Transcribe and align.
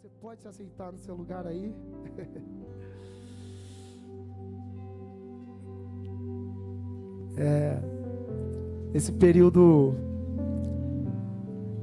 Você 0.00 0.08
pode 0.18 0.40
se 0.40 0.48
aceitar 0.48 0.90
no 0.90 0.98
seu 0.98 1.14
lugar 1.14 1.46
aí? 1.46 1.74
É, 7.42 7.78
esse 8.92 9.12
período 9.12 9.94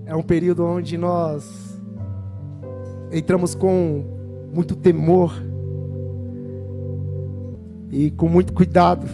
é 0.05 0.15
um 0.15 0.21
período 0.21 0.63
onde 0.63 0.97
nós 0.97 1.81
entramos 3.11 3.55
com 3.55 4.03
muito 4.53 4.75
temor 4.75 5.33
e 7.89 8.11
com 8.11 8.27
muito 8.27 8.53
cuidado. 8.53 9.07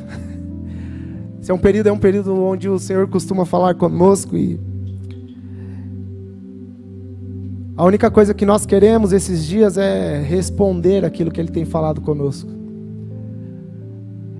Esse 1.39 1.49
é 1.49 1.53
um 1.53 1.59
período, 1.59 1.87
é 1.87 1.91
um 1.93 1.99
período 1.99 2.35
onde 2.35 2.67
o 2.67 2.77
Senhor 2.77 3.07
costuma 3.07 3.45
falar 3.45 3.75
conosco 3.75 4.35
e 4.35 4.59
a 7.83 7.85
única 7.85 8.09
coisa 8.09 8.33
que 8.33 8.45
nós 8.45 8.65
queremos 8.65 9.11
esses 9.11 9.45
dias 9.45 9.77
é 9.77 10.21
responder 10.21 11.03
aquilo 11.03 11.29
que 11.29 11.41
Ele 11.41 11.51
tem 11.51 11.65
falado 11.65 11.99
conosco. 11.99 12.49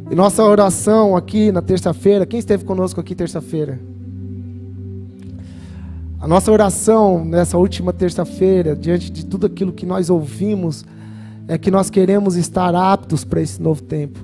E 0.10 0.16
nossa 0.16 0.42
oração 0.46 1.14
aqui 1.14 1.52
na 1.52 1.62
terça-feira, 1.62 2.26
quem 2.26 2.40
esteve 2.40 2.64
conosco 2.64 3.02
aqui 3.02 3.14
terça-feira? 3.14 3.82
A 6.22 6.26
nossa 6.26 6.54
oração 6.54 7.26
nessa 7.26 7.58
última 7.58 7.92
terça-feira, 7.92 8.78
diante 8.78 9.12
de 9.12 9.26
tudo 9.26 9.48
aquilo 9.48 9.74
que 9.74 9.86
nós 9.86 10.10
ouvimos, 10.10 10.86
é 11.46 11.58
que 11.58 11.70
nós 11.70 11.90
queremos 11.90 12.38
estar 12.38 12.74
aptos 12.74 13.26
para 13.26 13.42
esse 13.42 13.62
novo 13.62 13.84
tempo. 13.84 14.22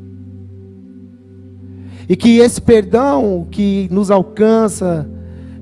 E 2.07 2.15
que 2.15 2.37
esse 2.37 2.61
perdão 2.61 3.45
que 3.51 3.89
nos 3.91 4.11
alcança, 4.11 5.05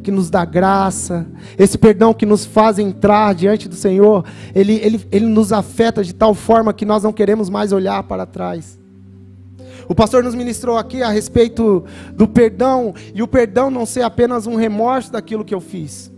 que 0.07 0.11
nos 0.11 0.29
dá 0.29 0.45
graça, 0.45 1.27
esse 1.57 1.77
perdão 1.77 2.13
que 2.13 2.25
nos 2.25 2.45
faz 2.45 2.79
entrar 2.79 3.35
diante 3.35 3.67
do 3.67 3.75
Senhor, 3.75 4.23
ele, 4.55 4.75
ele, 4.75 5.05
ele 5.11 5.25
nos 5.25 5.51
afeta 5.51 6.01
de 6.01 6.15
tal 6.15 6.33
forma 6.33 6.73
que 6.73 6.85
nós 6.85 7.03
não 7.03 7.11
queremos 7.11 7.49
mais 7.49 7.73
olhar 7.73 8.01
para 8.03 8.25
trás. 8.25 8.79
O 9.85 9.93
pastor 9.93 10.23
nos 10.23 10.33
ministrou 10.33 10.77
aqui 10.77 11.03
a 11.03 11.09
respeito 11.09 11.83
do 12.13 12.25
perdão, 12.25 12.95
e 13.13 13.21
o 13.21 13.27
perdão 13.27 13.69
não 13.69 13.85
ser 13.85 14.03
apenas 14.03 14.47
um 14.47 14.55
remorso 14.55 15.11
daquilo 15.11 15.43
que 15.43 15.53
eu 15.53 15.59
fiz. 15.59 16.09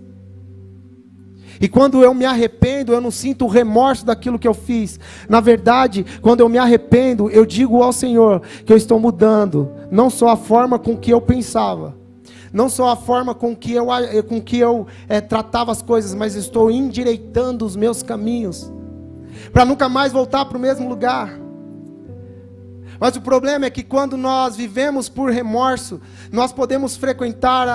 E 1.60 1.68
quando 1.68 2.04
eu 2.04 2.14
me 2.14 2.26
arrependo, 2.26 2.94
eu 2.94 3.02
não 3.02 3.10
sinto 3.10 3.46
o 3.46 3.50
remorso 3.50 4.06
daquilo 4.06 4.38
que 4.38 4.48
eu 4.48 4.54
fiz. 4.54 5.00
Na 5.28 5.40
verdade, 5.40 6.06
quando 6.22 6.42
eu 6.42 6.48
me 6.48 6.60
arrependo, 6.60 7.28
eu 7.32 7.44
digo 7.44 7.82
ao 7.82 7.92
Senhor 7.92 8.44
que 8.64 8.72
eu 8.72 8.78
estou 8.78 9.00
mudando, 9.00 9.72
não 9.90 10.12
só 10.12 10.30
a 10.30 10.38
forma 10.38 10.78
com 10.78 10.96
que 10.96 11.12
eu 11.12 11.20
pensava, 11.20 11.98
não 12.52 12.70
só 12.70 12.90
a 12.90 12.96
forma 12.96 13.34
com 13.36 13.56
que 13.56 13.74
eu, 13.74 13.88
com 14.28 14.42
que 14.42 14.58
eu 14.58 14.88
é, 15.08 15.22
tratava 15.22 15.72
as 15.72 15.82
coisas, 15.82 16.14
mas 16.14 16.36
estou 16.36 16.72
endireitando 16.72 17.66
os 17.66 17.76
meus 17.76 18.04
caminhos, 18.04 18.72
para 19.52 19.66
nunca 19.66 19.88
mais 19.88 20.12
voltar 20.12 20.46
para 20.46 20.58
o 20.58 20.62
mesmo 20.62 20.88
lugar. 20.88 21.40
Mas 23.00 23.16
o 23.16 23.22
problema 23.22 23.66
é 23.66 23.70
que 23.70 23.82
quando 23.82 24.18
nós 24.18 24.58
vivemos 24.58 25.08
por 25.08 25.32
remorso, 25.32 26.02
nós 26.32 26.52
podemos 26.52 26.98
frequentar 26.98 27.66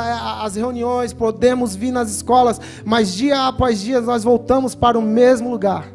as 0.44 0.54
reuniões, 0.54 1.14
podemos 1.14 1.74
vir 1.74 1.92
nas 1.92 2.10
escolas, 2.10 2.60
mas 2.84 3.14
dia 3.14 3.46
após 3.46 3.80
dia 3.80 4.02
nós 4.02 4.22
voltamos 4.22 4.74
para 4.74 4.98
o 4.98 5.02
mesmo 5.02 5.50
lugar. 5.50 5.93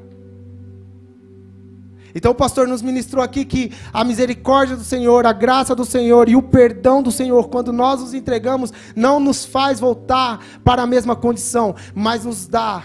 Então 2.20 2.34
o 2.34 2.36
pastor 2.36 2.68
nos 2.68 2.82
ministrou 2.82 3.24
aqui 3.24 3.46
que 3.46 3.72
a 3.94 4.04
misericórdia 4.04 4.76
do 4.76 4.84
Senhor, 4.84 5.26
a 5.26 5.32
graça 5.32 5.74
do 5.74 5.86
Senhor 5.86 6.28
e 6.28 6.36
o 6.36 6.42
perdão 6.42 7.02
do 7.02 7.14
Senhor, 7.14 7.48
quando 7.48 7.72
nós 7.72 8.02
os 8.02 8.14
entregamos, 8.14 8.74
não 8.94 9.22
nos 9.22 9.46
faz 9.46 9.80
voltar 9.80 10.46
para 10.62 10.82
a 10.82 10.86
mesma 10.86 11.16
condição, 11.16 11.74
mas 11.96 12.26
nos 12.26 12.46
dá 12.46 12.84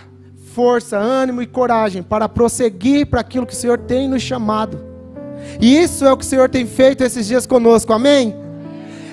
força, 0.55 0.97
ânimo 0.97 1.43
e 1.43 1.49
coragem 1.49 2.01
para 2.01 2.29
prosseguir 2.29 3.07
para 3.07 3.23
aquilo 3.23 3.45
que 3.45 3.55
o 3.55 3.57
Senhor 3.57 3.77
tem 3.77 4.09
nos 4.09 4.23
chamado. 4.23 4.79
E 5.61 5.79
isso 5.79 6.05
é 6.05 6.13
o 6.13 6.17
que 6.17 6.25
o 6.25 6.29
Senhor 6.29 6.49
tem 6.49 6.65
feito 6.65 7.03
esses 7.03 7.27
dias 7.27 7.45
conosco, 7.45 7.93
amém? 7.93 8.37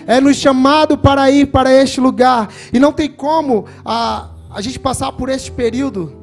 É 0.05 0.21
nos 0.21 0.37
chamado 0.37 0.99
para 0.99 1.31
ir 1.31 1.47
para 1.47 1.73
este 1.73 1.99
lugar. 1.99 2.47
E 2.71 2.79
não 2.79 2.93
tem 2.93 3.09
como 3.09 3.65
a, 3.83 4.29
a 4.51 4.61
gente 4.61 4.79
passar 4.79 5.11
por 5.13 5.29
este 5.29 5.51
período 5.51 6.15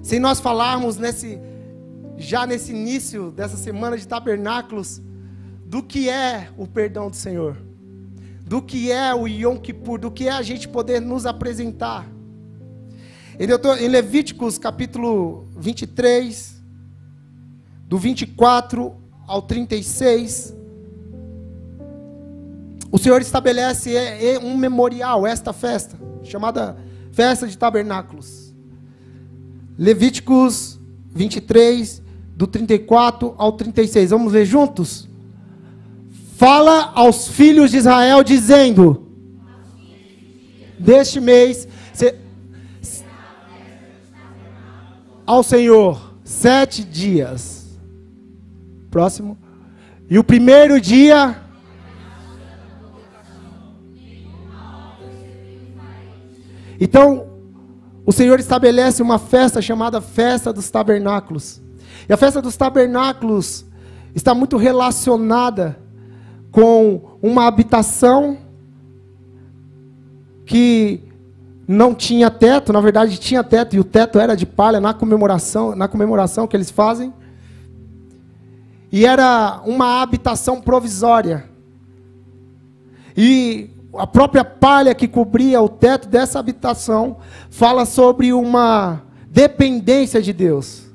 sem 0.00 0.20
nós 0.20 0.38
falarmos 0.38 0.96
nesse 0.96 1.40
já 2.22 2.46
nesse 2.46 2.70
início 2.70 3.30
dessa 3.30 3.56
semana 3.56 3.98
de 3.98 4.06
tabernáculos, 4.06 5.02
do 5.66 5.82
que 5.82 6.08
é 6.08 6.48
o 6.56 6.66
perdão 6.66 7.10
do 7.10 7.16
Senhor, 7.16 7.56
do 8.46 8.62
que 8.62 8.92
é 8.92 9.14
o 9.14 9.26
Yom 9.26 9.58
Kippur, 9.58 9.98
do 9.98 10.10
que 10.10 10.28
é 10.28 10.30
a 10.30 10.42
gente 10.42 10.68
poder 10.68 11.00
nos 11.00 11.26
apresentar. 11.26 12.06
Em 13.38 13.88
Levíticos 13.88 14.58
capítulo 14.58 15.48
23, 15.56 16.62
do 17.88 17.98
24 17.98 18.94
ao 19.26 19.42
36, 19.42 20.54
o 22.90 22.98
Senhor 22.98 23.20
estabelece 23.22 23.96
é, 23.96 24.34
é 24.34 24.38
um 24.38 24.56
memorial, 24.56 25.26
esta 25.26 25.52
festa, 25.52 25.98
chamada 26.22 26.76
Festa 27.10 27.48
de 27.48 27.56
Tabernáculos. 27.56 28.54
Levíticos 29.78 30.78
23, 31.14 32.01
do 32.42 32.46
34 32.48 33.36
ao 33.38 33.52
36. 33.52 34.10
Vamos 34.10 34.32
ler 34.32 34.44
juntos? 34.44 35.08
Fala 36.36 36.90
aos 36.92 37.28
filhos 37.28 37.70
de 37.70 37.76
Israel, 37.76 38.24
dizendo: 38.24 39.06
Deste 40.76 41.20
mês, 41.20 41.68
se, 41.92 42.16
ao 45.24 45.44
Senhor, 45.44 46.14
sete 46.24 46.82
dias. 46.82 47.78
Próximo. 48.90 49.38
E 50.10 50.18
o 50.18 50.24
primeiro 50.24 50.80
dia. 50.80 51.40
Então, 56.80 57.28
o 58.04 58.10
Senhor 58.10 58.40
estabelece 58.40 59.00
uma 59.00 59.20
festa 59.20 59.62
chamada 59.62 60.00
Festa 60.00 60.52
dos 60.52 60.68
Tabernáculos. 60.68 61.61
E 62.08 62.12
a 62.12 62.16
festa 62.16 62.42
dos 62.42 62.56
tabernáculos 62.56 63.64
está 64.14 64.34
muito 64.34 64.56
relacionada 64.56 65.78
com 66.50 67.18
uma 67.22 67.46
habitação 67.46 68.38
que 70.44 71.00
não 71.66 71.94
tinha 71.94 72.30
teto, 72.30 72.72
na 72.72 72.80
verdade 72.80 73.18
tinha 73.18 73.42
teto 73.42 73.74
e 73.74 73.80
o 73.80 73.84
teto 73.84 74.18
era 74.18 74.36
de 74.36 74.44
palha 74.44 74.80
na 74.80 74.92
comemoração, 74.92 75.74
na 75.74 75.88
comemoração 75.88 76.46
que 76.46 76.56
eles 76.56 76.70
fazem. 76.70 77.12
E 78.90 79.06
era 79.06 79.62
uma 79.64 80.02
habitação 80.02 80.60
provisória. 80.60 81.48
E 83.16 83.70
a 83.94 84.06
própria 84.06 84.44
palha 84.44 84.94
que 84.94 85.08
cobria 85.08 85.62
o 85.62 85.68
teto 85.68 86.08
dessa 86.08 86.38
habitação 86.38 87.16
fala 87.48 87.86
sobre 87.86 88.32
uma 88.32 89.02
dependência 89.30 90.20
de 90.20 90.32
Deus. 90.32 90.91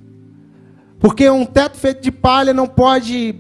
Porque 1.00 1.30
um 1.30 1.46
teto 1.46 1.78
feito 1.78 2.02
de 2.02 2.12
palha 2.12 2.54
não 2.54 2.68
pode 2.68 3.36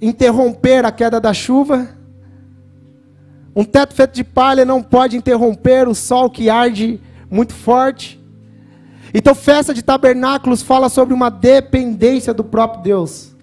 interromper 0.00 0.84
a 0.84 0.92
queda 0.92 1.20
da 1.20 1.32
chuva. 1.32 1.88
Um 3.54 3.64
teto 3.64 3.94
feito 3.94 4.14
de 4.14 4.24
palha 4.24 4.64
não 4.64 4.82
pode 4.82 5.16
interromper 5.16 5.88
o 5.88 5.94
sol 5.94 6.30
que 6.30 6.50
arde 6.50 7.00
muito 7.30 7.54
forte. 7.54 8.18
Então, 9.12 9.34
festa 9.34 9.72
de 9.72 9.82
tabernáculos 9.82 10.62
fala 10.62 10.88
sobre 10.88 11.14
uma 11.14 11.30
dependência 11.30 12.34
do 12.34 12.44
próprio 12.44 12.82
Deus. 12.82 13.34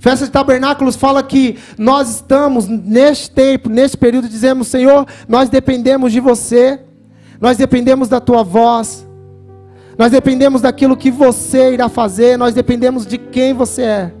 Festa 0.00 0.24
de 0.24 0.32
tabernáculos 0.32 0.96
fala 0.96 1.22
que 1.22 1.58
nós 1.78 2.08
estamos 2.08 2.66
neste 2.66 3.30
tempo, 3.30 3.68
neste 3.68 3.96
período, 3.96 4.28
dizemos: 4.28 4.66
Senhor, 4.66 5.06
nós 5.28 5.48
dependemos 5.48 6.10
de 6.10 6.20
você, 6.20 6.80
nós 7.40 7.56
dependemos 7.56 8.08
da 8.08 8.18
tua 8.18 8.42
voz, 8.42 9.06
nós 10.00 10.10
dependemos 10.10 10.62
daquilo 10.62 10.96
que 10.96 11.10
você 11.10 11.74
irá 11.74 11.86
fazer, 11.86 12.38
nós 12.38 12.54
dependemos 12.54 13.04
de 13.06 13.18
quem 13.18 13.52
você 13.52 13.82
é. 13.82 14.19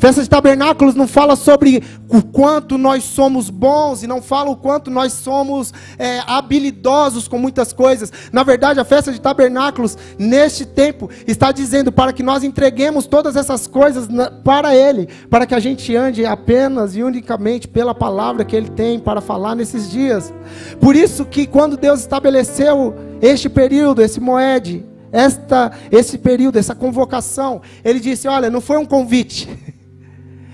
Festa 0.00 0.22
de 0.22 0.30
tabernáculos 0.30 0.94
não 0.94 1.06
fala 1.06 1.36
sobre 1.36 1.84
o 2.08 2.22
quanto 2.22 2.78
nós 2.78 3.04
somos 3.04 3.50
bons 3.50 4.02
e 4.02 4.06
não 4.06 4.22
fala 4.22 4.48
o 4.48 4.56
quanto 4.56 4.90
nós 4.90 5.12
somos 5.12 5.74
é, 5.98 6.20
habilidosos 6.26 7.28
com 7.28 7.38
muitas 7.38 7.70
coisas. 7.74 8.10
Na 8.32 8.42
verdade, 8.42 8.80
a 8.80 8.84
festa 8.84 9.12
de 9.12 9.20
tabernáculos, 9.20 9.98
neste 10.18 10.64
tempo, 10.64 11.10
está 11.26 11.52
dizendo 11.52 11.92
para 11.92 12.14
que 12.14 12.22
nós 12.22 12.42
entreguemos 12.42 13.06
todas 13.06 13.36
essas 13.36 13.66
coisas 13.66 14.08
para 14.42 14.74
Ele, 14.74 15.06
para 15.28 15.44
que 15.44 15.54
a 15.54 15.60
gente 15.60 15.94
ande 15.94 16.24
apenas 16.24 16.96
e 16.96 17.02
unicamente 17.02 17.68
pela 17.68 17.94
palavra 17.94 18.42
que 18.42 18.56
Ele 18.56 18.70
tem 18.70 18.98
para 18.98 19.20
falar 19.20 19.54
nesses 19.54 19.90
dias. 19.90 20.32
Por 20.80 20.96
isso 20.96 21.26
que 21.26 21.46
quando 21.46 21.76
Deus 21.76 22.00
estabeleceu 22.00 22.94
este 23.20 23.50
período, 23.50 24.00
esse 24.00 24.18
moed, 24.18 24.82
esta, 25.12 25.70
esse 25.92 26.16
período, 26.16 26.58
essa 26.58 26.74
convocação, 26.74 27.60
ele 27.84 28.00
disse: 28.00 28.26
olha, 28.26 28.48
não 28.48 28.62
foi 28.62 28.78
um 28.78 28.86
convite. 28.86 29.46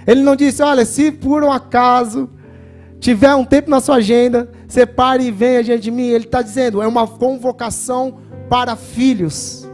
Ele 0.06 0.22
não 0.22 0.36
disse: 0.36 0.62
olha, 0.62 0.84
se 0.84 1.10
por 1.10 1.42
um 1.42 1.50
acaso 1.50 2.28
tiver 3.00 3.34
um 3.34 3.44
tempo 3.44 3.70
na 3.70 3.80
sua 3.80 3.96
agenda, 3.96 4.50
separe 4.68 5.24
e 5.24 5.30
venha 5.30 5.64
diante 5.64 5.82
de 5.82 5.90
mim. 5.90 6.08
Ele 6.08 6.24
está 6.24 6.42
dizendo: 6.42 6.80
é 6.80 6.86
uma 6.86 7.06
convocação 7.06 8.18
para 8.48 8.76
filhos. 8.76 9.68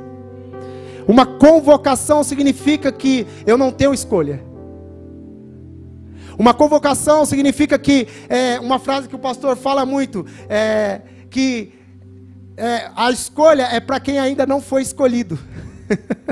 Uma 1.06 1.26
convocação 1.26 2.23
significa 2.23 2.90
que 2.93 3.26
eu 3.46 3.58
não 3.58 3.70
tenho 3.70 3.93
escolha. 3.93 4.43
Uma 6.38 6.55
convocação 6.55 7.26
significa 7.26 7.78
que, 7.78 8.08
é, 8.28 8.58
uma 8.58 8.78
frase 8.78 9.08
que 9.08 9.14
o 9.14 9.19
pastor 9.19 9.56
fala 9.56 9.85
muito, 9.85 10.25
é, 10.49 11.02
que 11.28 11.73
é, 12.56 12.90
a 12.96 13.11
escolha 13.11 13.64
é 13.64 13.81
para 13.81 14.00
quem 14.00 14.19
ainda 14.19 14.46
não 14.46 14.61
foi 14.61 14.82
escolhido. 14.82 15.38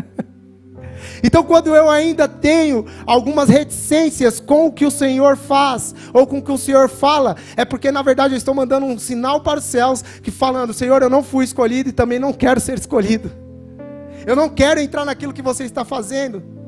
Então, 1.23 1.43
quando 1.43 1.75
eu 1.75 1.89
ainda 1.89 2.27
tenho 2.29 2.87
algumas 3.07 3.49
reticências 3.49 4.41
com 4.41 4.67
o 4.67 4.73
que 4.73 4.87
o 4.87 4.91
Senhor 4.91 5.37
faz, 5.37 5.95
ou 6.13 6.27
com 6.27 6.39
o 6.39 6.43
que 6.43 6.53
o 6.53 6.59
Senhor 6.59 6.89
fala, 6.89 7.37
é 7.57 7.65
porque 7.65 7.91
na 7.91 8.03
verdade 8.03 8.35
eu 8.35 8.39
estou 8.39 8.55
mandando 8.55 8.87
um 8.87 8.99
sinal 8.99 9.41
para 9.41 9.59
os 9.59 9.65
céus, 9.65 10.03
que 10.23 10.31
falando, 10.31 10.73
Senhor, 10.73 11.03
eu 11.03 11.11
não 11.11 11.23
fui 11.23 11.45
escolhido 11.45 11.89
e 11.89 11.93
também 11.93 12.19
não 12.19 12.33
quero 12.33 12.61
ser 12.61 12.79
escolhido. 12.79 13.31
Eu 14.27 14.37
não 14.37 14.49
quero 14.49 14.81
entrar 14.81 15.05
naquilo 15.05 15.33
que 15.33 15.43
você 15.43 15.65
está 15.65 15.85
fazendo. 15.85 16.60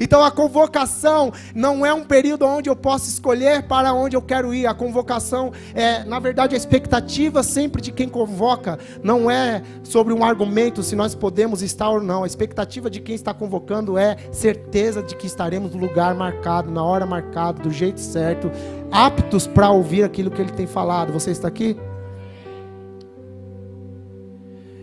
Então 0.00 0.24
a 0.24 0.30
convocação 0.30 1.32
não 1.54 1.84
é 1.84 1.92
um 1.92 2.04
período 2.04 2.46
onde 2.46 2.68
eu 2.68 2.76
posso 2.76 3.08
escolher 3.08 3.62
para 3.64 3.92
onde 3.92 4.16
eu 4.16 4.22
quero 4.22 4.54
ir. 4.54 4.66
A 4.66 4.74
convocação 4.74 5.52
é, 5.74 6.04
na 6.04 6.18
verdade, 6.18 6.54
a 6.54 6.58
expectativa 6.58 7.42
sempre 7.42 7.80
de 7.80 7.92
quem 7.92 8.08
convoca 8.08 8.78
não 9.02 9.30
é 9.30 9.62
sobre 9.82 10.12
um 10.12 10.24
argumento 10.24 10.82
se 10.82 10.96
nós 10.96 11.14
podemos 11.14 11.62
estar 11.62 11.88
ou 11.88 12.00
não. 12.00 12.24
A 12.24 12.26
expectativa 12.26 12.90
de 12.90 13.00
quem 13.00 13.14
está 13.14 13.32
convocando 13.34 13.98
é 13.98 14.16
certeza 14.30 15.02
de 15.02 15.16
que 15.16 15.26
estaremos 15.26 15.74
no 15.74 15.80
lugar 15.80 16.14
marcado, 16.14 16.70
na 16.70 16.82
hora 16.82 17.06
marcada, 17.06 17.62
do 17.62 17.70
jeito 17.70 18.00
certo, 18.00 18.50
aptos 18.90 19.46
para 19.46 19.70
ouvir 19.70 20.04
aquilo 20.04 20.30
que 20.30 20.40
ele 20.40 20.52
tem 20.52 20.66
falado. 20.66 21.12
Você 21.12 21.30
está 21.30 21.48
aqui? 21.48 21.76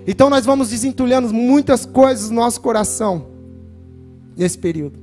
Então 0.08 0.30
nós 0.30 0.46
vamos 0.46 0.70
desentulhando 0.70 1.32
muitas 1.32 1.86
coisas 1.86 2.30
no 2.30 2.38
nosso 2.38 2.60
coração 2.62 3.29
nesse 4.40 4.58
período. 4.58 4.98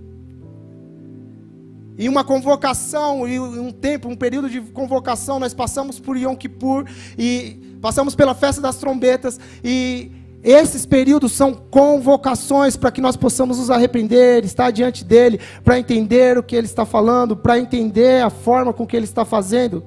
E 1.99 2.09
uma 2.09 2.25
convocação, 2.25 3.29
e 3.29 3.39
um 3.39 3.71
tempo, 3.71 4.09
um 4.09 4.17
período 4.17 4.49
de 4.49 4.61
convocação, 4.61 5.39
nós 5.39 5.55
passamos 5.55 6.01
por 6.01 6.17
Yom 6.17 6.35
Kippur 6.35 6.87
e 7.19 7.77
passamos 7.81 8.15
pela 8.15 8.35
festa 8.35 8.61
das 8.61 8.77
trombetas 8.77 9.39
e 9.63 10.11
esses 10.43 10.87
períodos 10.87 11.33
são 11.33 11.55
convocações 11.55 12.77
para 12.77 12.91
que 12.91 13.01
nós 13.01 13.17
possamos 13.17 13.59
nos 13.59 13.71
arrepender, 13.71 14.45
estar 14.45 14.71
diante 14.71 15.05
dele, 15.05 15.41
para 15.65 15.79
entender 15.79 16.39
o 16.39 16.43
que 16.43 16.55
ele 16.55 16.67
está 16.67 16.85
falando, 16.85 17.37
para 17.37 17.59
entender 17.59 18.23
a 18.23 18.31
forma 18.31 18.73
com 18.73 18.87
que 18.87 18.97
ele 18.97 19.07
está 19.07 19.25
fazendo. 19.25 19.83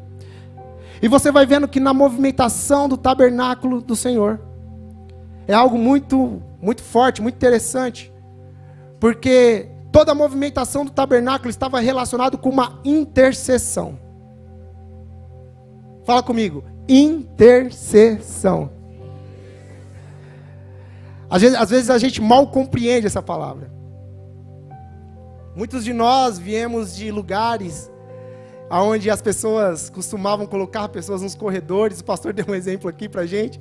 E 1.01 1.07
você 1.07 1.31
vai 1.31 1.45
vendo 1.45 1.67
que 1.67 1.79
na 1.79 1.93
movimentação 1.93 2.89
do 2.89 2.97
tabernáculo 2.97 3.81
do 3.81 3.95
Senhor 3.95 4.39
é 5.47 5.53
algo 5.53 5.77
muito 5.77 6.41
muito 6.61 6.83
forte, 6.83 7.21
muito 7.21 7.35
interessante. 7.35 8.11
Porque 8.99 9.69
toda 9.91 10.11
a 10.11 10.15
movimentação 10.15 10.85
do 10.85 10.91
tabernáculo 10.91 11.49
estava 11.49 11.79
relacionado 11.79 12.37
com 12.37 12.49
uma 12.49 12.79
intercessão. 12.83 13.99
Fala 16.05 16.23
comigo, 16.23 16.63
intercessão. 16.87 18.71
Às 21.29 21.41
vezes, 21.41 21.57
às 21.57 21.69
vezes 21.69 21.89
a 21.89 21.97
gente 21.97 22.21
mal 22.21 22.47
compreende 22.47 23.05
essa 23.05 23.21
palavra. 23.21 23.71
Muitos 25.55 25.83
de 25.83 25.93
nós 25.93 26.39
viemos 26.39 26.95
de 26.95 27.11
lugares 27.11 27.91
onde 28.69 29.09
as 29.09 29.21
pessoas 29.21 29.89
costumavam 29.89 30.45
colocar 30.45 30.87
pessoas 30.89 31.21
nos 31.21 31.33
corredores. 31.33 31.99
O 31.99 32.03
pastor 32.03 32.31
deu 32.33 32.45
um 32.47 32.55
exemplo 32.55 32.89
aqui 32.89 33.09
para 33.09 33.25
gente. 33.25 33.59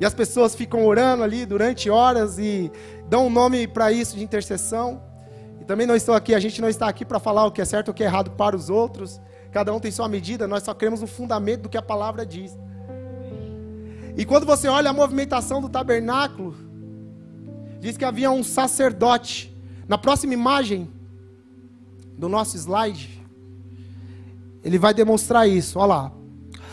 E 0.00 0.04
as 0.04 0.14
pessoas 0.14 0.54
ficam 0.54 0.84
orando 0.86 1.22
ali 1.22 1.46
durante 1.46 1.90
horas 1.90 2.38
e 2.38 2.70
dão 3.08 3.26
um 3.26 3.30
nome 3.30 3.66
para 3.66 3.92
isso 3.92 4.16
de 4.16 4.22
intercessão. 4.22 5.02
E 5.60 5.64
também 5.64 5.86
não 5.86 5.96
estou 5.96 6.14
aqui, 6.14 6.34
a 6.34 6.40
gente 6.40 6.60
não 6.60 6.68
está 6.68 6.88
aqui 6.88 7.04
para 7.04 7.18
falar 7.18 7.46
o 7.46 7.52
que 7.52 7.60
é 7.60 7.64
certo 7.64 7.88
ou 7.88 7.92
o 7.92 7.94
que 7.94 8.02
é 8.02 8.06
errado 8.06 8.30
para 8.32 8.56
os 8.56 8.70
outros. 8.70 9.20
Cada 9.50 9.72
um 9.72 9.80
tem 9.80 9.90
sua 9.90 10.08
medida, 10.08 10.46
nós 10.46 10.62
só 10.62 10.74
queremos 10.74 11.02
o 11.02 11.06
fundamento 11.06 11.62
do 11.62 11.68
que 11.68 11.78
a 11.78 11.82
palavra 11.82 12.24
diz. 12.24 12.56
E 14.16 14.24
quando 14.24 14.44
você 14.44 14.68
olha 14.68 14.90
a 14.90 14.92
movimentação 14.92 15.60
do 15.60 15.68
tabernáculo, 15.68 16.54
diz 17.80 17.96
que 17.96 18.04
havia 18.04 18.30
um 18.30 18.42
sacerdote. 18.42 19.56
Na 19.86 19.96
próxima 19.96 20.34
imagem 20.34 20.90
do 22.16 22.28
nosso 22.28 22.56
slide, 22.56 23.17
ele 24.64 24.78
vai 24.78 24.94
demonstrar 24.94 25.48
isso. 25.48 25.78
Olha 25.78 25.86
lá. 25.86 26.12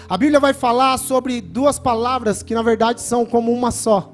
A 0.08 0.18
Bíblia 0.18 0.40
vai 0.40 0.54
falar 0.54 0.98
sobre 0.98 1.42
duas 1.42 1.80
palavras 1.80 2.44
que 2.44 2.54
na 2.54 2.62
verdade 2.62 3.02
são 3.02 3.26
como 3.26 3.52
uma 3.52 3.72
só. 3.72 4.14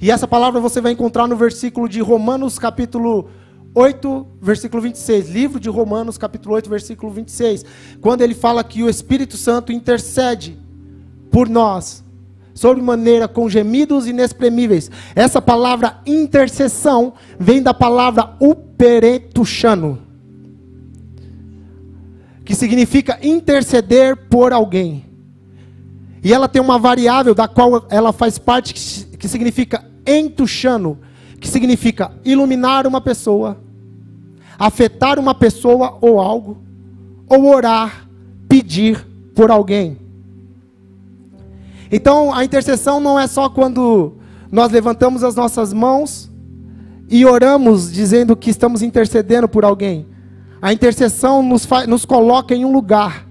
E 0.00 0.10
essa 0.10 0.26
palavra 0.26 0.60
você 0.60 0.80
vai 0.80 0.92
encontrar 0.92 1.26
no 1.26 1.36
versículo 1.36 1.88
de 1.88 2.00
Romanos, 2.00 2.58
capítulo 2.58 3.28
8, 3.74 4.26
versículo 4.40 4.82
26. 4.82 5.30
Livro 5.30 5.60
de 5.60 5.70
Romanos, 5.70 6.18
capítulo 6.18 6.54
8, 6.56 6.68
versículo 6.68 7.12
26. 7.12 7.64
Quando 8.00 8.22
ele 8.22 8.34
fala 8.34 8.62
que 8.64 8.82
o 8.82 8.88
Espírito 8.88 9.36
Santo 9.36 9.72
intercede 9.72 10.58
por 11.30 11.48
nós, 11.48 12.02
sobre 12.54 12.82
maneira 12.82 13.26
com 13.26 13.48
gemidos 13.48 14.06
inexprimíveis. 14.06 14.90
Essa 15.14 15.40
palavra 15.40 16.00
intercessão 16.06 17.14
vem 17.38 17.62
da 17.62 17.72
palavra 17.72 18.34
uperetuchano, 18.40 19.98
que 22.44 22.54
significa 22.54 23.18
interceder 23.22 24.16
por 24.28 24.52
alguém. 24.52 25.04
E 26.22 26.32
ela 26.32 26.48
tem 26.48 26.62
uma 26.62 26.78
variável 26.78 27.34
da 27.34 27.48
qual 27.48 27.86
ela 27.90 28.12
faz 28.12 28.38
parte, 28.38 28.74
que 29.18 29.28
significa 29.28 29.84
entuchano, 30.06 30.98
que 31.40 31.48
significa 31.48 32.12
iluminar 32.24 32.86
uma 32.86 33.00
pessoa, 33.00 33.58
afetar 34.58 35.18
uma 35.18 35.34
pessoa 35.34 35.98
ou 36.00 36.20
algo, 36.20 36.58
ou 37.28 37.46
orar, 37.46 38.08
pedir 38.48 39.04
por 39.34 39.50
alguém. 39.50 39.98
Então, 41.90 42.32
a 42.32 42.44
intercessão 42.44 43.00
não 43.00 43.18
é 43.18 43.26
só 43.26 43.48
quando 43.48 44.14
nós 44.50 44.70
levantamos 44.70 45.24
as 45.24 45.34
nossas 45.34 45.72
mãos 45.72 46.30
e 47.08 47.26
oramos 47.26 47.92
dizendo 47.92 48.36
que 48.36 48.50
estamos 48.50 48.80
intercedendo 48.80 49.48
por 49.48 49.64
alguém. 49.64 50.06
A 50.62 50.72
intercessão 50.72 51.42
nos, 51.42 51.68
nos 51.88 52.04
coloca 52.04 52.54
em 52.54 52.64
um 52.64 52.72
lugar. 52.72 53.26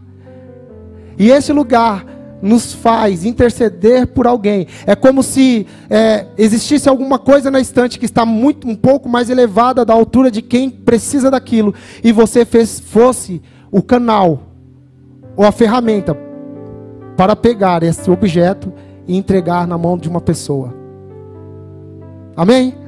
E 1.17 1.31
esse 1.31 1.53
lugar 1.53 2.05
nos 2.41 2.73
faz 2.73 3.23
interceder 3.23 4.07
por 4.07 4.27
alguém. 4.27 4.67
É 4.85 4.95
como 4.95 5.23
se 5.23 5.65
é, 5.89 6.25
existisse 6.37 6.89
alguma 6.89 7.19
coisa 7.19 7.49
na 7.49 7.59
estante 7.59 7.99
que 7.99 8.05
está 8.05 8.25
muito 8.25 8.67
um 8.67 8.75
pouco 8.75 9.07
mais 9.07 9.29
elevada 9.29 9.85
da 9.85 9.93
altura 9.93 10.31
de 10.31 10.41
quem 10.41 10.69
precisa 10.69 11.29
daquilo 11.29 11.73
e 12.03 12.11
você 12.11 12.43
fez, 12.43 12.79
fosse 12.79 13.41
o 13.71 13.81
canal 13.81 14.41
ou 15.35 15.45
a 15.45 15.51
ferramenta 15.51 16.17
para 17.15 17.35
pegar 17.35 17.83
esse 17.83 18.09
objeto 18.09 18.73
e 19.07 19.15
entregar 19.15 19.67
na 19.67 19.77
mão 19.77 19.97
de 19.97 20.09
uma 20.09 20.19
pessoa. 20.19 20.73
Amém? 22.35 22.80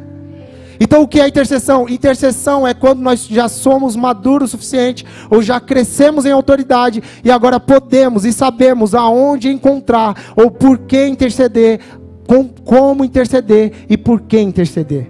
Então 0.83 1.01
o 1.01 1.07
que 1.07 1.21
é 1.21 1.29
intercessão? 1.29 1.87
Intercessão 1.87 2.67
é 2.67 2.73
quando 2.73 2.99
nós 2.99 3.25
já 3.25 3.47
somos 3.47 3.95
maduros 3.95 4.49
o 4.49 4.51
suficiente 4.51 5.05
ou 5.29 5.41
já 5.41 5.57
crescemos 5.57 6.25
em 6.25 6.31
autoridade 6.31 7.01
e 7.23 7.31
agora 7.31 7.57
podemos 7.57 8.25
e 8.25 8.33
sabemos 8.33 8.93
aonde 8.93 9.47
encontrar 9.47 10.33
ou 10.35 10.51
por 10.51 10.79
que 10.79 11.07
interceder, 11.07 11.79
com, 12.27 12.49
como 12.49 13.05
interceder 13.05 13.71
e 13.89 13.95
por 13.95 14.19
que 14.23 14.37
interceder. 14.37 15.09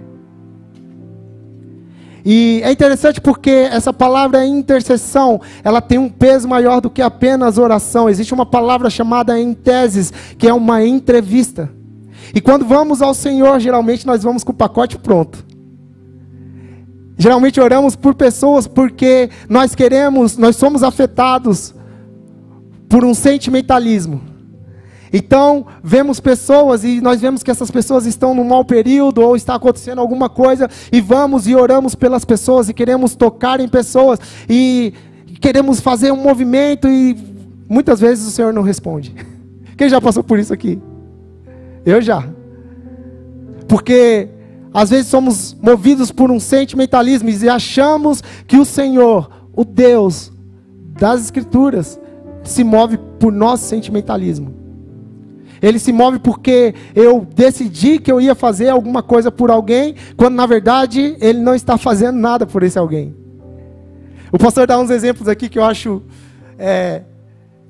E 2.24 2.60
é 2.62 2.70
interessante 2.70 3.20
porque 3.20 3.50
essa 3.50 3.92
palavra 3.92 4.46
intercessão, 4.46 5.40
ela 5.64 5.80
tem 5.80 5.98
um 5.98 6.08
peso 6.08 6.46
maior 6.46 6.80
do 6.80 6.88
que 6.88 7.02
apenas 7.02 7.58
oração. 7.58 8.08
Existe 8.08 8.32
uma 8.32 8.46
palavra 8.46 8.88
chamada 8.88 9.38
em 9.40 9.52
teses, 9.52 10.12
que 10.38 10.46
é 10.46 10.54
uma 10.54 10.84
entrevista. 10.84 11.68
E 12.32 12.40
quando 12.40 12.64
vamos 12.64 13.02
ao 13.02 13.12
Senhor, 13.12 13.58
geralmente 13.58 14.06
nós 14.06 14.22
vamos 14.22 14.44
com 14.44 14.52
o 14.52 14.54
pacote 14.54 14.96
pronto. 14.96 15.53
Geralmente 17.16 17.60
oramos 17.60 17.94
por 17.94 18.14
pessoas 18.14 18.66
porque 18.66 19.30
nós 19.48 19.74
queremos, 19.74 20.36
nós 20.36 20.56
somos 20.56 20.82
afetados 20.82 21.74
por 22.88 23.04
um 23.04 23.14
sentimentalismo. 23.14 24.20
Então, 25.16 25.64
vemos 25.80 26.18
pessoas 26.18 26.82
e 26.82 27.00
nós 27.00 27.20
vemos 27.20 27.44
que 27.44 27.50
essas 27.50 27.70
pessoas 27.70 28.04
estão 28.04 28.34
num 28.34 28.42
mau 28.42 28.64
período 28.64 29.22
ou 29.22 29.36
está 29.36 29.54
acontecendo 29.54 30.00
alguma 30.00 30.28
coisa 30.28 30.68
e 30.92 31.00
vamos 31.00 31.46
e 31.46 31.54
oramos 31.54 31.94
pelas 31.94 32.24
pessoas 32.24 32.68
e 32.68 32.74
queremos 32.74 33.14
tocar 33.14 33.60
em 33.60 33.68
pessoas 33.68 34.18
e 34.50 34.92
queremos 35.40 35.78
fazer 35.78 36.10
um 36.10 36.20
movimento 36.20 36.88
e 36.88 37.16
muitas 37.68 38.00
vezes 38.00 38.26
o 38.26 38.30
Senhor 38.32 38.52
não 38.52 38.62
responde. 38.62 39.14
Quem 39.78 39.88
já 39.88 40.00
passou 40.00 40.24
por 40.24 40.36
isso 40.36 40.52
aqui? 40.52 40.80
Eu 41.86 42.02
já. 42.02 42.28
Porque 43.68 44.28
às 44.74 44.90
vezes 44.90 45.06
somos 45.06 45.56
movidos 45.62 46.10
por 46.10 46.32
um 46.32 46.40
sentimentalismo 46.40 47.30
e 47.30 47.48
achamos 47.48 48.20
que 48.44 48.58
o 48.58 48.64
Senhor, 48.64 49.30
o 49.54 49.64
Deus 49.64 50.32
das 50.98 51.22
Escrituras, 51.22 52.00
se 52.42 52.64
move 52.64 52.98
por 53.20 53.32
nosso 53.32 53.64
sentimentalismo. 53.66 54.52
ele 55.62 55.78
se 55.78 55.92
move 55.92 56.18
porque 56.18 56.74
eu 56.94 57.26
decidi 57.34 57.98
que 58.00 58.10
eu 58.10 58.20
ia 58.20 58.34
fazer 58.34 58.68
alguma 58.68 59.02
coisa 59.02 59.30
por 59.30 59.50
alguém, 59.50 59.94
quando 60.16 60.34
na 60.34 60.44
verdade 60.44 61.16
ele 61.20 61.38
não 61.38 61.54
está 61.54 61.78
fazendo 61.78 62.18
nada 62.18 62.44
por 62.44 62.64
esse 62.64 62.78
alguém. 62.78 63.14
O 64.30 64.36
pastor 64.36 64.66
dá 64.66 64.78
uns 64.78 64.90
exemplos 64.90 65.28
aqui 65.28 65.48
que 65.48 65.58
eu 65.58 65.64
acho. 65.64 66.02
É, 66.58 67.02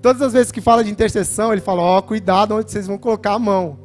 todas 0.01 0.23
as 0.23 0.33
vezes 0.33 0.51
que 0.51 0.63
fala 0.63 0.83
de 0.83 0.91
intercessão, 0.91 1.53
ele 1.53 1.61
fala: 1.61 1.83
Ó, 1.83 1.99
oh, 1.99 2.03
cuidado 2.03 2.55
onde 2.55 2.73
vocês 2.73 2.87
vão 2.87 2.97
colocar 2.97 3.35
a 3.35 3.39
mão. 3.39 3.84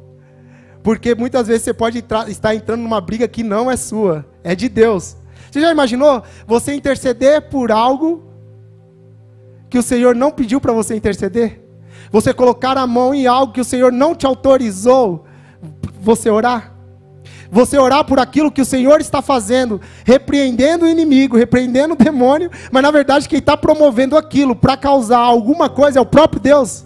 Porque 0.82 1.14
muitas 1.14 1.46
vezes 1.46 1.62
você 1.62 1.74
pode 1.74 1.98
entrar, 1.98 2.28
estar 2.28 2.54
entrando 2.54 2.80
numa 2.82 3.00
briga 3.00 3.28
que 3.28 3.42
não 3.42 3.70
é 3.70 3.76
sua, 3.76 4.24
é 4.42 4.54
de 4.54 4.68
Deus. 4.68 5.16
Você 5.50 5.60
já 5.60 5.70
imaginou 5.70 6.22
você 6.46 6.74
interceder 6.74 7.42
por 7.50 7.70
algo 7.70 8.24
que 9.68 9.78
o 9.78 9.82
Senhor 9.82 10.14
não 10.14 10.30
pediu 10.30 10.60
para 10.60 10.72
você 10.72 10.96
interceder? 10.96 11.60
Você 12.10 12.32
colocar 12.32 12.78
a 12.78 12.86
mão 12.86 13.14
em 13.14 13.26
algo 13.26 13.52
que 13.52 13.60
o 13.60 13.64
Senhor 13.64 13.92
não 13.92 14.14
te 14.14 14.26
autorizou 14.26 15.24
você 16.00 16.30
orar? 16.30 16.74
Você 17.50 17.76
orar 17.76 18.04
por 18.04 18.18
aquilo 18.18 18.50
que 18.50 18.62
o 18.62 18.64
Senhor 18.64 19.00
está 19.00 19.20
fazendo, 19.20 19.80
repreendendo 20.04 20.84
o 20.84 20.88
inimigo, 20.88 21.36
repreendendo 21.36 21.94
o 21.94 21.96
demônio, 21.96 22.48
mas 22.70 22.82
na 22.82 22.90
verdade 22.92 23.28
quem 23.28 23.40
está 23.40 23.56
promovendo 23.56 24.16
aquilo 24.16 24.54
para 24.54 24.76
causar 24.76 25.18
alguma 25.18 25.68
coisa 25.68 25.98
é 25.98 26.02
o 26.02 26.06
próprio 26.06 26.40
Deus. 26.40 26.84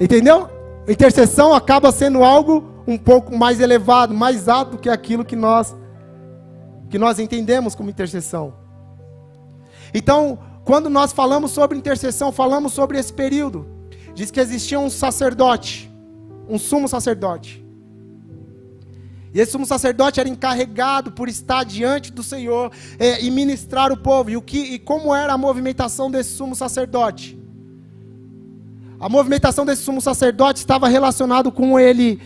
Entendeu? 0.00 0.48
Intercessão 0.90 1.54
acaba 1.54 1.92
sendo 1.92 2.24
algo 2.24 2.82
um 2.84 2.98
pouco 2.98 3.36
mais 3.36 3.60
elevado, 3.60 4.12
mais 4.12 4.48
alto 4.48 4.76
que 4.76 4.88
aquilo 4.88 5.24
que 5.24 5.36
nós 5.36 5.76
que 6.88 6.98
nós 6.98 7.20
entendemos 7.20 7.76
como 7.76 7.88
intercessão. 7.88 8.52
Então, 9.94 10.36
quando 10.64 10.90
nós 10.90 11.12
falamos 11.12 11.52
sobre 11.52 11.78
intercessão, 11.78 12.32
falamos 12.32 12.72
sobre 12.72 12.98
esse 12.98 13.12
período. 13.12 13.64
Diz 14.12 14.32
que 14.32 14.40
existia 14.40 14.80
um 14.80 14.90
sacerdote, 14.90 15.88
um 16.48 16.58
sumo 16.58 16.88
sacerdote. 16.88 17.64
E 19.32 19.40
esse 19.40 19.52
sumo 19.52 19.64
sacerdote 19.64 20.18
era 20.18 20.28
encarregado 20.28 21.12
por 21.12 21.28
estar 21.28 21.64
diante 21.64 22.10
do 22.10 22.24
Senhor 22.24 22.72
é, 22.98 23.22
e 23.22 23.30
ministrar 23.30 23.92
o 23.92 23.96
povo. 23.96 24.30
E, 24.30 24.36
o 24.36 24.42
que, 24.42 24.58
e 24.58 24.78
como 24.80 25.14
era 25.14 25.32
a 25.34 25.38
movimentação 25.38 26.10
desse 26.10 26.30
sumo 26.30 26.56
sacerdote? 26.56 27.39
A 29.00 29.08
movimentação 29.08 29.64
desse 29.64 29.82
sumo 29.82 29.98
sacerdote 29.98 30.58
estava 30.58 30.86
relacionado 30.86 31.50
com 31.50 31.80
ele 31.80 32.20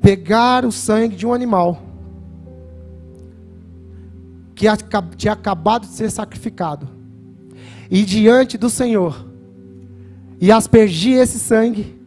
pegar 0.00 0.64
o 0.64 0.72
sangue 0.72 1.14
de 1.14 1.24
um 1.24 1.32
animal 1.32 1.80
que 4.56 4.66
tinha 5.16 5.32
acabado 5.32 5.86
de 5.86 5.92
ser 5.92 6.10
sacrificado 6.10 6.88
e 7.88 8.04
diante 8.04 8.58
do 8.58 8.68
Senhor 8.68 9.24
e 10.40 10.50
aspergir 10.50 11.16
esse 11.16 11.38
sangue 11.38 11.98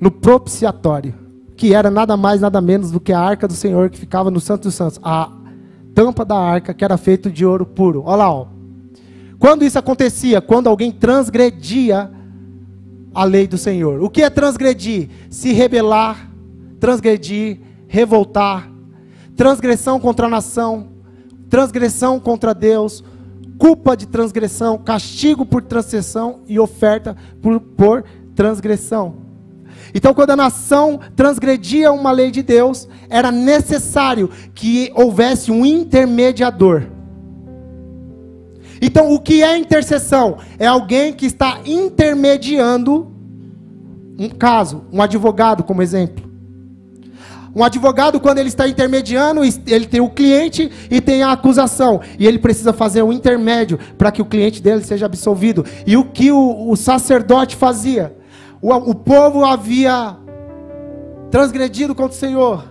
no 0.00 0.10
propiciatório, 0.10 1.14
que 1.56 1.74
era 1.74 1.90
nada 1.90 2.16
mais 2.16 2.40
nada 2.40 2.60
menos 2.60 2.90
do 2.92 3.00
que 3.00 3.12
a 3.12 3.18
arca 3.18 3.48
do 3.48 3.54
Senhor 3.54 3.90
que 3.90 3.98
ficava 3.98 4.30
no 4.30 4.38
Santo 4.38 4.64
dos 4.64 4.74
Santos, 4.74 5.00
a 5.02 5.30
tampa 5.92 6.24
da 6.24 6.38
arca 6.38 6.72
que 6.72 6.84
era 6.84 6.96
feita 6.96 7.28
de 7.28 7.44
ouro 7.44 7.66
puro. 7.66 8.02
Olha 8.06 8.16
lá, 8.16 8.32
ó. 8.32 8.46
Quando 9.40 9.64
isso 9.64 9.78
acontecia, 9.78 10.40
quando 10.40 10.68
alguém 10.68 10.92
transgredia 10.92 12.10
a 13.14 13.24
lei 13.24 13.46
do 13.46 13.56
Senhor. 13.56 14.02
O 14.02 14.10
que 14.10 14.22
é 14.22 14.28
transgredir? 14.28 15.08
Se 15.30 15.52
rebelar, 15.52 16.30
transgredir, 16.80 17.58
revoltar, 17.86 18.70
transgressão 19.36 20.00
contra 20.00 20.26
a 20.26 20.30
nação, 20.30 20.88
transgressão 21.48 22.18
contra 22.18 22.52
Deus, 22.52 23.04
culpa 23.58 23.96
de 23.96 24.06
transgressão, 24.06 24.76
castigo 24.78 25.46
por 25.46 25.62
transgressão 25.62 26.40
e 26.48 26.58
oferta 26.58 27.16
por, 27.40 27.60
por 27.60 28.04
transgressão. 28.34 29.22
Então, 29.94 30.12
quando 30.12 30.30
a 30.30 30.36
nação 30.36 30.98
transgredia 31.14 31.92
uma 31.92 32.10
lei 32.10 32.30
de 32.30 32.42
Deus, 32.42 32.88
era 33.08 33.30
necessário 33.30 34.28
que 34.54 34.90
houvesse 34.94 35.52
um 35.52 35.64
intermediador. 35.64 36.93
Então, 38.80 39.12
o 39.12 39.20
que 39.20 39.42
é 39.42 39.56
intercessão? 39.56 40.38
É 40.58 40.66
alguém 40.66 41.12
que 41.12 41.26
está 41.26 41.60
intermediando 41.64 43.12
um 44.18 44.28
caso, 44.28 44.84
um 44.92 45.02
advogado, 45.02 45.64
como 45.64 45.82
exemplo. 45.82 46.24
Um 47.54 47.62
advogado, 47.62 48.18
quando 48.18 48.38
ele 48.38 48.48
está 48.48 48.66
intermediando, 48.66 49.42
ele 49.44 49.86
tem 49.86 50.00
o 50.00 50.10
cliente 50.10 50.70
e 50.90 51.00
tem 51.00 51.22
a 51.22 51.32
acusação. 51.32 52.00
E 52.18 52.26
ele 52.26 52.38
precisa 52.38 52.72
fazer 52.72 53.02
um 53.02 53.12
intermédio 53.12 53.78
para 53.96 54.10
que 54.10 54.20
o 54.20 54.24
cliente 54.24 54.60
dele 54.60 54.82
seja 54.82 55.06
absolvido. 55.06 55.64
E 55.86 55.96
o 55.96 56.04
que 56.04 56.32
o, 56.32 56.68
o 56.68 56.76
sacerdote 56.76 57.54
fazia? 57.54 58.16
O, 58.60 58.72
o 58.72 58.94
povo 58.94 59.44
havia 59.44 60.16
transgredido 61.30 61.94
contra 61.94 62.12
o 62.12 62.18
Senhor, 62.18 62.64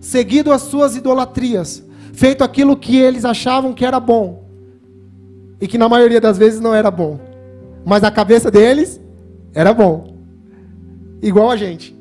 seguido 0.00 0.52
as 0.52 0.62
suas 0.62 0.96
idolatrias, 0.96 1.82
feito 2.12 2.44
aquilo 2.44 2.76
que 2.76 2.96
eles 2.96 3.24
achavam 3.24 3.72
que 3.72 3.84
era 3.84 3.98
bom 3.98 4.49
e 5.60 5.68
que 5.68 5.78
na 5.78 5.88
maioria 5.88 6.20
das 6.20 6.38
vezes 6.38 6.60
não 6.60 6.74
era 6.74 6.90
bom. 6.90 7.20
Mas 7.84 8.04
a 8.04 8.10
cabeça 8.10 8.50
deles 8.50 9.00
era 9.54 9.72
bom. 9.72 10.16
Igual 11.22 11.50
a 11.50 11.56
gente. 11.56 11.96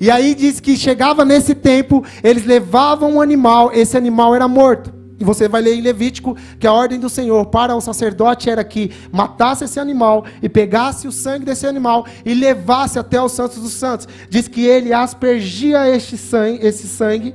E 0.00 0.10
aí 0.10 0.34
diz 0.34 0.60
que 0.60 0.76
chegava 0.76 1.24
nesse 1.24 1.54
tempo, 1.54 2.04
eles 2.22 2.44
levavam 2.44 3.14
um 3.14 3.20
animal, 3.20 3.70
esse 3.72 3.96
animal 3.96 4.34
era 4.34 4.48
morto. 4.48 4.92
E 5.18 5.24
você 5.24 5.48
vai 5.48 5.62
ler 5.62 5.74
em 5.74 5.80
Levítico 5.80 6.36
que 6.58 6.66
a 6.66 6.72
ordem 6.72 6.98
do 6.98 7.08
Senhor 7.08 7.46
para 7.46 7.74
o 7.74 7.80
sacerdote 7.80 8.50
era 8.50 8.64
que 8.64 8.90
matasse 9.12 9.64
esse 9.64 9.78
animal 9.78 10.24
e 10.42 10.48
pegasse 10.48 11.06
o 11.06 11.12
sangue 11.12 11.44
desse 11.44 11.66
animal 11.66 12.04
e 12.24 12.34
levasse 12.34 12.98
até 12.98 13.22
os 13.22 13.32
santos 13.32 13.58
dos 13.58 13.72
santos. 13.72 14.08
Diz 14.28 14.48
que 14.48 14.66
ele 14.66 14.92
aspergia 14.92 15.88
este 15.88 16.18
sangue, 16.18 16.66
esse 16.66 16.88
sangue 16.88 17.34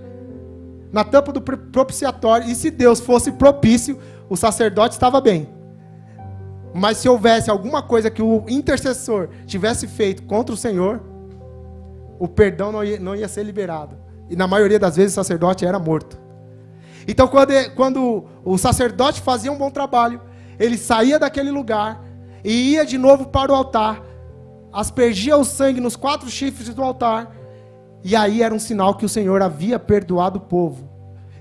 na 0.91 1.03
tampa 1.03 1.31
do 1.31 1.41
propiciatório 1.41 2.49
e 2.49 2.55
se 2.55 2.69
Deus 2.69 2.99
fosse 2.99 3.31
propício, 3.31 3.97
o 4.29 4.37
sacerdote 4.37 4.93
estava 4.93 5.19
bem. 5.19 5.49
Mas 6.73 6.97
se 6.97 7.09
houvesse 7.09 7.49
alguma 7.49 7.81
coisa 7.81 8.11
que 8.11 8.21
o 8.21 8.45
intercessor 8.47 9.29
tivesse 9.45 9.87
feito 9.87 10.23
contra 10.23 10.53
o 10.53 10.57
Senhor, 10.57 11.01
o 12.19 12.27
perdão 12.27 12.71
não 12.71 12.83
ia, 12.83 12.99
não 12.99 13.15
ia 13.15 13.27
ser 13.27 13.43
liberado. 13.43 13.97
E 14.29 14.35
na 14.35 14.47
maioria 14.47 14.77
das 14.77 14.95
vezes 14.95 15.13
o 15.13 15.15
sacerdote 15.15 15.65
era 15.65 15.79
morto. 15.79 16.19
Então, 17.07 17.27
quando, 17.27 17.51
quando 17.75 18.25
o 18.45 18.57
sacerdote 18.57 19.21
fazia 19.21 19.51
um 19.51 19.57
bom 19.57 19.71
trabalho, 19.71 20.21
ele 20.59 20.77
saía 20.77 21.17
daquele 21.17 21.49
lugar 21.49 22.03
e 22.43 22.73
ia 22.73 22.85
de 22.85 22.97
novo 22.97 23.27
para 23.27 23.51
o 23.51 23.55
altar, 23.55 24.03
aspergia 24.71 25.35
o 25.35 25.43
sangue 25.43 25.81
nos 25.81 25.95
quatro 25.95 26.29
chifres 26.29 26.73
do 26.73 26.83
altar, 26.83 27.35
e 28.03 28.15
aí 28.15 28.43
era 28.43 28.53
um 28.53 28.59
sinal 28.59 28.95
que 28.95 29.05
o 29.05 29.09
Senhor 29.09 29.41
havia 29.41 29.79
perdoado 29.79 30.37
o 30.37 30.41
povo. 30.41 30.88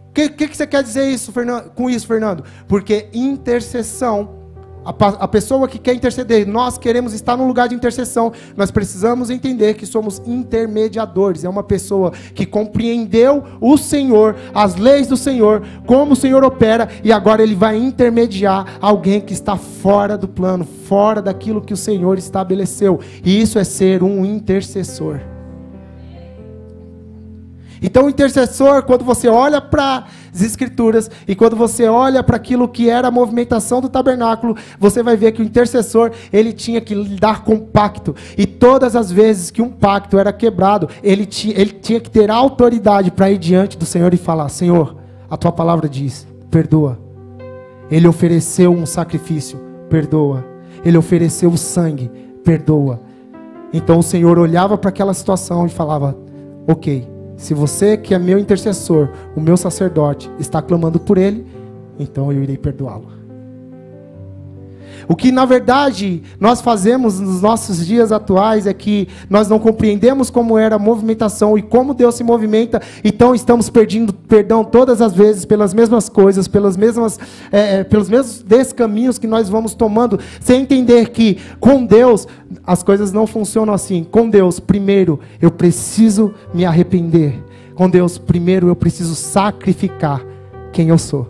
O 0.08 0.12
que, 0.12 0.28
que, 0.30 0.48
que, 0.48 0.56
você 0.56 0.66
quer 0.66 0.82
dizer 0.82 1.08
isso, 1.10 1.30
Fernando, 1.32 1.70
com 1.70 1.88
isso, 1.88 2.06
Fernando? 2.06 2.42
Porque 2.66 3.08
intercessão, 3.12 4.38
a, 4.84 4.90
a 4.90 5.28
pessoa 5.28 5.68
que 5.68 5.78
quer 5.78 5.94
interceder, 5.94 6.46
nós 6.46 6.78
queremos 6.78 7.12
estar 7.12 7.36
no 7.36 7.46
lugar 7.46 7.68
de 7.68 7.74
intercessão, 7.74 8.32
nós 8.56 8.70
precisamos 8.70 9.28
entender 9.28 9.74
que 9.74 9.86
somos 9.86 10.20
intermediadores. 10.26 11.44
É 11.44 11.48
uma 11.48 11.62
pessoa 11.62 12.12
que 12.34 12.46
compreendeu 12.46 13.44
o 13.60 13.76
Senhor, 13.76 14.34
as 14.54 14.76
leis 14.76 15.06
do 15.06 15.16
Senhor, 15.16 15.62
como 15.86 16.14
o 16.14 16.16
Senhor 16.16 16.42
opera, 16.42 16.88
e 17.04 17.12
agora 17.12 17.42
ele 17.42 17.54
vai 17.54 17.76
intermediar 17.76 18.78
alguém 18.80 19.20
que 19.20 19.34
está 19.34 19.56
fora 19.56 20.16
do 20.16 20.26
plano, 20.26 20.64
fora 20.64 21.20
daquilo 21.20 21.60
que 21.60 21.74
o 21.74 21.76
Senhor 21.76 22.16
estabeleceu. 22.18 22.98
E 23.22 23.40
isso 23.40 23.58
é 23.58 23.64
ser 23.64 24.02
um 24.02 24.24
intercessor. 24.24 25.20
Então, 27.82 28.06
o 28.06 28.08
intercessor, 28.08 28.82
quando 28.82 29.04
você 29.04 29.28
olha 29.28 29.60
para 29.60 30.04
as 30.32 30.42
Escrituras 30.42 31.10
e 31.26 31.34
quando 31.34 31.56
você 31.56 31.86
olha 31.86 32.22
para 32.22 32.36
aquilo 32.36 32.68
que 32.68 32.88
era 32.88 33.08
a 33.08 33.10
movimentação 33.10 33.80
do 33.80 33.88
tabernáculo, 33.88 34.56
você 34.78 35.02
vai 35.02 35.16
ver 35.16 35.32
que 35.32 35.42
o 35.42 35.44
intercessor 35.44 36.12
ele 36.32 36.52
tinha 36.52 36.80
que 36.80 36.94
lidar 36.94 37.44
com 37.44 37.58
pacto. 37.58 38.14
E 38.36 38.46
todas 38.46 38.96
as 38.96 39.10
vezes 39.10 39.50
que 39.50 39.62
um 39.62 39.68
pacto 39.68 40.18
era 40.18 40.32
quebrado, 40.32 40.88
ele, 41.02 41.28
ele 41.54 41.70
tinha 41.72 42.00
que 42.00 42.10
ter 42.10 42.30
autoridade 42.30 43.10
para 43.10 43.30
ir 43.30 43.38
diante 43.38 43.76
do 43.76 43.86
Senhor 43.86 44.12
e 44.12 44.16
falar: 44.16 44.48
Senhor, 44.48 44.96
a 45.30 45.36
tua 45.36 45.52
palavra 45.52 45.88
diz, 45.88 46.26
perdoa. 46.50 46.98
Ele 47.90 48.06
ofereceu 48.06 48.72
um 48.72 48.84
sacrifício, 48.84 49.58
perdoa. 49.88 50.44
Ele 50.84 50.98
ofereceu 50.98 51.50
o 51.50 51.58
sangue, 51.58 52.10
perdoa. 52.44 53.00
Então 53.72 53.98
o 53.98 54.02
Senhor 54.02 54.38
olhava 54.38 54.78
para 54.78 54.90
aquela 54.90 55.14
situação 55.14 55.66
e 55.66 55.70
falava: 55.70 56.16
Ok 56.66 57.17
se 57.38 57.54
você, 57.54 57.96
que 57.96 58.12
é 58.12 58.18
meu 58.18 58.36
intercessor, 58.36 59.08
o 59.36 59.40
meu 59.40 59.56
sacerdote, 59.56 60.28
está 60.40 60.60
clamando 60.60 60.98
por 60.98 61.16
ele, 61.16 61.46
então 61.96 62.32
eu 62.32 62.42
irei 62.42 62.58
perdoá-lo. 62.58 63.17
O 65.08 65.16
que 65.16 65.32
na 65.32 65.46
verdade 65.46 66.22
nós 66.38 66.60
fazemos 66.60 67.18
nos 67.18 67.40
nossos 67.40 67.86
dias 67.86 68.12
atuais 68.12 68.66
é 68.66 68.74
que 68.74 69.08
nós 69.30 69.48
não 69.48 69.58
compreendemos 69.58 70.28
como 70.28 70.58
era 70.58 70.76
a 70.76 70.78
movimentação 70.78 71.56
e 71.56 71.62
como 71.62 71.94
Deus 71.94 72.14
se 72.14 72.22
movimenta, 72.22 72.82
então 73.02 73.34
estamos 73.34 73.70
perdendo 73.70 74.12
perdão 74.12 74.62
todas 74.62 75.00
as 75.00 75.14
vezes 75.14 75.46
pelas 75.46 75.72
mesmas 75.72 76.10
coisas, 76.10 76.46
pelas 76.46 76.76
mesmas, 76.76 77.18
é, 77.50 77.82
pelos 77.84 78.10
mesmos 78.10 78.42
descaminhos 78.42 79.18
que 79.18 79.26
nós 79.26 79.48
vamos 79.48 79.72
tomando, 79.72 80.20
sem 80.40 80.60
entender 80.60 81.08
que 81.08 81.38
com 81.58 81.86
Deus 81.86 82.28
as 82.66 82.82
coisas 82.82 83.10
não 83.10 83.26
funcionam 83.26 83.72
assim. 83.72 84.04
Com 84.04 84.28
Deus, 84.28 84.60
primeiro 84.60 85.18
eu 85.40 85.50
preciso 85.50 86.34
me 86.52 86.66
arrepender. 86.66 87.42
Com 87.74 87.88
Deus, 87.88 88.18
primeiro 88.18 88.68
eu 88.68 88.76
preciso 88.76 89.14
sacrificar 89.14 90.22
quem 90.72 90.90
eu 90.90 90.98
sou. 90.98 91.26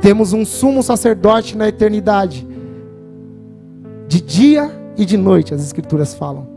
Temos 0.00 0.32
um 0.32 0.44
sumo 0.44 0.82
sacerdote 0.82 1.56
na 1.56 1.68
eternidade, 1.68 2.46
de 4.08 4.20
dia 4.20 4.70
e 4.96 5.04
de 5.04 5.16
noite, 5.16 5.54
as 5.54 5.62
Escrituras 5.62 6.14
falam, 6.14 6.48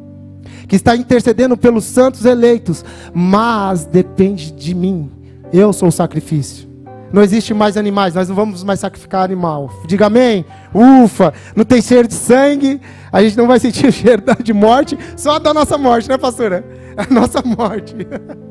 que 0.67 0.75
está 0.75 0.95
intercedendo 0.95 1.57
pelos 1.57 1.83
santos 1.83 2.25
eleitos, 2.25 2.85
mas 3.13 3.85
depende 3.85 4.51
de 4.51 4.73
mim. 4.73 5.11
Eu 5.51 5.73
sou 5.73 5.89
o 5.89 5.91
sacrifício. 5.91 6.69
Não 7.11 7.23
existe 7.23 7.53
mais 7.53 7.75
animais, 7.75 8.13
nós 8.13 8.29
não 8.29 8.35
vamos 8.35 8.63
mais 8.63 8.79
sacrificar 8.79 9.23
animal. 9.23 9.71
Diga 9.87 10.05
amém. 10.05 10.45
Ufa, 10.73 11.33
não 11.55 11.65
tem 11.65 11.81
cheiro 11.81 12.07
de 12.07 12.13
sangue, 12.13 12.79
a 13.11 13.23
gente 13.23 13.35
não 13.35 13.47
vai 13.47 13.59
sentir 13.59 13.87
o 13.87 13.91
cheiro 13.91 14.23
de 14.43 14.53
morte, 14.53 14.97
só 15.17 15.39
da 15.39 15.53
nossa 15.53 15.77
morte, 15.77 16.07
né, 16.07 16.17
pastora? 16.17 16.63
A 16.95 17.11
nossa 17.11 17.41
morte. 17.41 17.95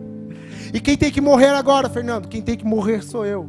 E 0.70 0.80
quem 0.80 0.98
tem 0.98 1.10
que 1.10 1.18
morrer 1.18 1.48
agora, 1.48 1.88
Fernando? 1.88 2.28
Quem 2.28 2.42
tem 2.42 2.54
que 2.54 2.64
morrer 2.66 3.02
sou 3.02 3.24
eu. 3.24 3.48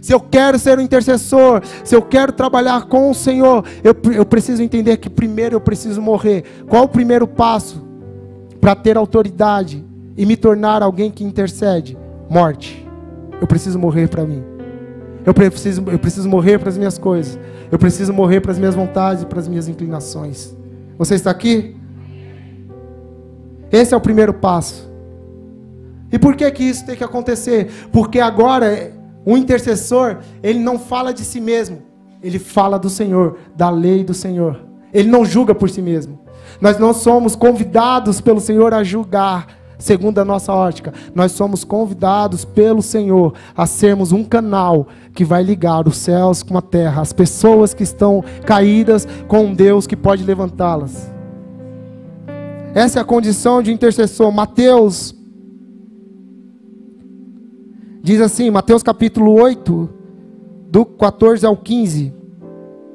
Se 0.00 0.12
eu 0.12 0.20
quero 0.20 0.58
ser 0.58 0.78
um 0.78 0.82
intercessor, 0.82 1.62
se 1.84 1.94
eu 1.94 2.02
quero 2.02 2.32
trabalhar 2.32 2.86
com 2.86 3.10
o 3.10 3.14
Senhor, 3.14 3.64
eu, 3.84 3.94
eu 4.12 4.24
preciso 4.24 4.62
entender 4.62 4.96
que 4.96 5.10
primeiro 5.10 5.56
eu 5.56 5.60
preciso 5.60 6.00
morrer. 6.00 6.44
Qual 6.68 6.84
o 6.84 6.88
primeiro 6.88 7.26
passo 7.26 7.86
para 8.60 8.74
ter 8.74 8.96
autoridade 8.96 9.84
e 10.16 10.24
me 10.24 10.36
tornar 10.36 10.82
alguém 10.82 11.10
que 11.10 11.24
intercede? 11.24 11.98
Morte. 12.28 12.86
Eu 13.40 13.46
preciso 13.46 13.78
morrer 13.78 14.08
para 14.08 14.24
mim. 14.24 14.42
Eu 15.24 15.34
preciso, 15.34 15.84
eu 15.86 15.98
preciso 15.98 16.28
morrer 16.28 16.58
para 16.58 16.68
as 16.68 16.78
minhas 16.78 16.98
coisas. 16.98 17.38
Eu 17.70 17.78
preciso 17.78 18.12
morrer 18.12 18.40
para 18.40 18.52
as 18.52 18.58
minhas 18.58 18.74
vontades 18.74 19.22
e 19.22 19.26
para 19.26 19.38
as 19.38 19.48
minhas 19.48 19.68
inclinações. 19.68 20.54
Você 20.98 21.14
está 21.14 21.30
aqui? 21.30 21.76
Esse 23.70 23.94
é 23.94 23.96
o 23.96 24.00
primeiro 24.00 24.34
passo. 24.34 24.90
E 26.12 26.18
por 26.18 26.34
que 26.34 26.50
que 26.50 26.64
isso 26.64 26.84
tem 26.84 26.96
que 26.96 27.04
acontecer? 27.04 27.70
Porque 27.92 28.18
agora 28.18 28.92
o 29.24 29.36
intercessor, 29.36 30.18
ele 30.42 30.58
não 30.58 30.78
fala 30.78 31.12
de 31.12 31.24
si 31.24 31.40
mesmo, 31.40 31.82
ele 32.22 32.38
fala 32.38 32.78
do 32.78 32.88
Senhor, 32.88 33.38
da 33.54 33.70
lei 33.70 34.02
do 34.02 34.14
Senhor. 34.14 34.60
Ele 34.92 35.08
não 35.08 35.24
julga 35.24 35.54
por 35.54 35.70
si 35.70 35.80
mesmo. 35.80 36.20
Nós 36.60 36.78
não 36.78 36.92
somos 36.92 37.36
convidados 37.36 38.20
pelo 38.20 38.40
Senhor 38.40 38.74
a 38.74 38.82
julgar, 38.82 39.46
segundo 39.78 40.18
a 40.18 40.24
nossa 40.24 40.52
ótica. 40.52 40.92
Nós 41.14 41.32
somos 41.32 41.64
convidados 41.64 42.44
pelo 42.44 42.82
Senhor 42.82 43.34
a 43.56 43.66
sermos 43.66 44.12
um 44.12 44.24
canal 44.24 44.88
que 45.14 45.24
vai 45.24 45.42
ligar 45.42 45.86
os 45.86 45.96
céus 45.96 46.42
com 46.42 46.56
a 46.58 46.62
terra, 46.62 47.02
as 47.02 47.12
pessoas 47.12 47.72
que 47.72 47.82
estão 47.82 48.22
caídas 48.44 49.06
com 49.28 49.44
um 49.46 49.54
Deus 49.54 49.86
que 49.86 49.96
pode 49.96 50.24
levantá-las. 50.24 51.10
Essa 52.74 53.00
é 53.00 53.02
a 53.02 53.04
condição 53.04 53.62
de 53.62 53.72
intercessor. 53.72 54.30
Mateus 54.30 55.14
Diz 58.02 58.20
assim, 58.20 58.50
Mateus 58.50 58.82
capítulo 58.82 59.32
8, 59.32 59.88
do 60.70 60.86
14 60.86 61.44
ao 61.44 61.56
15. 61.56 62.14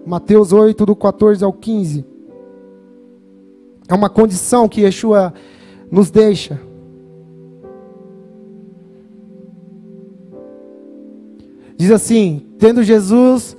Mateus 0.06 0.52
8, 0.52 0.86
do 0.86 0.96
14 0.96 1.44
ao 1.44 1.54
15. 1.54 2.06
É 3.88 3.94
uma 3.94 4.10
condição 4.10 4.68
que 4.68 4.82
Yeshua 4.82 5.34
nos 5.92 6.10
deixa. 6.10 6.60
Diz 11.78 11.92
assim: 11.92 12.48
tendo 12.58 12.84
Jesus. 12.84 13.56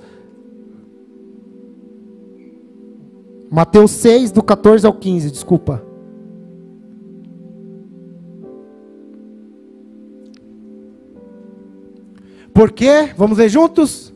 Mateus 3.49 3.93
6, 3.93 4.33
do 4.33 4.43
14 4.43 4.85
ao 4.85 4.93
15, 4.93 5.31
desculpa. 5.31 5.83
Por 12.57 12.73
quê? 12.73 13.11
Vamos 13.15 13.37
ler 13.37 13.51
juntos? 13.51 14.15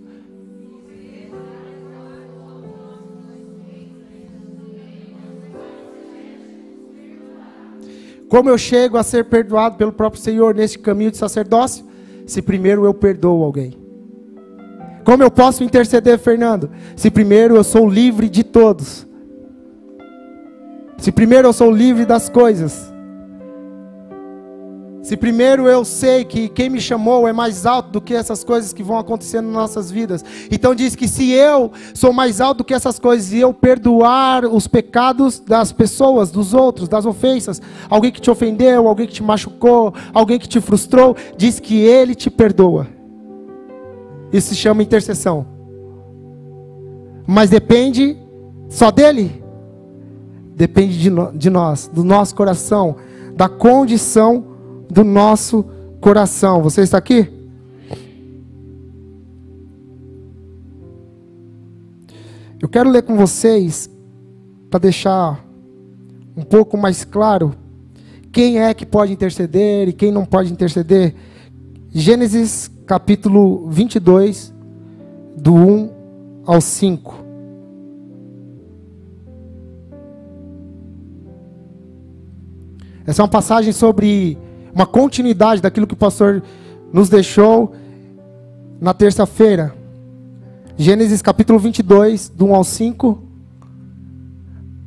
Como 8.31 8.49
eu 8.49 8.57
chego 8.57 8.97
a 8.97 9.03
ser 9.03 9.27
perdoado 9.27 9.77
pelo 9.77 9.93
próprio 9.93 10.23
Senhor 10.23 10.55
neste 10.55 10.79
caminho 10.79 11.11
de 11.11 11.19
sacerdócio? 11.19 11.85
Se 12.27 12.41
primeiro 12.41 12.87
eu 12.87 12.95
perdoo 12.95 13.45
alguém. 13.45 13.75
Como 15.05 15.23
eu 15.23 15.31
posso 15.31 15.63
interceder, 15.63 16.19
Fernando? 16.19 16.71
Se 16.97 17.11
primeiro 17.11 17.57
eu 17.57 17.63
sou 17.63 17.87
livre 17.87 18.27
de 18.27 18.43
todos. 18.43 19.07
Se 20.97 21.13
primeiro 21.13 21.49
eu 21.49 21.53
sou 21.53 21.71
livre 21.71 22.07
das 22.07 22.31
coisas. 22.31 22.91
Se 25.03 25.17
primeiro 25.17 25.67
eu 25.67 25.83
sei 25.83 26.25
que 26.25 26.49
quem 26.49 26.69
me 26.69 26.81
chamou 26.81 27.27
é 27.27 27.33
mais 27.33 27.65
alto 27.65 27.91
do 27.91 28.01
que 28.03 28.15
essas 28.15 28.45
coisas 28.45 28.73
que 28.73 28.83
vão 28.83 28.99
acontecendo 28.99 29.47
nas 29.47 29.55
nossas 29.55 29.91
vidas. 29.91 30.23
Então 30.51 30.75
diz 30.75 30.95
que 30.95 31.09
se 31.09 31.33
eu 31.33 31.73
sou 31.95 32.13
mais 32.13 32.39
alto 32.39 32.59
do 32.59 32.65
que 32.65 32.75
essas 32.75 32.99
coisas 32.99 33.33
e 33.33 33.39
eu 33.39 33.55
perdoar 33.55 34.45
os 34.45 34.67
pecados 34.67 35.41
das 35.41 35.73
pessoas, 35.73 36.31
dos 36.31 36.53
outros, 36.53 36.87
das 36.87 37.07
ofensas, 37.07 37.63
alguém 37.89 38.13
que 38.13 38.21
te 38.21 38.31
ofendeu, 38.31 38.87
alguém 38.87 39.07
que 39.07 39.15
te 39.15 39.23
machucou, 39.23 39.95
alguém 40.13 40.39
que 40.39 40.49
te 40.49 40.61
frustrou, 40.61 41.17
diz 41.35 41.59
que 41.59 41.81
ele 41.81 42.15
te 42.15 42.29
perdoa. 42.29 42.87
Isso 44.31 44.51
se 44.51 44.57
chama 44.57 44.83
intercessão. 44.83 45.47
Mas 47.27 47.49
depende 47.49 48.19
só 48.69 48.91
dele? 48.91 49.43
Depende 50.55 50.99
de, 50.99 51.09
no, 51.09 51.33
de 51.33 51.49
nós, 51.49 51.89
do 51.89 52.05
nosso 52.05 52.35
coração, 52.35 52.97
da 53.35 53.49
condição 53.49 54.50
do 54.91 55.05
nosso 55.05 55.65
coração. 56.01 56.63
Você 56.63 56.83
está 56.83 56.99
aqui? 56.99 57.29
Eu 62.61 62.69
quero 62.69 62.91
ler 62.91 63.03
com 63.03 63.17
vocês, 63.17 63.89
para 64.69 64.81
deixar 64.81 65.43
um 66.37 66.43
pouco 66.43 66.77
mais 66.77 67.05
claro, 67.05 67.55
quem 68.31 68.61
é 68.61 68.75
que 68.75 68.85
pode 68.85 69.13
interceder 69.13 69.89
e 69.89 69.93
quem 69.93 70.13
não 70.13 70.25
pode 70.25 70.53
interceder. 70.53 71.15
Gênesis 71.93 72.71
capítulo 72.87 73.69
22, 73.69 74.53
do 75.37 75.55
1 75.55 75.91
ao 76.45 76.61
5. 76.61 77.15
Essa 83.07 83.23
é 83.23 83.25
uma 83.25 83.29
passagem 83.29 83.73
sobre 83.73 84.39
uma 84.81 84.87
continuidade 84.87 85.61
daquilo 85.61 85.87
que 85.87 85.93
o 85.93 85.97
pastor 85.97 86.43
nos 86.91 87.11
deixou 87.11 87.75
na 88.81 88.95
terça-feira. 88.95 89.75
Gênesis 90.75 91.21
capítulo 91.21 91.59
22, 91.59 92.31
do 92.31 92.47
1 92.47 92.55
ao 92.55 92.65
5. 92.65 93.23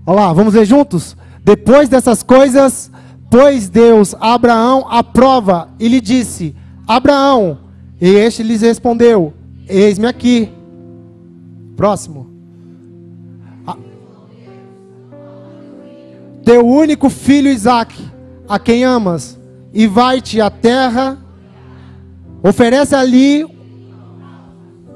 Olha 0.08 0.16
lá, 0.16 0.34
vamos 0.34 0.56
ler 0.56 0.66
juntos? 0.66 1.16
Depois 1.44 1.90
dessas 1.90 2.24
coisas, 2.24 2.90
pôs 3.30 3.70
Deus 3.70 4.16
a 4.16 4.34
Abraão 4.34 4.88
à 4.90 5.04
prova 5.04 5.70
e 5.80 5.88
lhe 5.88 6.02
disse: 6.02 6.56
Abraão, 6.88 7.60
e 8.02 8.10
este 8.10 8.42
lhes 8.42 8.62
respondeu: 8.62 9.32
Eis-me 9.70 10.08
aqui. 10.08 10.52
Próximo. 11.78 12.32
Teu 16.44 16.66
único 16.66 17.12
filho 17.12 17.48
Isaque, 17.48 18.04
a 18.50 18.58
quem 18.58 18.84
amas, 18.84 19.38
e 19.74 19.88
vai-te 19.88 20.40
à 20.40 20.50
terra, 20.50 21.18
oferece 22.44 22.94
ali 22.94 23.46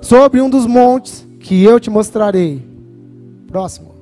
sobre 0.02 0.40
um 0.42 0.50
dos 0.50 0.66
montes 0.66 1.28
que 1.40 1.64
eu 1.64 1.80
te 1.80 1.90
mostrarei. 1.90 2.66
Próximo. 3.48 3.96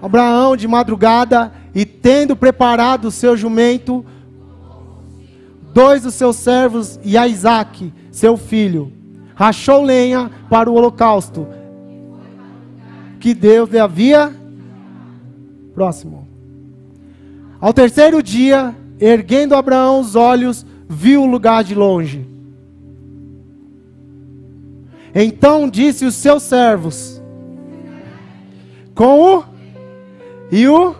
Abraão 0.00 0.56
de 0.56 0.68
madrugada 0.68 1.52
e 1.74 1.84
tendo 1.84 2.36
preparado 2.36 3.06
o 3.06 3.10
seu 3.10 3.36
jumento, 3.36 4.04
dois 5.72 6.02
dos 6.02 6.14
seus 6.14 6.36
servos 6.36 6.98
e 7.02 7.16
a 7.16 7.26
Isaac, 7.26 7.92
seu 8.10 8.36
filho, 8.36 8.92
rachou 9.34 9.82
lenha 9.82 10.30
para 10.48 10.70
o 10.70 10.74
holocausto 10.74 11.46
que 13.18 13.32
Deus 13.32 13.70
lhe 13.70 13.78
havia. 13.78 14.30
Próximo. 15.74 16.23
Ao 17.64 17.72
terceiro 17.72 18.22
dia, 18.22 18.76
erguendo 19.00 19.54
Abraão 19.54 19.98
os 19.98 20.14
olhos, 20.14 20.66
viu 20.86 21.22
o 21.22 21.26
lugar 21.26 21.64
de 21.64 21.74
longe. 21.74 22.28
Então 25.14 25.66
disse 25.66 26.04
os 26.04 26.14
seus 26.14 26.42
servos: 26.42 27.22
Com 28.94 29.38
o 29.38 29.44
e 30.52 30.68
o 30.68 30.94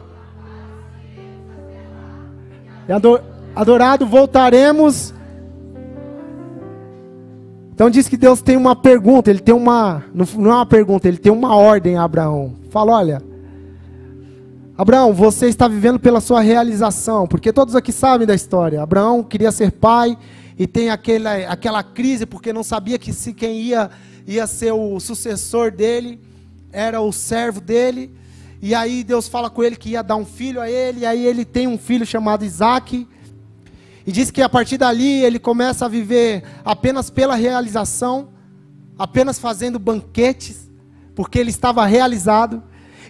adorado 3.55 4.07
voltaremos. 4.07 5.13
Então 7.75 7.91
diz 7.91 8.09
que 8.09 8.17
Deus 8.17 8.41
tem 8.41 8.57
uma 8.57 8.75
pergunta, 8.75 9.29
ele 9.29 9.41
tem 9.41 9.55
uma, 9.55 10.03
não 10.15 10.51
é 10.51 10.55
uma 10.55 10.65
pergunta, 10.65 11.09
ele 11.09 11.19
tem 11.19 11.31
uma 11.31 11.55
ordem 11.55 11.99
a 11.99 12.05
Abraão. 12.05 12.55
Fala, 12.71 12.93
olha, 12.93 13.34
Abraão, 14.77 15.13
você 15.13 15.47
está 15.47 15.69
vivendo 15.69 16.01
pela 16.01 16.21
sua 16.21 16.41
realização, 16.41 17.29
porque 17.29 17.53
todos 17.53 17.77
aqui 17.77 17.93
sabem 17.93 18.27
da 18.27 18.35
história. 18.35 18.83
Abraão 18.83 19.23
queria 19.23 19.53
ser 19.53 19.71
pai 19.71 20.19
e 20.59 20.67
tem 20.67 20.91
aquela, 20.91 21.37
aquela 21.47 21.81
crise 21.85 22.27
porque 22.27 22.53
não 22.53 22.65
sabia 22.65 22.99
que 22.99 23.13
se 23.13 23.33
quem 23.33 23.61
ia, 23.61 23.89
ia 24.27 24.49
ser 24.49 24.73
o 24.73 24.99
sucessor 24.99 25.71
dele 25.71 26.21
era 26.73 27.01
o 27.01 27.13
servo 27.13 27.61
dele. 27.61 28.11
E 28.61 28.75
aí 28.75 29.05
Deus 29.05 29.29
fala 29.29 29.49
com 29.49 29.63
ele 29.63 29.77
que 29.77 29.91
ia 29.91 30.03
dar 30.03 30.17
um 30.17 30.27
filho 30.27 30.61
a 30.61 30.69
ele, 30.69 31.01
e 31.01 31.07
aí 31.07 31.25
ele 31.25 31.45
tem 31.45 31.69
um 31.69 31.79
filho 31.79 32.05
chamado 32.05 32.45
Isaac. 32.45 33.07
E 34.05 34.11
diz 34.11 34.33
que 34.33 34.43
a 34.43 34.49
partir 34.49 34.77
dali 34.77 35.23
ele 35.23 35.39
começa 35.39 35.85
a 35.85 35.89
viver 35.89 36.43
apenas 36.65 37.11
pela 37.11 37.37
realização, 37.37 38.31
apenas 38.99 39.39
fazendo 39.39 39.79
banquetes, 39.79 40.69
porque 41.15 41.39
ele 41.39 41.51
estava 41.51 41.87
realizado. 41.87 42.61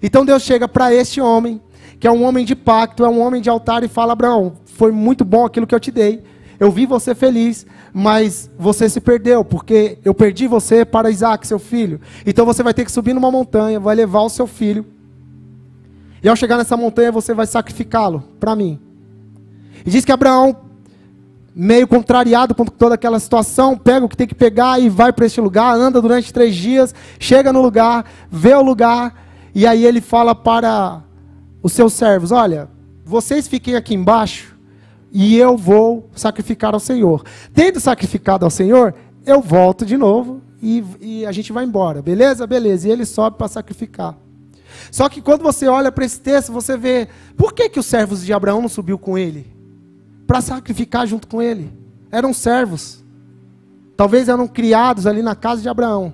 Então 0.05 0.23
Deus 0.23 0.43
chega 0.43 0.69
para 0.69 0.93
este 0.93 1.19
homem, 1.19 1.59
que 1.99 2.07
é 2.07 2.13
um 2.13 2.25
homem 2.25 2.45
de 2.45 2.55
pacto, 2.55 3.07
é 3.07 3.09
um 3.09 3.23
homem 3.23 3.41
de 3.41 3.49
altar, 3.49 3.83
e 3.83 3.89
fala: 3.89 4.13
Abraão, 4.13 4.53
foi 4.67 4.93
muito 4.93 5.25
bom 5.25 5.47
aquilo 5.47 5.67
que 5.67 5.75
eu 5.75 5.81
te 5.81 5.91
dei. 5.91 6.23
Eu 6.61 6.71
vi 6.71 6.85
você 6.85 7.15
feliz, 7.15 7.67
mas 7.91 8.51
você 8.59 8.87
se 8.87 9.01
perdeu, 9.01 9.43
porque 9.43 9.97
eu 10.05 10.13
perdi 10.13 10.47
você 10.47 10.85
para 10.85 11.11
Isaac, 11.11 11.47
seu 11.47 11.59
filho. 11.59 12.03
Então 12.27 12.45
você 12.45 12.63
vai 12.63 12.75
ter 12.75 12.85
que 12.85 12.93
subir 12.93 13.15
numa 13.15 13.31
montanha, 13.31 13.81
vai 13.81 13.97
levar 13.97 14.21
o 14.21 14.29
seu 14.29 14.47
filho. 14.47 14.85
E 16.23 16.29
ao 16.29 16.37
chegar 16.37 16.59
nessa 16.59 16.77
montanha, 16.77 17.11
você 17.11 17.33
vai 17.33 17.47
sacrificá-lo 17.47 18.23
para 18.39 18.55
mim. 18.55 18.79
E 19.87 19.91
diz 19.91 20.05
que 20.05 20.13
Abraão 20.13 20.55
meio 21.57 21.89
contrariado 21.89 22.55
com 22.55 22.67
toda 22.67 22.95
aquela 22.95 23.19
situação, 23.19 23.79
pega 23.79 24.05
o 24.05 24.09
que 24.09 24.17
tem 24.17 24.27
que 24.27 24.35
pegar 24.35 24.79
e 24.79 24.91
vai 24.91 25.15
para 25.15 25.25
este 25.25 25.41
lugar, 25.41 25.75
anda 25.75 26.03
durante 26.03 26.33
três 26.33 26.55
dias, 26.55 26.95
chega 27.19 27.53
no 27.53 27.63
lugar, 27.63 28.05
vê 28.31 28.53
o 28.55 28.63
lugar, 28.63 29.24
e 29.55 29.67
aí 29.67 29.85
ele 29.85 30.01
fala 30.01 30.35
para 30.35 31.03
os 31.63 31.73
seus 31.73 31.93
servos: 31.93 32.33
Olha, 32.33 32.69
vocês 33.05 33.47
fiquem 33.47 33.77
aqui 33.77 33.95
embaixo 33.95 34.57
e 35.13 35.37
eu 35.37 35.57
vou 35.57 36.09
sacrificar 36.15 36.75
ao 36.75 36.81
Senhor. 36.81 37.25
Tendo 37.53 37.79
sacrificado 37.81 38.45
ao 38.45 38.51
Senhor, 38.51 38.95
eu 39.25 39.41
volto 39.41 39.87
de 39.87 39.97
novo 39.97 40.43
e, 40.63 40.85
e 41.01 41.27
a 41.27 41.33
gente 41.33 41.53
vai 41.53 41.65
embora, 41.65 42.03
beleza? 42.03 42.47
Beleza. 42.47 42.89
E 42.89 42.91
ele 42.91 43.05
sobe 43.05 43.37
para 43.37 43.49
sacrificar. 43.49 44.17
Só 44.91 45.09
que 45.09 45.21
quando 45.21 45.43
você 45.43 45.69
olha 45.69 45.93
para 45.93 46.05
esse 46.05 46.21
texto, 46.21 46.53
você 46.53 46.77
vê 46.77 47.09
por 47.37 47.53
que, 47.53 47.69
que 47.69 47.79
os 47.79 47.87
servos 47.87 48.25
de 48.25 48.33
Abraão 48.33 48.61
não 48.61 48.69
subiu 48.69 48.99
com 48.99 49.17
ele? 49.17 49.55
para 50.27 50.41
sacrificar 50.41 51.07
junto 51.07 51.27
com 51.27 51.41
ele. 51.41 51.73
Eram 52.11 52.33
servos. 52.33 53.03
Talvez 53.97 54.29
eram 54.29 54.49
criados 54.49 55.07
ali 55.07 55.23
na 55.23 55.35
casa 55.35 55.63
de 55.63 55.69
Abraão. 55.69 56.13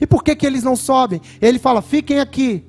E 0.00 0.06
por 0.06 0.24
que, 0.24 0.34
que 0.34 0.46
eles 0.46 0.62
não 0.62 0.76
sobem? 0.76 1.20
Ele 1.40 1.58
fala: 1.58 1.82
fiquem 1.82 2.20
aqui. 2.20 2.64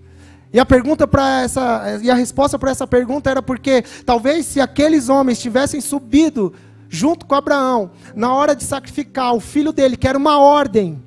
E 0.53 0.59
a 0.59 0.65
pergunta 0.65 1.07
para 1.07 1.41
essa 1.41 1.99
e 2.01 2.11
a 2.11 2.15
resposta 2.15 2.59
para 2.59 2.71
essa 2.71 2.85
pergunta 2.85 3.29
era 3.29 3.41
porque 3.41 3.83
talvez 4.05 4.45
se 4.45 4.59
aqueles 4.59 5.07
homens 5.07 5.39
tivessem 5.39 5.79
subido 5.79 6.53
junto 6.89 7.25
com 7.25 7.35
Abraão 7.35 7.91
na 8.13 8.33
hora 8.33 8.53
de 8.53 8.63
sacrificar 8.65 9.33
o 9.33 9.39
filho 9.39 9.71
dele, 9.71 9.95
que 9.95 10.07
era 10.07 10.17
uma 10.17 10.39
ordem, 10.39 11.01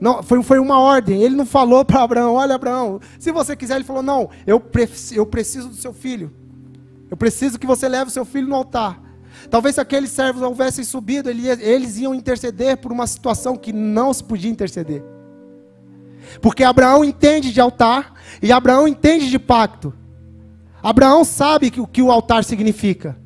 não, 0.00 0.22
foi, 0.22 0.42
foi 0.42 0.58
uma 0.58 0.80
ordem. 0.80 1.22
Ele 1.22 1.36
não 1.36 1.44
falou 1.44 1.84
para 1.84 2.02
Abraão: 2.02 2.34
Olha, 2.34 2.54
Abraão, 2.54 3.00
se 3.18 3.30
você 3.30 3.54
quiser, 3.54 3.76
ele 3.76 3.84
falou: 3.84 4.02
Não, 4.02 4.30
eu, 4.46 4.62
eu 5.12 5.26
preciso 5.26 5.68
do 5.68 5.74
seu 5.74 5.92
filho. 5.92 6.32
Eu 7.10 7.16
preciso 7.16 7.58
que 7.58 7.66
você 7.66 7.88
leve 7.88 8.10
o 8.10 8.12
seu 8.12 8.24
filho 8.24 8.48
no 8.48 8.54
altar. 8.54 9.02
Talvez 9.50 9.74
se 9.74 9.80
aqueles 9.80 10.10
servos 10.10 10.42
houvessem 10.42 10.84
subido, 10.84 11.28
eles 11.28 11.98
iam 11.98 12.14
interceder 12.14 12.76
por 12.76 12.92
uma 12.92 13.06
situação 13.06 13.56
que 13.56 13.72
não 13.72 14.12
se 14.12 14.22
podia 14.22 14.50
interceder. 14.50 15.02
Porque 16.40 16.64
Abraão 16.64 17.04
entende 17.04 17.52
de 17.52 17.60
altar 17.60 18.14
e 18.42 18.52
Abraão 18.52 18.86
entende 18.86 19.28
de 19.28 19.38
pacto. 19.38 19.92
Abraão 20.82 21.24
sabe 21.24 21.72
o 21.76 21.86
que 21.86 22.02
o 22.02 22.10
altar 22.10 22.44
significa. 22.44 23.19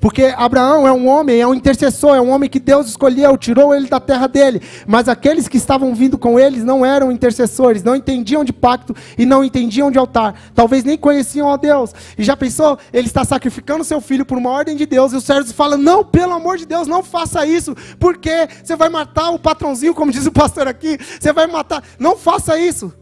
Porque 0.00 0.34
Abraão 0.36 0.86
é 0.86 0.92
um 0.92 1.08
homem, 1.08 1.40
é 1.40 1.46
um 1.46 1.54
intercessor, 1.54 2.16
é 2.16 2.20
um 2.20 2.30
homem 2.30 2.48
que 2.48 2.60
Deus 2.60 2.86
escolheu, 2.88 3.36
tirou 3.36 3.74
ele 3.74 3.88
da 3.88 4.00
terra 4.00 4.26
dele. 4.26 4.60
Mas 4.86 5.08
aqueles 5.08 5.48
que 5.48 5.56
estavam 5.56 5.94
vindo 5.94 6.18
com 6.18 6.38
eles 6.38 6.64
não 6.64 6.84
eram 6.84 7.10
intercessores, 7.10 7.82
não 7.82 7.96
entendiam 7.96 8.44
de 8.44 8.52
pacto 8.52 8.94
e 9.16 9.24
não 9.24 9.42
entendiam 9.42 9.90
de 9.90 9.98
altar. 9.98 10.34
Talvez 10.54 10.84
nem 10.84 10.96
conheciam 10.96 11.50
a 11.50 11.56
Deus. 11.56 11.92
E 12.18 12.22
já 12.22 12.36
pensou? 12.36 12.78
Ele 12.92 13.06
está 13.06 13.24
sacrificando 13.24 13.84
seu 13.84 14.00
filho 14.00 14.24
por 14.24 14.38
uma 14.38 14.50
ordem 14.50 14.76
de 14.76 14.86
Deus. 14.86 15.12
E 15.12 15.16
os 15.16 15.24
servos 15.24 15.52
falam: 15.52 15.78
Não, 15.78 16.04
pelo 16.04 16.32
amor 16.32 16.58
de 16.58 16.66
Deus, 16.66 16.86
não 16.86 17.02
faça 17.02 17.46
isso. 17.46 17.74
Porque 17.98 18.48
você 18.62 18.76
vai 18.76 18.88
matar 18.88 19.30
o 19.30 19.38
patrãozinho, 19.38 19.94
como 19.94 20.12
diz 20.12 20.26
o 20.26 20.32
pastor 20.32 20.68
aqui. 20.68 20.98
Você 21.20 21.32
vai 21.32 21.46
matar. 21.46 21.82
Não 21.98 22.16
faça 22.16 22.58
isso. 22.58 22.92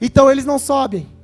Então 0.00 0.30
eles 0.30 0.44
não 0.44 0.58
sobem 0.58 1.15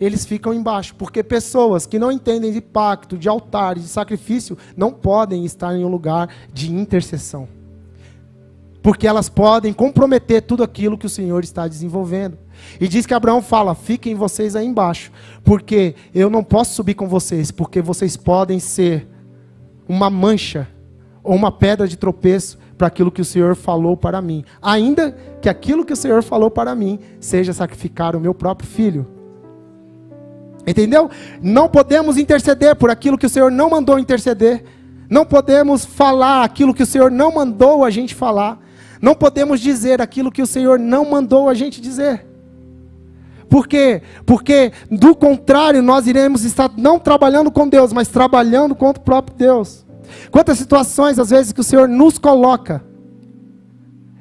eles 0.00 0.24
ficam 0.24 0.54
embaixo, 0.54 0.94
porque 0.94 1.22
pessoas 1.22 1.86
que 1.86 1.98
não 1.98 2.10
entendem 2.10 2.52
de 2.52 2.60
pacto, 2.60 3.18
de 3.18 3.28
altar, 3.28 3.74
de 3.74 3.86
sacrifício, 3.86 4.56
não 4.74 4.90
podem 4.90 5.44
estar 5.44 5.76
em 5.76 5.84
um 5.84 5.88
lugar 5.88 6.28
de 6.52 6.72
intercessão. 6.72 7.46
Porque 8.82 9.06
elas 9.06 9.28
podem 9.28 9.74
comprometer 9.74 10.40
tudo 10.40 10.62
aquilo 10.62 10.96
que 10.96 11.04
o 11.04 11.10
Senhor 11.10 11.44
está 11.44 11.68
desenvolvendo. 11.68 12.38
E 12.80 12.88
diz 12.88 13.04
que 13.04 13.12
Abraão 13.12 13.42
fala: 13.42 13.74
fiquem 13.74 14.14
vocês 14.14 14.56
aí 14.56 14.66
embaixo, 14.66 15.12
porque 15.44 15.94
eu 16.14 16.30
não 16.30 16.42
posso 16.42 16.74
subir 16.74 16.94
com 16.94 17.06
vocês, 17.06 17.50
porque 17.50 17.82
vocês 17.82 18.16
podem 18.16 18.58
ser 18.58 19.06
uma 19.86 20.08
mancha 20.08 20.66
ou 21.22 21.34
uma 21.34 21.52
pedra 21.52 21.86
de 21.86 21.98
tropeço 21.98 22.58
para 22.78 22.86
aquilo 22.86 23.10
que 23.10 23.20
o 23.20 23.24
Senhor 23.24 23.54
falou 23.54 23.98
para 23.98 24.22
mim. 24.22 24.42
Ainda 24.62 25.14
que 25.42 25.50
aquilo 25.50 25.84
que 25.84 25.92
o 25.92 25.96
Senhor 25.96 26.22
falou 26.22 26.50
para 26.50 26.74
mim 26.74 26.98
seja 27.20 27.52
sacrificar 27.52 28.16
o 28.16 28.20
meu 28.20 28.32
próprio 28.32 28.66
filho. 28.66 29.19
Entendeu? 30.66 31.10
Não 31.42 31.68
podemos 31.68 32.16
interceder 32.16 32.76
por 32.76 32.90
aquilo 32.90 33.18
que 33.18 33.26
o 33.26 33.30
Senhor 33.30 33.50
não 33.50 33.70
mandou 33.70 33.98
interceder. 33.98 34.64
Não 35.08 35.24
podemos 35.24 35.84
falar 35.84 36.44
aquilo 36.44 36.74
que 36.74 36.82
o 36.82 36.86
Senhor 36.86 37.10
não 37.10 37.32
mandou 37.32 37.84
a 37.84 37.90
gente 37.90 38.14
falar. 38.14 38.60
Não 39.00 39.14
podemos 39.14 39.60
dizer 39.60 40.00
aquilo 40.00 40.30
que 40.30 40.42
o 40.42 40.46
Senhor 40.46 40.78
não 40.78 41.04
mandou 41.04 41.48
a 41.48 41.54
gente 41.54 41.80
dizer. 41.80 42.26
Por 43.48 43.66
quê? 43.66 44.02
Porque, 44.24 44.70
do 44.88 45.14
contrário, 45.14 45.82
nós 45.82 46.06
iremos 46.06 46.44
estar 46.44 46.70
não 46.76 47.00
trabalhando 47.00 47.50
com 47.50 47.68
Deus, 47.68 47.92
mas 47.92 48.06
trabalhando 48.06 48.76
contra 48.76 49.00
o 49.00 49.04
próprio 49.04 49.36
Deus. 49.36 49.84
Quantas 50.30 50.58
situações, 50.58 51.18
às 51.18 51.30
vezes, 51.30 51.52
que 51.52 51.60
o 51.60 51.64
Senhor 51.64 51.88
nos 51.88 52.16
coloca 52.16 52.84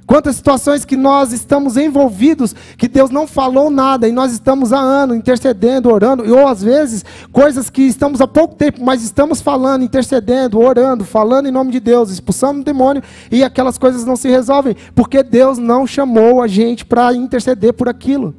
Quantas 0.09 0.37
situações 0.37 0.85
que 0.85 0.97
nós 0.97 1.31
estamos 1.31 1.77
envolvidos, 1.77 2.55
que 2.75 2.87
Deus 2.87 3.11
não 3.11 3.27
falou 3.27 3.69
nada, 3.69 4.07
e 4.07 4.11
nós 4.11 4.31
estamos 4.31 4.73
há 4.73 4.79
anos 4.79 5.15
intercedendo, 5.15 5.87
orando, 5.87 6.23
ou 6.35 6.47
às 6.47 6.63
vezes 6.63 7.05
coisas 7.31 7.69
que 7.69 7.83
estamos 7.83 8.19
há 8.19 8.27
pouco 8.27 8.55
tempo, 8.55 8.83
mas 8.83 9.03
estamos 9.03 9.39
falando, 9.39 9.83
intercedendo, 9.83 10.59
orando, 10.59 11.05
falando 11.05 11.47
em 11.47 11.51
nome 11.51 11.71
de 11.71 11.79
Deus, 11.79 12.09
expulsando 12.09 12.61
o 12.61 12.63
demônio, 12.63 13.03
e 13.29 13.43
aquelas 13.43 13.77
coisas 13.77 14.03
não 14.03 14.15
se 14.15 14.27
resolvem, 14.27 14.75
porque 14.95 15.21
Deus 15.21 15.59
não 15.59 15.85
chamou 15.85 16.41
a 16.41 16.47
gente 16.47 16.83
para 16.83 17.13
interceder 17.13 17.73
por 17.73 17.87
aquilo. 17.87 18.33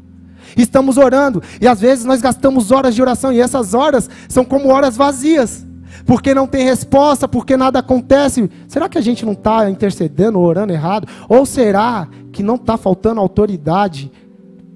Estamos 0.57 0.97
orando, 0.97 1.41
e 1.61 1.69
às 1.69 1.81
vezes 1.81 2.05
nós 2.05 2.21
gastamos 2.21 2.73
horas 2.73 2.97
de 2.97 3.01
oração, 3.01 3.33
e 3.33 3.41
essas 3.41 3.75
horas 3.75 4.11
são 4.29 4.45
como 4.45 4.71
horas 4.71 4.97
vazias 4.97 5.70
porque 6.07 6.35
não 6.35 6.47
tem 6.47 6.65
resposta, 6.65 7.29
porque 7.29 7.57
nada 7.57 7.79
acontece. 7.79 8.51
Será 8.69 8.89
que 8.89 8.99
a 8.99 9.01
gente 9.01 9.25
não 9.25 9.33
está 9.33 9.69
intercedendo, 9.71 10.39
orando 10.41 10.73
errado? 10.73 11.07
Ou 11.29 11.45
será 11.47 12.09
que 12.33 12.43
não 12.43 12.57
está 12.57 12.77
faltando 12.77 13.21
autoridade 13.21 14.11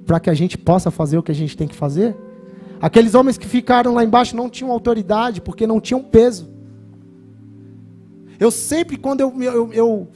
para 0.06 0.20
que 0.20 0.30
a 0.30 0.34
gente 0.34 0.58
possa 0.58 0.90
fazer 0.90 1.18
o 1.18 1.22
que 1.22 1.32
a 1.32 1.34
gente 1.34 1.56
tem 1.56 1.68
que 1.68 1.74
fazer? 1.74 2.16
Aqueles 2.80 3.14
homens 3.14 3.38
que 3.38 3.46
ficaram 3.46 3.94
lá 3.94 4.04
embaixo 4.04 4.36
não 4.36 4.50
tinham 4.50 4.70
autoridade, 4.70 5.40
porque 5.40 5.66
não 5.66 5.80
tinham 5.80 6.02
peso. 6.02 6.52
Eu 8.38 8.50
sempre, 8.50 8.96
quando 8.96 9.20
eu, 9.20 9.32
eu, 9.42 9.72
eu 9.72 10.08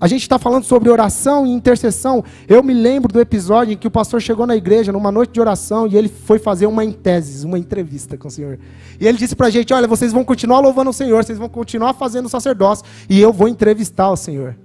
a 0.00 0.08
gente 0.08 0.22
está 0.22 0.38
falando 0.38 0.64
sobre 0.64 0.88
oração 0.88 1.46
e 1.46 1.50
intercessão. 1.50 2.24
Eu 2.48 2.62
me 2.62 2.72
lembro 2.72 3.12
do 3.12 3.20
episódio 3.20 3.74
em 3.74 3.76
que 3.76 3.86
o 3.86 3.90
pastor 3.90 4.20
chegou 4.22 4.46
na 4.46 4.56
igreja 4.56 4.90
numa 4.90 5.12
noite 5.12 5.32
de 5.32 5.40
oração 5.40 5.86
e 5.86 5.96
ele 5.96 6.08
foi 6.08 6.38
fazer 6.38 6.66
uma 6.66 6.84
intese, 6.84 7.44
uma 7.44 7.58
entrevista 7.58 8.16
com 8.16 8.28
o 8.28 8.30
Senhor. 8.30 8.58
E 8.98 9.06
ele 9.06 9.18
disse 9.18 9.36
para 9.36 9.48
a 9.48 9.50
gente: 9.50 9.74
Olha, 9.74 9.86
vocês 9.86 10.12
vão 10.12 10.24
continuar 10.24 10.60
louvando 10.60 10.90
o 10.90 10.94
Senhor, 10.94 11.22
vocês 11.22 11.38
vão 11.38 11.48
continuar 11.48 11.92
fazendo 11.92 12.28
sacerdócio 12.28 12.84
e 13.08 13.20
eu 13.20 13.32
vou 13.32 13.46
entrevistar 13.46 14.10
o 14.10 14.16
Senhor. 14.16 14.56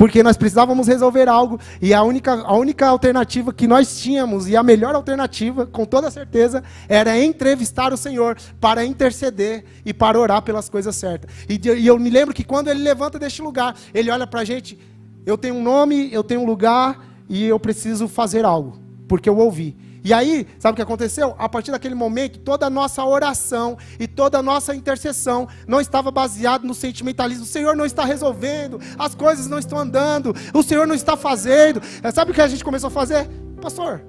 Porque 0.00 0.22
nós 0.22 0.34
precisávamos 0.34 0.88
resolver 0.88 1.28
algo 1.28 1.60
e 1.78 1.92
a 1.92 2.02
única, 2.02 2.32
a 2.32 2.56
única 2.56 2.86
alternativa 2.86 3.52
que 3.52 3.66
nós 3.66 4.00
tínhamos, 4.00 4.48
e 4.48 4.56
a 4.56 4.62
melhor 4.62 4.94
alternativa, 4.94 5.66
com 5.66 5.84
toda 5.84 6.10
certeza, 6.10 6.64
era 6.88 7.22
entrevistar 7.22 7.92
o 7.92 7.98
Senhor 7.98 8.38
para 8.58 8.82
interceder 8.82 9.62
e 9.84 9.92
para 9.92 10.18
orar 10.18 10.40
pelas 10.40 10.70
coisas 10.70 10.96
certas. 10.96 11.30
E, 11.46 11.60
e 11.76 11.86
eu 11.86 11.98
me 11.98 12.08
lembro 12.08 12.34
que 12.34 12.42
quando 12.42 12.68
ele 12.68 12.82
levanta 12.82 13.18
deste 13.18 13.42
lugar, 13.42 13.76
ele 13.92 14.10
olha 14.10 14.26
para 14.26 14.40
a 14.40 14.44
gente 14.44 14.78
eu 15.26 15.36
tenho 15.36 15.56
um 15.56 15.62
nome, 15.62 16.10
eu 16.10 16.24
tenho 16.24 16.40
um 16.40 16.46
lugar 16.46 17.06
e 17.28 17.44
eu 17.44 17.60
preciso 17.60 18.08
fazer 18.08 18.42
algo, 18.42 18.78
porque 19.06 19.28
eu 19.28 19.36
ouvi. 19.36 19.76
E 20.02 20.12
aí, 20.12 20.46
sabe 20.58 20.72
o 20.72 20.76
que 20.76 20.82
aconteceu? 20.82 21.34
A 21.38 21.48
partir 21.48 21.70
daquele 21.70 21.94
momento, 21.94 22.38
toda 22.40 22.66
a 22.66 22.70
nossa 22.70 23.04
oração 23.04 23.76
e 23.98 24.06
toda 24.06 24.38
a 24.38 24.42
nossa 24.42 24.74
intercessão 24.74 25.46
não 25.66 25.80
estava 25.80 26.10
baseada 26.10 26.66
no 26.66 26.74
sentimentalismo. 26.74 27.44
O 27.44 27.46
Senhor 27.46 27.76
não 27.76 27.84
está 27.84 28.04
resolvendo, 28.04 28.80
as 28.98 29.14
coisas 29.14 29.46
não 29.46 29.58
estão 29.58 29.78
andando, 29.78 30.34
o 30.54 30.62
Senhor 30.62 30.86
não 30.86 30.94
está 30.94 31.16
fazendo. 31.16 31.82
É, 32.02 32.10
sabe 32.10 32.30
o 32.30 32.34
que 32.34 32.40
a 32.40 32.48
gente 32.48 32.64
começou 32.64 32.88
a 32.88 32.90
fazer? 32.90 33.28
Pastor, 33.60 34.02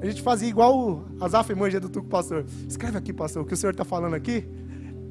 a 0.00 0.06
gente 0.06 0.20
fazia 0.20 0.48
igual 0.48 0.78
o 0.78 1.06
Azaf 1.20 1.54
Manja 1.54 1.80
do 1.80 1.88
Tuco 1.88 2.08
Pastor. 2.08 2.44
Escreve 2.68 2.98
aqui, 2.98 3.12
pastor, 3.12 3.42
o 3.42 3.46
que 3.46 3.54
o 3.54 3.56
Senhor 3.56 3.72
está 3.72 3.84
falando 3.84 4.14
aqui 4.14 4.46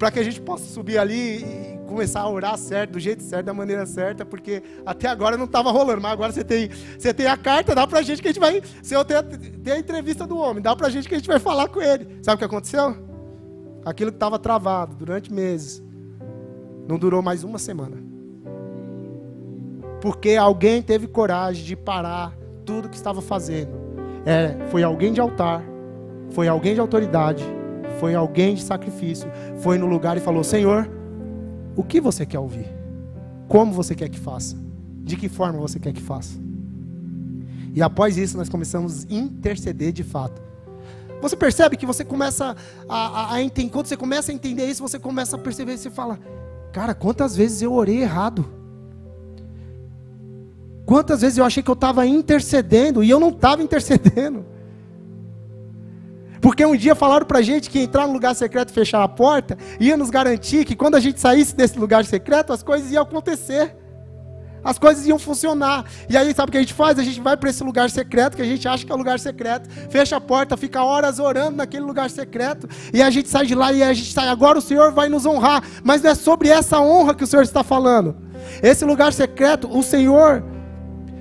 para 0.01 0.09
que 0.09 0.17
a 0.17 0.23
gente 0.23 0.41
possa 0.41 0.65
subir 0.65 0.97
ali 0.97 1.43
e 1.43 1.79
começar 1.87 2.21
a 2.21 2.27
orar 2.27 2.57
certo, 2.57 2.93
do 2.93 2.99
jeito 2.99 3.21
certo, 3.21 3.45
da 3.45 3.53
maneira 3.53 3.85
certa, 3.85 4.25
porque 4.25 4.63
até 4.83 5.07
agora 5.07 5.37
não 5.37 5.45
estava 5.45 5.69
rolando, 5.69 6.01
mas 6.01 6.11
agora 6.11 6.31
você 6.31 6.43
tem, 6.43 6.71
você 6.97 7.13
tem 7.13 7.27
a 7.27 7.37
carta, 7.37 7.75
dá 7.75 7.85
para 7.85 7.99
a 7.99 8.01
gente 8.01 8.19
que 8.19 8.27
a 8.27 8.31
gente 8.31 8.39
vai, 8.39 8.63
se 8.81 8.95
eu 8.95 9.05
ter, 9.05 9.21
ter 9.21 9.73
a 9.73 9.77
entrevista 9.77 10.25
do 10.25 10.35
homem, 10.35 10.59
dá 10.59 10.75
para 10.75 10.87
a 10.87 10.89
gente 10.89 11.07
que 11.07 11.13
a 11.13 11.19
gente 11.19 11.27
vai 11.27 11.37
falar 11.37 11.67
com 11.67 11.79
ele. 11.79 12.17
Sabe 12.23 12.33
o 12.33 12.37
que 12.39 12.45
aconteceu? 12.45 12.97
Aquilo 13.85 14.09
que 14.09 14.15
estava 14.15 14.39
travado 14.39 14.95
durante 14.95 15.31
meses, 15.31 15.83
não 16.87 16.97
durou 16.97 17.21
mais 17.21 17.43
uma 17.43 17.59
semana. 17.59 17.97
Porque 20.01 20.35
alguém 20.35 20.81
teve 20.81 21.05
coragem 21.05 21.63
de 21.63 21.75
parar 21.75 22.35
tudo 22.65 22.89
que 22.89 22.95
estava 22.95 23.21
fazendo. 23.21 23.79
É, 24.25 24.67
foi 24.71 24.81
alguém 24.81 25.13
de 25.13 25.21
altar, 25.21 25.61
foi 26.31 26.47
alguém 26.47 26.73
de 26.73 26.79
autoridade, 26.79 27.60
foi 27.99 28.15
alguém 28.15 28.55
de 28.55 28.63
sacrifício, 28.63 29.29
foi 29.57 29.77
no 29.77 29.85
lugar 29.85 30.17
e 30.17 30.19
falou: 30.19 30.43
Senhor, 30.43 30.89
o 31.75 31.83
que 31.83 31.99
você 32.01 32.25
quer 32.25 32.39
ouvir? 32.39 32.67
Como 33.47 33.73
você 33.73 33.95
quer 33.95 34.09
que 34.09 34.19
faça? 34.19 34.55
De 35.03 35.15
que 35.15 35.27
forma 35.27 35.59
você 35.59 35.79
quer 35.79 35.93
que 35.93 36.01
faça? 36.01 36.39
E 37.73 37.81
após 37.81 38.17
isso, 38.17 38.37
nós 38.37 38.49
começamos 38.49 39.05
a 39.09 39.13
interceder 39.13 39.91
de 39.91 40.03
fato. 40.03 40.41
Você 41.21 41.35
percebe 41.35 41.77
que 41.77 41.85
você 41.85 42.03
começa 42.03 42.55
a, 42.89 42.95
a, 42.95 43.33
a 43.35 43.41
entender, 43.41 43.69
quando 43.69 43.85
você 43.85 43.95
começa 43.95 44.31
a 44.31 44.35
entender 44.35 44.65
isso, 44.65 44.81
você 44.81 44.97
começa 44.97 45.35
a 45.35 45.39
perceber, 45.39 45.77
você 45.77 45.89
fala, 45.89 46.19
cara, 46.73 46.95
quantas 46.95 47.35
vezes 47.35 47.61
eu 47.61 47.73
orei 47.73 48.01
errado? 48.01 48.45
Quantas 50.85 51.21
vezes 51.21 51.37
eu 51.37 51.45
achei 51.45 51.61
que 51.61 51.69
eu 51.69 51.75
estava 51.75 52.05
intercedendo 52.05 53.03
e 53.03 53.09
eu 53.09 53.19
não 53.19 53.29
estava 53.29 53.61
intercedendo? 53.61 54.43
Porque 56.41 56.65
um 56.65 56.75
dia 56.75 56.95
falaram 56.95 57.25
pra 57.25 57.41
gente 57.41 57.69
que 57.69 57.79
entrar 57.79 58.07
no 58.07 58.13
lugar 58.13 58.33
secreto 58.35 58.71
e 58.71 58.73
fechar 58.73 59.03
a 59.03 59.07
porta 59.07 59.57
ia 59.79 59.95
nos 59.95 60.09
garantir 60.09 60.65
que 60.65 60.75
quando 60.75 60.95
a 60.95 60.99
gente 60.99 61.19
saísse 61.19 61.55
desse 61.55 61.77
lugar 61.77 62.03
secreto, 62.03 62.51
as 62.51 62.63
coisas 62.63 62.91
iam 62.91 63.03
acontecer. 63.03 63.75
As 64.63 64.77
coisas 64.77 65.07
iam 65.07 65.17
funcionar. 65.17 65.85
E 66.07 66.15
aí, 66.15 66.33
sabe 66.35 66.49
o 66.49 66.51
que 66.51 66.57
a 66.57 66.61
gente 66.61 66.73
faz? 66.73 66.99
A 66.99 67.03
gente 67.03 67.19
vai 67.19 67.35
para 67.35 67.49
esse 67.49 67.63
lugar 67.63 67.89
secreto, 67.89 68.35
que 68.35 68.41
a 68.41 68.45
gente 68.45 68.67
acha 68.67 68.85
que 68.85 68.91
é 68.91 68.95
o 68.95 68.97
lugar 68.97 69.19
secreto, 69.19 69.67
fecha 69.89 70.17
a 70.17 70.21
porta, 70.21 70.55
fica 70.55 70.83
horas 70.83 71.19
orando 71.19 71.57
naquele 71.57 71.83
lugar 71.83 72.09
secreto, 72.09 72.67
e 72.93 73.01
a 73.01 73.09
gente 73.09 73.27
sai 73.27 73.45
de 73.45 73.55
lá 73.55 73.73
e 73.73 73.81
a 73.81 73.93
gente 73.93 74.13
sai. 74.13 74.27
Agora 74.27 74.59
o 74.59 74.61
Senhor 74.61 74.91
vai 74.91 75.09
nos 75.09 75.25
honrar. 75.25 75.63
Mas 75.83 76.01
não 76.01 76.11
é 76.11 76.15
sobre 76.15 76.49
essa 76.49 76.79
honra 76.79 77.15
que 77.15 77.23
o 77.23 77.27
Senhor 77.27 77.43
está 77.43 77.63
falando. 77.63 78.15
Esse 78.61 78.85
lugar 78.85 79.13
secreto, 79.13 79.67
o 79.67 79.81
Senhor 79.81 80.43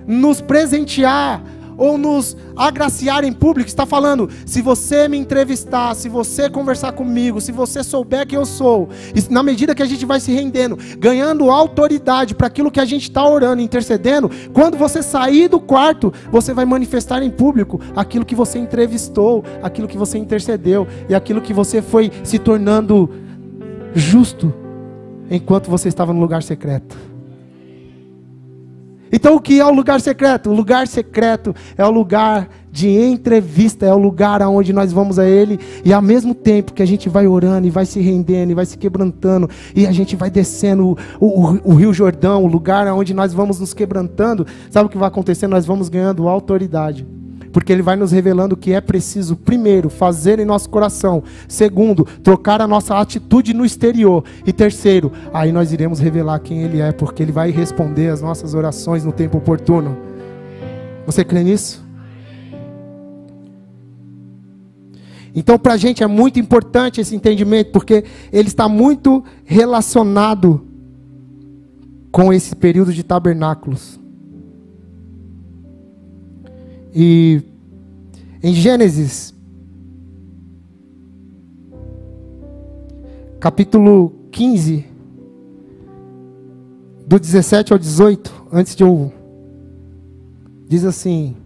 nos 0.07 0.41
presentear 0.41 1.43
ou 1.81 1.97
nos 1.97 2.37
agraciar 2.55 3.25
em 3.25 3.33
público, 3.33 3.67
está 3.67 3.87
falando: 3.87 4.29
se 4.45 4.61
você 4.61 5.09
me 5.09 5.17
entrevistar, 5.17 5.95
se 5.97 6.11
você 6.11 6.51
conversar 6.51 6.93
comigo, 6.93 7.41
se 7.41 7.51
você 7.51 7.83
souber 7.83 8.27
quem 8.27 8.39
eu 8.39 8.45
sou, 8.45 8.91
na 9.31 9.43
medida 9.43 9.75
que 9.75 9.83
a 9.83 9.87
gente 9.87 10.05
vai 10.05 10.21
se 10.21 10.31
rendendo, 10.31 10.77
ganhando 10.99 11.51
autoridade 11.51 12.35
para 12.35 12.49
aquilo 12.49 12.71
que 12.71 12.79
a 12.79 12.85
gente 12.85 13.05
está 13.05 13.27
orando, 13.27 13.63
intercedendo, 13.63 14.31
quando 14.53 14.77
você 14.77 15.03
sair 15.03 15.49
do 15.49 15.59
quarto, 15.59 16.13
você 16.31 16.53
vai 16.53 16.67
manifestar 16.67 17.23
em 17.23 17.31
público 17.31 17.81
aquilo 17.97 18.27
que 18.27 18.35
você 18.35 18.59
entrevistou, 18.59 19.43
aquilo 19.63 19.89
que 19.89 19.97
você 19.97 20.19
intercedeu 20.19 20.87
e 21.09 21.15
aquilo 21.15 21.41
que 21.41 21.55
você 21.55 21.81
foi 21.81 22.13
se 22.23 22.39
tornando 22.39 23.09
justo 23.95 24.53
enquanto 25.31 25.71
você 25.71 25.89
estava 25.89 26.13
no 26.13 26.21
lugar 26.21 26.43
secreto. 26.43 27.10
Então, 29.13 29.35
o 29.37 29.41
que 29.41 29.61
é 29.61 29.65
o 29.65 29.73
lugar 29.73 30.01
secreto? 30.01 30.51
O 30.51 30.55
lugar 30.55 30.87
secreto 30.87 31.55
é 31.77 31.85
o 31.85 31.91
lugar 31.91 32.49
de 32.71 32.89
entrevista, 32.89 33.85
é 33.85 33.93
o 33.93 33.99
lugar 33.99 34.41
aonde 34.41 34.73
nós 34.73 34.93
vamos 34.93 35.19
a 35.19 35.27
Ele 35.27 35.59
e 35.85 35.93
ao 35.93 36.01
mesmo 36.01 36.35
tempo 36.35 36.73
que 36.73 36.83
a 36.83 36.87
gente 36.87 37.09
vai 37.09 37.27
orando 37.27 37.67
e 37.67 37.71
vai 37.71 37.85
se 37.85 38.01
rendendo 38.01 38.53
e 38.53 38.55
vai 38.55 38.65
se 38.65 38.79
quebrantando 38.79 39.51
e 39.75 39.87
a 39.87 39.93
gente 39.93 40.15
vai 40.15 40.31
descendo 40.31 40.97
o, 41.19 41.27
o, 41.27 41.73
o 41.73 41.75
Rio 41.75 41.93
Jordão, 41.93 42.45
o 42.45 42.47
lugar 42.47 42.87
aonde 42.87 43.13
nós 43.13 43.33
vamos 43.33 43.59
nos 43.59 43.75
quebrantando, 43.75 44.47
sabe 44.71 44.87
o 44.87 44.89
que 44.89 44.99
vai 44.99 45.09
acontecer? 45.09 45.49
Nós 45.49 45.67
vamos 45.67 45.89
ganhando 45.89 46.29
autoridade 46.29 47.05
porque 47.53 47.73
ele 47.73 47.83
vai 47.83 47.97
nos 47.97 48.13
revelando 48.13 48.57
que 48.57 48.73
é 48.73 48.81
preciso, 48.81 49.37
primeiro, 49.37 49.91
fazer 49.91 50.39
em 50.39 50.45
nosso 50.45 50.69
coração, 50.69 51.23
segundo, 51.49 52.05
trocar 52.23 52.61
a 52.61 52.67
nossa 52.67 52.99
atitude 52.99 53.53
no 53.55 53.65
exterior, 53.65 54.25
e 54.47 54.53
terceiro, 54.53 55.13
aí 55.33 55.53
nós 55.53 55.73
iremos 55.73 55.99
revelar 55.99 56.39
quem 56.41 56.63
ele 56.63 56.81
é, 56.81 56.93
porque 56.93 57.23
ele 57.23 57.33
vai 57.33 57.51
responder 57.51 58.09
as 58.09 58.23
nossas 58.23 58.55
orações 58.55 59.05
no 59.05 59.13
tempo 59.13 59.39
oportuno. 59.39 59.97
Você 61.07 61.25
crê 61.25 61.43
nisso? 61.43 61.85
Então, 65.35 65.59
para 65.59 65.75
a 65.75 65.77
gente 65.77 66.03
é 66.03 66.07
muito 66.07 66.41
importante 66.41 67.01
esse 67.01 67.15
entendimento, 67.15 67.71
porque 67.71 68.05
ele 68.33 68.49
está 68.49 68.69
muito 68.69 69.23
relacionado 69.45 70.67
com 72.11 72.33
esse 72.33 72.57
período 72.57 72.93
de 72.93 73.05
tabernáculos. 73.05 74.00
E 76.95 77.43
em 78.43 78.53
Gênesis, 78.53 79.35
capítulo 83.39 84.13
15, 84.33 84.87
do 87.07 87.19
17 87.19 87.73
ao 87.73 87.79
18, 87.79 88.47
antes 88.53 88.75
de 88.75 88.83
eu. 88.83 89.13
Diz 90.69 90.85
assim, 90.85 91.37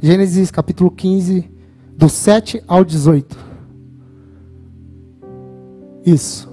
Gênesis 0.00 0.50
capítulo 0.50 0.90
15, 0.90 1.50
do 1.96 2.08
7 2.08 2.62
ao 2.66 2.84
18. 2.84 3.36
Isso. 6.04 6.48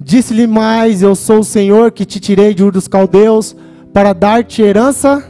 Disse-lhe 0.00 0.46
mais: 0.46 1.02
Eu 1.02 1.14
sou 1.14 1.40
o 1.40 1.44
Senhor 1.44 1.92
que 1.92 2.04
te 2.04 2.20
tirei 2.20 2.54
de 2.54 2.62
Ur 2.62 2.72
dos 2.72 2.88
Caldeus 2.88 3.54
para 3.92 4.12
dar-te 4.12 4.62
herança 4.62 5.29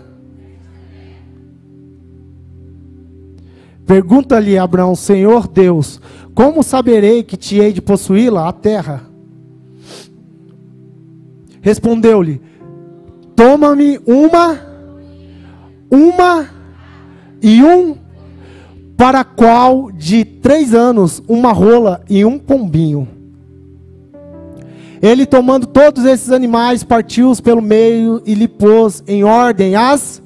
Pergunta-lhe 3.91 4.57
Abraão, 4.57 4.95
Senhor 4.95 5.49
Deus, 5.49 6.01
como 6.33 6.63
saberei 6.63 7.25
que 7.25 7.37
te 7.37 7.59
hei 7.59 7.73
de 7.73 7.83
possuí-la, 7.83 8.49
a 8.49 8.53
terra? 8.53 9.03
Respondeu-lhe, 11.61 12.41
toma-me 13.35 13.99
uma, 14.07 14.61
uma 15.91 16.49
e 17.43 17.65
um, 17.65 17.97
para 18.97 19.25
qual 19.25 19.91
de 19.91 20.25
três 20.25 20.73
anos 20.73 21.21
uma 21.27 21.51
rola 21.51 22.01
e 22.09 22.25
um 22.25 22.39
pombinho. 22.39 23.09
Ele 25.03 25.27
tomando 25.27 25.67
todos 25.67 26.05
esses 26.05 26.31
animais, 26.31 26.85
partiu-os 26.85 27.41
pelo 27.41 27.61
meio 27.61 28.23
e 28.25 28.35
lhe 28.35 28.47
pôs 28.47 29.03
em 29.09 29.25
ordem 29.25 29.75
as 29.75 30.23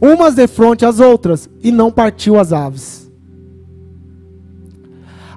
umas 0.00 0.34
de 0.34 0.46
frente 0.46 0.84
às 0.84 1.00
outras, 1.00 1.48
e 1.62 1.70
não 1.70 1.90
partiu 1.90 2.38
as 2.38 2.52
aves. 2.52 3.10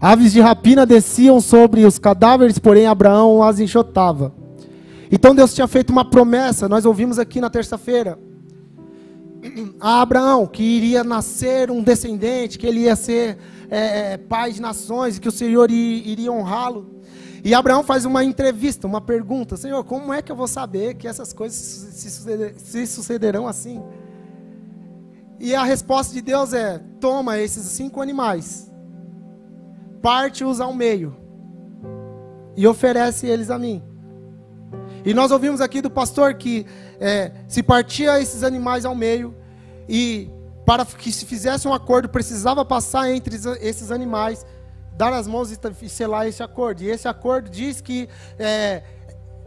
Aves 0.01 0.33
de 0.33 0.41
rapina 0.41 0.85
desciam 0.85 1.39
sobre 1.39 1.85
os 1.85 1.99
cadáveres, 1.99 2.57
porém 2.57 2.87
Abraão 2.87 3.43
as 3.43 3.59
enxotava. 3.59 4.33
Então 5.11 5.35
Deus 5.35 5.53
tinha 5.53 5.67
feito 5.67 5.91
uma 5.91 6.03
promessa, 6.03 6.67
nós 6.67 6.85
ouvimos 6.85 7.19
aqui 7.19 7.39
na 7.39 7.49
terça-feira, 7.49 8.17
a 9.79 10.01
Abraão 10.01 10.47
que 10.47 10.63
iria 10.63 11.03
nascer 11.03 11.69
um 11.69 11.83
descendente, 11.83 12.57
que 12.57 12.65
ele 12.65 12.81
ia 12.81 12.95
ser 12.95 13.37
é, 13.69 14.13
é 14.13 14.17
pai 14.17 14.53
de 14.53 14.61
nações, 14.61 15.19
que 15.19 15.27
o 15.27 15.31
Senhor 15.31 15.69
iria 15.69 16.31
honrá-lo. 16.31 17.01
E 17.43 17.53
Abraão 17.53 17.83
faz 17.83 18.05
uma 18.05 18.23
entrevista, 18.23 18.87
uma 18.87 19.01
pergunta: 19.01 19.57
Senhor, 19.57 19.83
como 19.83 20.13
é 20.13 20.21
que 20.21 20.31
eu 20.31 20.35
vou 20.35 20.47
saber 20.47 20.95
que 20.95 21.07
essas 21.07 21.33
coisas 21.33 21.57
se 22.57 22.87
sucederão 22.87 23.47
assim? 23.47 23.81
E 25.43 25.55
a 25.55 25.63
resposta 25.63 26.13
de 26.13 26.21
Deus 26.21 26.53
é: 26.53 26.79
toma 26.99 27.39
esses 27.39 27.63
cinco 27.63 27.99
animais, 27.99 28.71
parte-os 29.99 30.61
ao 30.61 30.71
meio 30.71 31.17
e 32.55 32.67
oferece 32.67 33.25
eles 33.25 33.49
a 33.49 33.57
mim. 33.57 33.81
E 35.03 35.15
nós 35.15 35.31
ouvimos 35.31 35.59
aqui 35.59 35.81
do 35.81 35.89
pastor 35.89 36.35
que 36.35 36.67
é, 36.99 37.31
se 37.47 37.63
partia 37.63 38.21
esses 38.21 38.43
animais 38.43 38.85
ao 38.85 38.93
meio 38.93 39.33
e 39.89 40.29
para 40.63 40.85
que 40.85 41.11
se 41.11 41.25
fizesse 41.25 41.67
um 41.67 41.73
acordo 41.73 42.07
precisava 42.07 42.63
passar 42.63 43.09
entre 43.09 43.35
esses 43.61 43.89
animais, 43.89 44.45
dar 44.95 45.11
as 45.11 45.25
mãos 45.25 45.49
e 45.49 45.89
selar 45.89 46.27
esse 46.27 46.43
acordo. 46.43 46.83
E 46.83 46.87
esse 46.87 47.07
acordo 47.07 47.49
diz 47.49 47.81
que 47.81 48.07
é, 48.37 48.83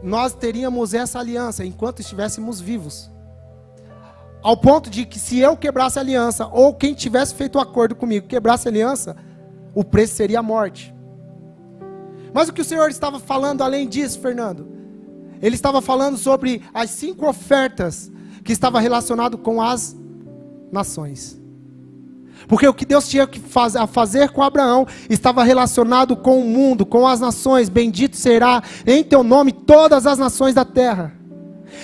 nós 0.03 0.33
teríamos 0.33 0.93
essa 0.93 1.19
aliança 1.19 1.63
enquanto 1.63 2.01
estivéssemos 2.01 2.59
vivos. 2.59 3.14
Ao 4.45 4.55
ponto 4.55 4.91
de 4.91 5.07
que 5.07 5.17
se 5.17 5.39
eu 5.39 5.57
quebrasse 5.57 5.97
a 5.97 6.03
aliança, 6.03 6.45
ou 6.45 6.71
quem 6.71 6.93
tivesse 6.93 7.33
feito 7.33 7.55
o 7.55 7.59
acordo 7.59 7.95
comigo 7.95 8.27
quebrasse 8.27 8.67
a 8.67 8.71
aliança, 8.71 9.17
o 9.73 9.83
preço 9.83 10.13
seria 10.13 10.37
a 10.37 10.43
morte. 10.43 10.93
Mas 12.31 12.47
o 12.47 12.53
que 12.53 12.61
o 12.61 12.63
Senhor 12.63 12.87
estava 12.91 13.19
falando 13.19 13.63
além 13.63 13.89
disso, 13.89 14.19
Fernando? 14.19 14.67
Ele 15.41 15.55
estava 15.55 15.81
falando 15.81 16.15
sobre 16.15 16.61
as 16.71 16.91
cinco 16.91 17.27
ofertas 17.27 18.11
que 18.43 18.51
estava 18.51 18.79
relacionado 18.79 19.35
com 19.35 19.59
as 19.59 19.97
nações. 20.71 21.41
Porque 22.47 22.67
o 22.67 22.73
que 22.75 22.85
Deus 22.85 23.09
tinha 23.09 23.25
que 23.25 23.39
faz, 23.39 23.75
a 23.75 23.87
fazer 23.87 24.29
com 24.29 24.43
Abraão 24.43 24.85
estava 25.09 25.43
relacionado 25.43 26.15
com 26.15 26.39
o 26.39 26.47
mundo, 26.47 26.85
com 26.85 27.07
as 27.07 27.19
nações. 27.19 27.67
Bendito 27.67 28.15
será 28.15 28.61
em 28.85 29.03
teu 29.03 29.23
nome 29.23 29.51
todas 29.51 30.05
as 30.05 30.19
nações 30.19 30.53
da 30.53 30.63
terra. 30.63 31.24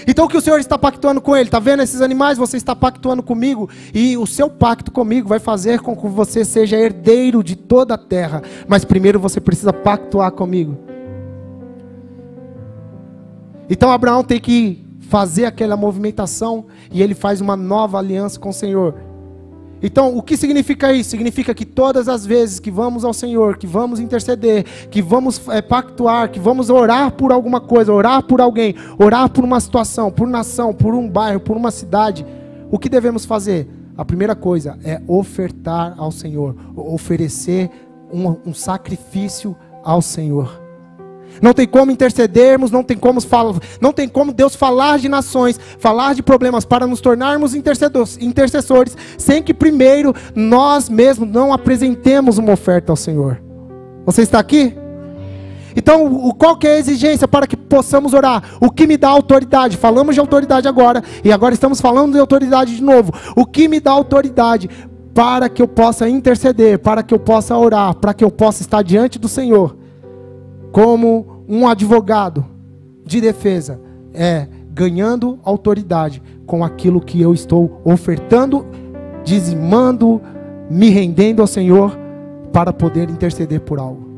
Então 0.08 0.25
o 0.25 0.27
que 0.27 0.38
o 0.38 0.41
Senhor 0.41 0.60
está 0.60 0.77
pactuando 0.77 1.21
com 1.21 1.36
ele? 1.36 1.47
Está 1.47 1.60
vendo 1.60 1.84
esses 1.84 2.01
animais? 2.01 2.38
Você 2.38 2.58
está 2.58 2.75
pactuando 2.75 3.23
comigo. 3.23 3.69
E 3.93 4.17
o 4.17 4.25
seu 4.25 4.49
pacto 4.49 4.91
comigo 4.91 5.27
vai 5.27 5.39
fazer 5.39 5.80
com 5.80 5.95
que 5.95 6.08
você 6.08 6.43
seja 6.43 6.77
herdeiro 6.77 7.43
de 7.43 7.56
toda 7.56 7.93
a 7.93 7.97
terra. 7.97 8.41
Mas 8.67 8.86
primeiro 8.86 9.19
você 9.19 9.39
precisa 9.39 9.73
pactuar 9.73 10.32
comigo. 10.32 10.77
Então 13.69 13.91
Abraão 13.91 14.23
tem 14.23 14.39
que 14.39 14.86
fazer 15.12 15.45
aquela 15.45 15.75
movimentação 15.75 16.65
e 16.91 17.01
ele 17.01 17.13
faz 17.13 17.41
uma 17.41 17.56
nova 17.56 17.97
aliança 17.97 18.39
com 18.39 18.49
o 18.49 18.54
Senhor. 18.54 18.95
Então, 19.83 20.15
o 20.15 20.21
que 20.21 20.37
significa 20.37 20.93
isso? 20.93 21.09
Significa 21.09 21.53
que 21.53 21.65
todas 21.65 22.07
as 22.07 22.25
vezes 22.25 22.59
que 22.59 22.69
vamos 22.69 23.03
ao 23.03 23.13
Senhor, 23.13 23.57
que 23.57 23.65
vamos 23.65 23.99
interceder, 23.99 24.63
que 24.89 25.01
vamos 25.01 25.41
é, 25.49 25.61
pactuar, 25.61 26.29
que 26.29 26.39
vamos 26.39 26.69
orar 26.69 27.11
por 27.11 27.31
alguma 27.31 27.59
coisa, 27.59 27.91
orar 27.91 28.21
por 28.23 28.39
alguém, 28.39 28.75
orar 28.99 29.29
por 29.29 29.43
uma 29.43 29.59
situação, 29.59 30.11
por 30.11 30.27
nação, 30.27 30.73
por 30.73 30.93
um 30.93 31.09
bairro, 31.09 31.39
por 31.39 31.57
uma 31.57 31.71
cidade, 31.71 32.25
o 32.69 32.77
que 32.77 32.89
devemos 32.89 33.25
fazer? 33.25 33.67
A 33.97 34.05
primeira 34.05 34.35
coisa 34.35 34.77
é 34.83 35.01
ofertar 35.07 35.95
ao 35.97 36.11
Senhor, 36.11 36.55
oferecer 36.75 37.69
um, 38.13 38.37
um 38.45 38.53
sacrifício 38.53 39.55
ao 39.83 40.01
Senhor. 40.01 40.61
Não 41.41 41.53
tem 41.53 41.67
como 41.67 41.91
intercedermos, 41.91 42.71
não 42.71 42.83
tem 42.83 42.97
como, 42.97 43.19
não 43.79 43.93
tem 43.93 44.07
como 44.07 44.33
Deus 44.33 44.55
falar 44.55 44.99
de 44.99 45.07
nações, 45.07 45.59
falar 45.79 46.15
de 46.15 46.23
problemas 46.23 46.65
para 46.65 46.87
nos 46.87 47.01
tornarmos 47.01 47.53
intercessores, 47.53 48.97
sem 49.17 49.43
que 49.43 49.53
primeiro 49.53 50.13
nós 50.35 50.89
mesmos 50.89 51.29
não 51.29 51.53
apresentemos 51.53 52.37
uma 52.37 52.53
oferta 52.53 52.91
ao 52.91 52.95
Senhor. 52.95 53.41
Você 54.05 54.23
está 54.23 54.39
aqui? 54.39 54.75
Então, 55.75 56.31
qual 56.37 56.57
que 56.57 56.67
é 56.67 56.75
a 56.75 56.79
exigência 56.79 57.27
para 57.27 57.47
que 57.47 57.55
possamos 57.55 58.13
orar? 58.13 58.43
O 58.59 58.69
que 58.69 58.85
me 58.85 58.97
dá 58.97 59.07
autoridade? 59.07 59.77
Falamos 59.77 60.15
de 60.15 60.19
autoridade 60.19 60.67
agora, 60.67 61.01
e 61.23 61.31
agora 61.31 61.53
estamos 61.53 61.79
falando 61.79 62.13
de 62.13 62.19
autoridade 62.19 62.75
de 62.75 62.83
novo. 62.83 63.13
O 63.35 63.45
que 63.45 63.67
me 63.67 63.79
dá 63.79 63.91
autoridade 63.91 64.69
para 65.13 65.47
que 65.47 65.61
eu 65.61 65.67
possa 65.67 66.09
interceder, 66.09 66.79
para 66.79 67.03
que 67.03 67.13
eu 67.13 67.19
possa 67.19 67.57
orar, 67.57 67.95
para 67.95 68.13
que 68.13 68.23
eu 68.23 68.29
possa 68.29 68.61
estar 68.61 68.81
diante 68.81 69.17
do 69.17 69.29
Senhor? 69.29 69.77
Como 70.71 71.43
um 71.47 71.67
advogado 71.67 72.45
de 73.05 73.19
defesa, 73.19 73.79
é 74.13 74.47
ganhando 74.73 75.39
autoridade 75.43 76.21
com 76.45 76.63
aquilo 76.63 77.01
que 77.01 77.21
eu 77.21 77.34
estou 77.34 77.81
ofertando, 77.84 78.65
dizimando, 79.23 80.21
me 80.69 80.89
rendendo 80.89 81.41
ao 81.41 81.47
Senhor 81.47 81.97
para 82.53 82.71
poder 82.71 83.10
interceder 83.10 83.62
por 83.62 83.79
algo. 83.79 84.10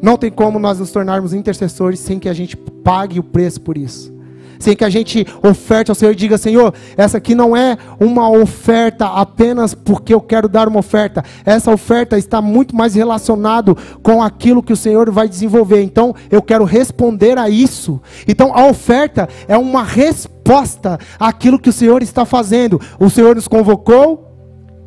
Não 0.00 0.16
tem 0.16 0.30
como 0.30 0.58
nós 0.58 0.78
nos 0.78 0.90
tornarmos 0.90 1.32
intercessores 1.32 2.00
sem 2.00 2.18
que 2.18 2.28
a 2.28 2.34
gente 2.34 2.56
pague 2.56 3.18
o 3.18 3.22
preço 3.22 3.60
por 3.60 3.76
isso 3.76 4.17
sem 4.58 4.76
que 4.76 4.84
a 4.84 4.90
gente 4.90 5.26
oferte 5.42 5.90
ao 5.90 5.94
Senhor 5.94 6.12
e 6.12 6.16
diga: 6.16 6.38
Senhor, 6.38 6.74
essa 6.96 7.18
aqui 7.18 7.34
não 7.34 7.56
é 7.56 7.76
uma 8.00 8.30
oferta 8.30 9.06
apenas 9.06 9.74
porque 9.74 10.12
eu 10.12 10.20
quero 10.20 10.48
dar 10.48 10.68
uma 10.68 10.80
oferta. 10.80 11.24
Essa 11.44 11.72
oferta 11.72 12.18
está 12.18 12.40
muito 12.40 12.74
mais 12.74 12.94
relacionado 12.94 13.76
com 14.02 14.22
aquilo 14.22 14.62
que 14.62 14.72
o 14.72 14.76
Senhor 14.76 15.10
vai 15.10 15.28
desenvolver. 15.28 15.82
Então, 15.82 16.14
eu 16.30 16.42
quero 16.42 16.64
responder 16.64 17.38
a 17.38 17.48
isso. 17.48 18.00
Então, 18.26 18.52
a 18.54 18.66
oferta 18.66 19.28
é 19.46 19.56
uma 19.56 19.82
resposta 19.82 20.98
àquilo 21.18 21.58
que 21.58 21.70
o 21.70 21.72
Senhor 21.72 22.02
está 22.02 22.24
fazendo. 22.24 22.80
O 22.98 23.08
Senhor 23.08 23.34
nos 23.34 23.48
convocou, 23.48 24.26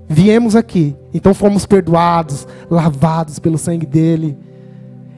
viemos 0.07 0.55
aqui. 0.55 0.95
Então, 1.13 1.33
fomos 1.33 1.65
perdoados, 1.65 2.47
lavados 2.69 3.39
pelo 3.39 3.57
sangue 3.57 3.85
dele. 3.85 4.37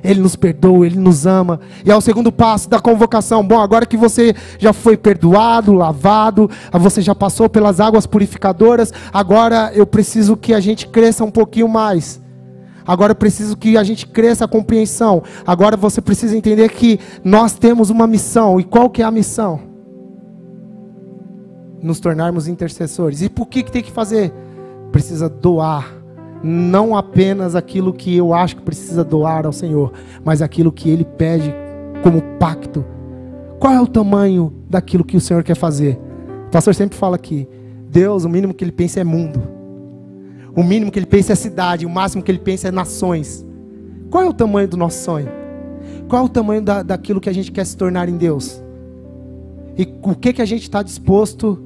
Ele 0.03 0.19
nos 0.19 0.35
perdoa, 0.35 0.85
Ele 0.85 0.99
nos 0.99 1.25
ama. 1.25 1.59
E 1.85 1.91
é 1.91 1.95
o 1.95 2.01
segundo 2.01 2.31
passo 2.31 2.69
da 2.69 2.79
convocação. 2.79 3.45
Bom, 3.45 3.59
agora 3.59 3.85
que 3.85 3.95
você 3.95 4.35
já 4.59 4.73
foi 4.73 4.97
perdoado, 4.97 5.73
lavado, 5.73 6.49
você 6.73 7.01
já 7.01 7.15
passou 7.15 7.47
pelas 7.47 7.79
águas 7.79 8.05
purificadoras, 8.05 8.91
agora 9.13 9.71
eu 9.73 9.85
preciso 9.85 10.35
que 10.35 10.53
a 10.53 10.59
gente 10.59 10.87
cresça 10.87 11.23
um 11.23 11.31
pouquinho 11.31 11.69
mais. 11.69 12.21
Agora 12.85 13.11
eu 13.11 13.15
preciso 13.15 13.55
que 13.55 13.77
a 13.77 13.83
gente 13.83 14.05
cresça 14.05 14.43
a 14.43 14.47
compreensão. 14.47 15.23
Agora 15.47 15.77
você 15.77 16.01
precisa 16.01 16.35
entender 16.35 16.69
que 16.69 16.99
nós 17.23 17.53
temos 17.53 17.89
uma 17.89 18.05
missão. 18.05 18.59
E 18.59 18.63
qual 18.63 18.89
que 18.89 19.01
é 19.01 19.05
a 19.05 19.11
missão? 19.11 19.61
Nos 21.81 22.01
tornarmos 22.01 22.47
intercessores. 22.47 23.21
E 23.21 23.29
por 23.29 23.47
que, 23.47 23.63
que 23.63 23.71
tem 23.71 23.81
que 23.81 23.91
fazer? 23.91 24.33
Precisa 24.91 25.29
doar 25.29 26.02
não 26.43 26.95
apenas 26.95 27.55
aquilo 27.55 27.93
que 27.93 28.15
eu 28.15 28.33
acho 28.33 28.57
que 28.57 28.61
precisa 28.61 29.01
doar 29.03 29.45
ao 29.45 29.53
Senhor, 29.53 29.93
mas 30.25 30.41
aquilo 30.41 30.71
que 30.71 30.89
Ele 30.89 31.05
pede 31.05 31.55
como 32.03 32.21
pacto. 32.37 32.83
Qual 33.59 33.71
é 33.71 33.79
o 33.79 33.87
tamanho 33.87 34.53
daquilo 34.69 35.05
que 35.05 35.15
o 35.15 35.21
Senhor 35.21 35.41
quer 35.41 35.55
fazer? 35.55 35.97
O 36.47 36.51
pastor 36.51 36.75
sempre 36.75 36.97
fala 36.97 37.15
aqui: 37.15 37.47
Deus, 37.89 38.25
o 38.25 38.29
mínimo 38.29 38.53
que 38.53 38.63
Ele 38.63 38.73
pensa 38.73 38.99
é 38.99 39.03
mundo, 39.05 39.41
o 40.53 40.61
mínimo 40.61 40.91
que 40.91 40.99
Ele 40.99 41.05
pensa 41.05 41.31
é 41.31 41.35
cidade, 41.35 41.85
o 41.85 41.89
máximo 41.89 42.21
que 42.21 42.29
Ele 42.29 42.39
pensa 42.39 42.67
é 42.67 42.71
nações. 42.71 43.45
Qual 44.09 44.23
é 44.23 44.27
o 44.27 44.33
tamanho 44.33 44.67
do 44.67 44.75
nosso 44.75 45.01
sonho? 45.01 45.29
Qual 46.09 46.23
é 46.23 46.25
o 46.25 46.29
tamanho 46.29 46.61
da, 46.61 46.83
daquilo 46.83 47.21
que 47.21 47.29
a 47.29 47.33
gente 47.33 47.51
quer 47.51 47.65
se 47.65 47.77
tornar 47.77 48.09
em 48.09 48.17
Deus? 48.17 48.61
E 49.77 49.87
o 50.03 50.13
que, 50.13 50.33
que 50.33 50.41
a 50.41 50.45
gente 50.45 50.63
está 50.63 50.83
disposto 50.83 51.57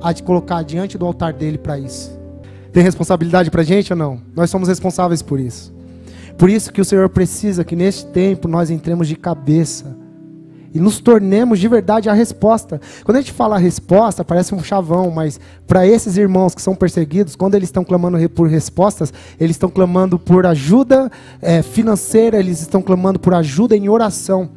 a 0.00 0.14
colocar 0.22 0.62
diante 0.62 0.96
do 0.96 1.06
altar 1.06 1.32
dele 1.32 1.58
para 1.58 1.78
isso? 1.78 2.17
Tem 2.72 2.82
responsabilidade 2.82 3.50
para 3.50 3.62
a 3.62 3.64
gente 3.64 3.92
ou 3.92 3.98
não? 3.98 4.20
Nós 4.34 4.50
somos 4.50 4.68
responsáveis 4.68 5.22
por 5.22 5.40
isso. 5.40 5.72
Por 6.36 6.48
isso 6.48 6.72
que 6.72 6.80
o 6.80 6.84
Senhor 6.84 7.08
precisa 7.08 7.64
que 7.64 7.74
neste 7.74 8.06
tempo 8.06 8.46
nós 8.46 8.70
entremos 8.70 9.08
de 9.08 9.16
cabeça 9.16 9.96
e 10.72 10.78
nos 10.78 11.00
tornemos 11.00 11.58
de 11.58 11.66
verdade 11.66 12.08
a 12.08 12.12
resposta. 12.12 12.80
Quando 13.04 13.16
a 13.16 13.20
gente 13.20 13.32
fala 13.32 13.58
resposta, 13.58 14.24
parece 14.24 14.54
um 14.54 14.62
chavão, 14.62 15.10
mas 15.10 15.40
para 15.66 15.86
esses 15.86 16.16
irmãos 16.16 16.54
que 16.54 16.62
são 16.62 16.74
perseguidos, 16.74 17.34
quando 17.34 17.54
eles 17.54 17.68
estão 17.68 17.82
clamando 17.82 18.16
por 18.30 18.48
respostas, 18.48 19.12
eles 19.40 19.56
estão 19.56 19.70
clamando 19.70 20.18
por 20.18 20.46
ajuda 20.46 21.10
é, 21.40 21.62
financeira, 21.62 22.38
eles 22.38 22.60
estão 22.60 22.82
clamando 22.82 23.18
por 23.18 23.34
ajuda 23.34 23.76
em 23.76 23.88
oração. 23.88 24.50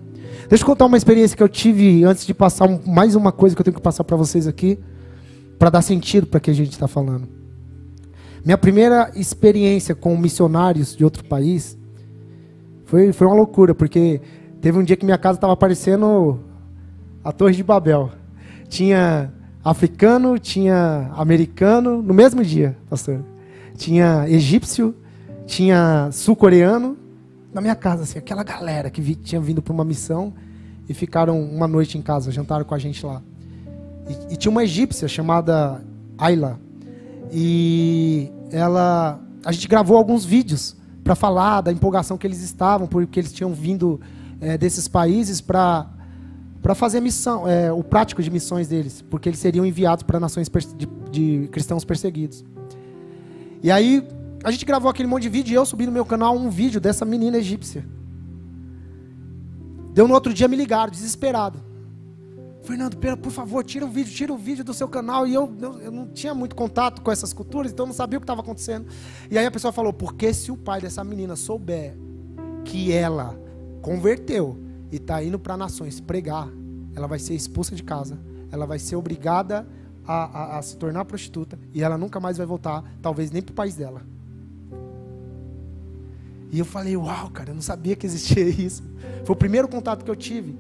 Deixa 0.49 0.63
eu 0.63 0.67
contar 0.67 0.85
uma 0.85 0.97
experiência 0.97 1.35
que 1.35 1.41
eu 1.41 1.49
tive 1.49 2.03
antes 2.03 2.25
de 2.25 2.33
passar 2.33 2.67
mais 2.85 3.15
uma 3.15 3.31
coisa 3.31 3.55
que 3.55 3.61
eu 3.61 3.63
tenho 3.63 3.75
que 3.75 3.81
passar 3.81 4.03
para 4.03 4.17
vocês 4.17 4.47
aqui, 4.47 4.77
para 5.57 5.69
dar 5.69 5.81
sentido 5.81 6.27
para 6.27 6.39
o 6.39 6.41
que 6.41 6.51
a 6.51 6.53
gente 6.53 6.73
está 6.73 6.87
falando. 6.87 7.40
Minha 8.43 8.57
primeira 8.57 9.11
experiência 9.15 9.93
com 9.93 10.17
missionários 10.17 10.95
de 10.95 11.03
outro 11.03 11.23
país 11.23 11.77
foi, 12.85 13.13
foi 13.13 13.27
uma 13.27 13.35
loucura, 13.35 13.75
porque 13.75 14.19
teve 14.59 14.79
um 14.79 14.83
dia 14.83 14.97
que 14.97 15.05
minha 15.05 15.17
casa 15.17 15.37
estava 15.37 15.55
parecendo 15.55 16.39
a 17.23 17.31
Torre 17.31 17.55
de 17.55 17.63
Babel. 17.63 18.09
Tinha 18.67 19.31
africano, 19.63 20.39
tinha 20.39 21.11
americano, 21.15 22.01
no 22.01 22.13
mesmo 22.13 22.43
dia, 22.43 22.75
pastor. 22.89 23.23
Tinha 23.77 24.27
egípcio, 24.27 24.95
tinha 25.45 26.09
sul-coreano. 26.11 26.97
Na 27.53 27.61
minha 27.61 27.75
casa, 27.75 28.03
assim, 28.03 28.17
aquela 28.17 28.43
galera 28.43 28.89
que 28.89 29.01
vi, 29.01 29.13
tinha 29.13 29.39
vindo 29.39 29.61
para 29.61 29.73
uma 29.73 29.85
missão 29.85 30.33
e 30.89 30.93
ficaram 30.95 31.39
uma 31.39 31.67
noite 31.67 31.97
em 31.97 32.01
casa, 32.01 32.31
jantaram 32.31 32.65
com 32.65 32.73
a 32.73 32.79
gente 32.79 33.05
lá. 33.05 33.21
E, 34.09 34.33
e 34.33 34.35
tinha 34.35 34.51
uma 34.51 34.63
egípcia 34.63 35.07
chamada 35.07 35.81
Ayla. 36.17 36.59
E 37.31 38.31
ela, 38.51 39.19
a 39.45 39.51
gente 39.51 39.67
gravou 39.67 39.97
alguns 39.97 40.25
vídeos 40.25 40.75
para 41.03 41.15
falar 41.15 41.61
da 41.61 41.71
empolgação 41.71 42.17
que 42.17 42.27
eles 42.27 42.41
estavam, 42.41 42.87
porque 42.87 43.19
eles 43.19 43.31
tinham 43.31 43.53
vindo 43.53 43.99
é, 44.39 44.57
desses 44.57 44.87
países 44.87 45.39
para 45.39 45.87
para 46.61 46.75
fazer 46.75 46.99
missão, 46.99 47.47
é, 47.47 47.71
o 47.71 47.83
prático 47.83 48.21
de 48.21 48.29
missões 48.29 48.67
deles, 48.67 49.03
porque 49.09 49.27
eles 49.27 49.39
seriam 49.39 49.65
enviados 49.65 50.03
para 50.03 50.19
nações 50.19 50.47
de, 50.77 50.87
de, 51.09 51.47
cristãos 51.47 51.83
perseguidos. 51.83 52.45
E 53.63 53.71
aí 53.71 54.07
a 54.43 54.51
gente 54.51 54.63
gravou 54.63 54.89
aquele 54.89 55.07
monte 55.07 55.23
de 55.23 55.29
vídeo 55.29 55.51
e 55.51 55.55
eu 55.55 55.65
subi 55.65 55.87
no 55.87 55.91
meu 55.91 56.05
canal 56.05 56.37
um 56.37 56.51
vídeo 56.51 56.79
dessa 56.79 57.03
menina 57.03 57.37
egípcia. 57.37 57.83
Deu 59.91 60.07
no 60.07 60.13
outro 60.13 60.31
dia 60.33 60.47
me 60.47 60.55
ligaram, 60.55 60.91
desesperado. 60.91 61.59
Fernando, 62.63 62.95
por 63.17 63.31
favor, 63.31 63.63
tira 63.63 63.85
o 63.85 63.89
vídeo, 63.89 64.13
tira 64.13 64.31
o 64.31 64.37
vídeo 64.37 64.63
do 64.63 64.73
seu 64.73 64.87
canal. 64.87 65.25
E 65.25 65.33
eu, 65.33 65.51
eu, 65.59 65.81
eu 65.81 65.91
não 65.91 66.07
tinha 66.07 66.33
muito 66.33 66.55
contato 66.55 67.01
com 67.01 67.11
essas 67.11 67.33
culturas, 67.33 67.71
então 67.71 67.85
eu 67.85 67.87
não 67.87 67.95
sabia 67.95 68.17
o 68.17 68.21
que 68.21 68.25
estava 68.25 68.41
acontecendo. 68.41 68.87
E 69.29 69.37
aí 69.37 69.45
a 69.45 69.51
pessoa 69.51 69.71
falou: 69.71 69.91
porque 69.91 70.33
se 70.33 70.51
o 70.51 70.57
pai 70.57 70.79
dessa 70.79 71.03
menina 71.03 71.35
souber 71.35 71.95
que 72.63 72.91
ela 72.91 73.37
converteu 73.81 74.57
e 74.91 74.97
está 74.97 75.23
indo 75.23 75.39
para 75.39 75.57
nações 75.57 75.99
pregar, 75.99 76.47
ela 76.95 77.07
vai 77.07 77.17
ser 77.17 77.33
expulsa 77.33 77.75
de 77.75 77.83
casa, 77.83 78.19
ela 78.51 78.65
vai 78.65 78.77
ser 78.77 78.95
obrigada 78.95 79.67
a, 80.05 80.55
a, 80.55 80.57
a 80.59 80.61
se 80.61 80.77
tornar 80.77 81.05
prostituta 81.05 81.57
e 81.73 81.81
ela 81.81 81.97
nunca 81.97 82.19
mais 82.19 82.37
vai 82.37 82.45
voltar, 82.45 82.83
talvez 83.01 83.31
nem 83.31 83.41
para 83.41 83.51
o 83.51 83.55
país 83.55 83.75
dela. 83.75 84.03
E 86.51 86.59
eu 86.59 86.65
falei, 86.65 86.97
uau, 86.97 87.29
cara, 87.29 87.51
eu 87.51 87.55
não 87.55 87.61
sabia 87.61 87.95
que 87.95 88.05
existia 88.05 88.43
isso. 88.43 88.83
Foi 89.23 89.33
o 89.33 89.37
primeiro 89.37 89.69
contato 89.69 90.03
que 90.03 90.11
eu 90.11 90.15
tive. 90.15 90.57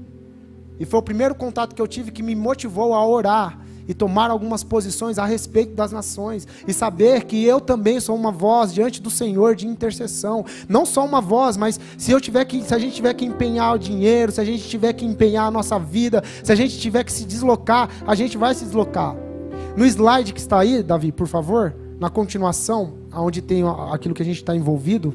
E 0.81 0.85
foi 0.85 0.99
o 0.99 1.03
primeiro 1.03 1.35
contato 1.35 1.75
que 1.75 1.81
eu 1.81 1.87
tive 1.87 2.09
que 2.09 2.23
me 2.23 2.35
motivou 2.35 2.95
a 2.95 3.05
orar 3.05 3.59
e 3.87 3.93
tomar 3.93 4.31
algumas 4.31 4.63
posições 4.63 5.19
a 5.19 5.25
respeito 5.25 5.75
das 5.75 5.91
nações 5.91 6.47
e 6.67 6.73
saber 6.73 7.25
que 7.25 7.45
eu 7.45 7.61
também 7.61 7.99
sou 7.99 8.15
uma 8.15 8.31
voz 8.31 8.73
diante 8.73 8.99
do 8.99 9.11
Senhor 9.11 9.55
de 9.55 9.67
intercessão, 9.67 10.43
não 10.67 10.83
só 10.83 11.05
uma 11.05 11.21
voz, 11.21 11.55
mas 11.55 11.79
se 11.99 12.11
eu 12.11 12.19
tiver 12.19 12.45
que, 12.45 12.63
se 12.63 12.73
a 12.73 12.79
gente 12.79 12.95
tiver 12.95 13.13
que 13.13 13.23
empenhar 13.23 13.75
o 13.75 13.77
dinheiro, 13.77 14.31
se 14.31 14.41
a 14.41 14.43
gente 14.43 14.67
tiver 14.67 14.91
que 14.93 15.05
empenhar 15.05 15.45
a 15.45 15.51
nossa 15.51 15.77
vida, 15.77 16.23
se 16.43 16.51
a 16.51 16.55
gente 16.55 16.79
tiver 16.79 17.03
que 17.03 17.11
se 17.11 17.25
deslocar, 17.25 17.87
a 18.07 18.15
gente 18.15 18.35
vai 18.35 18.55
se 18.55 18.65
deslocar. 18.65 19.15
No 19.77 19.85
slide 19.85 20.33
que 20.33 20.39
está 20.39 20.57
aí, 20.61 20.81
Davi, 20.81 21.11
por 21.11 21.27
favor, 21.27 21.75
na 21.99 22.09
continuação, 22.09 22.95
aonde 23.11 23.39
tem 23.39 23.61
aquilo 23.91 24.15
que 24.15 24.23
a 24.23 24.25
gente 24.25 24.37
está 24.37 24.55
envolvido, 24.55 25.13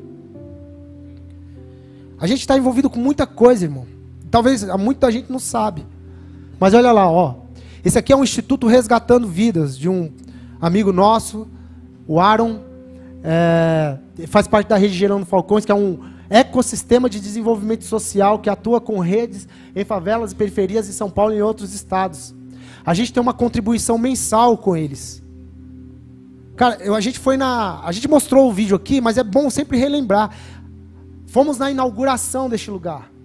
a 2.21 2.27
gente 2.29 2.39
está 2.39 2.57
envolvido 2.57 2.89
com 2.89 3.01
muita 3.01 3.27
coisa, 3.27 3.65
irmão. 3.65 3.96
Talvez 4.37 4.63
muita 4.79 5.11
gente 5.11 5.33
não 5.33 5.39
sabe. 5.39 5.87
Mas 6.61 6.75
olha 6.75 6.93
lá, 6.93 7.11
ó. 7.11 7.37
Esse 7.83 7.99
aqui 7.99 8.13
é 8.13 8.17
um 8.17 8.23
instituto 8.23 8.67
resgatando 8.67 9.27
vidas 9.27 9.79
de 9.79 9.89
um 9.89 10.13
amigo 10.61 10.93
nosso, 10.93 11.49
o 12.07 12.21
Aaron. 12.21 12.61
É, 13.25 13.97
faz 14.27 14.47
parte 14.47 14.69
da 14.69 14.77
rede 14.77 14.93
Gerando 14.93 15.25
Falcões, 15.25 15.65
que 15.65 15.73
é 15.73 15.75
um 15.75 16.01
ecossistema 16.29 17.09
de 17.09 17.19
desenvolvimento 17.19 17.85
social 17.85 18.39
que 18.39 18.51
atua 18.51 18.79
com 18.79 18.99
redes 18.99 19.49
em 19.75 19.87
favelas 19.87 20.33
e 20.33 20.35
periferias 20.35 20.87
em 20.87 20.93
São 20.93 21.09
Paulo 21.09 21.33
e 21.33 21.39
em 21.39 21.41
outros 21.41 21.73
estados. 21.73 22.35
A 22.85 22.93
gente 22.93 23.15
tem 23.15 23.23
uma 23.23 23.33
contribuição 23.33 23.97
mensal 23.97 24.59
com 24.59 24.77
eles. 24.77 25.23
Cara, 26.57 26.77
eu, 26.83 26.95
a 26.95 27.01
gente 27.01 27.19
foi 27.19 27.39
na. 27.39 27.81
A 27.83 27.91
gente 27.91 28.07
mostrou 28.07 28.51
o 28.51 28.53
vídeo 28.53 28.77
aqui, 28.77 29.01
mas 29.01 29.17
é 29.17 29.25
bom 29.25 29.49
sempre 29.49 29.79
relembrar. 29.79 30.31
Fomos 31.27 31.57
na 31.57 31.71
inauguração 31.71 32.51
deste 32.51 32.71
lugar. 32.71 33.16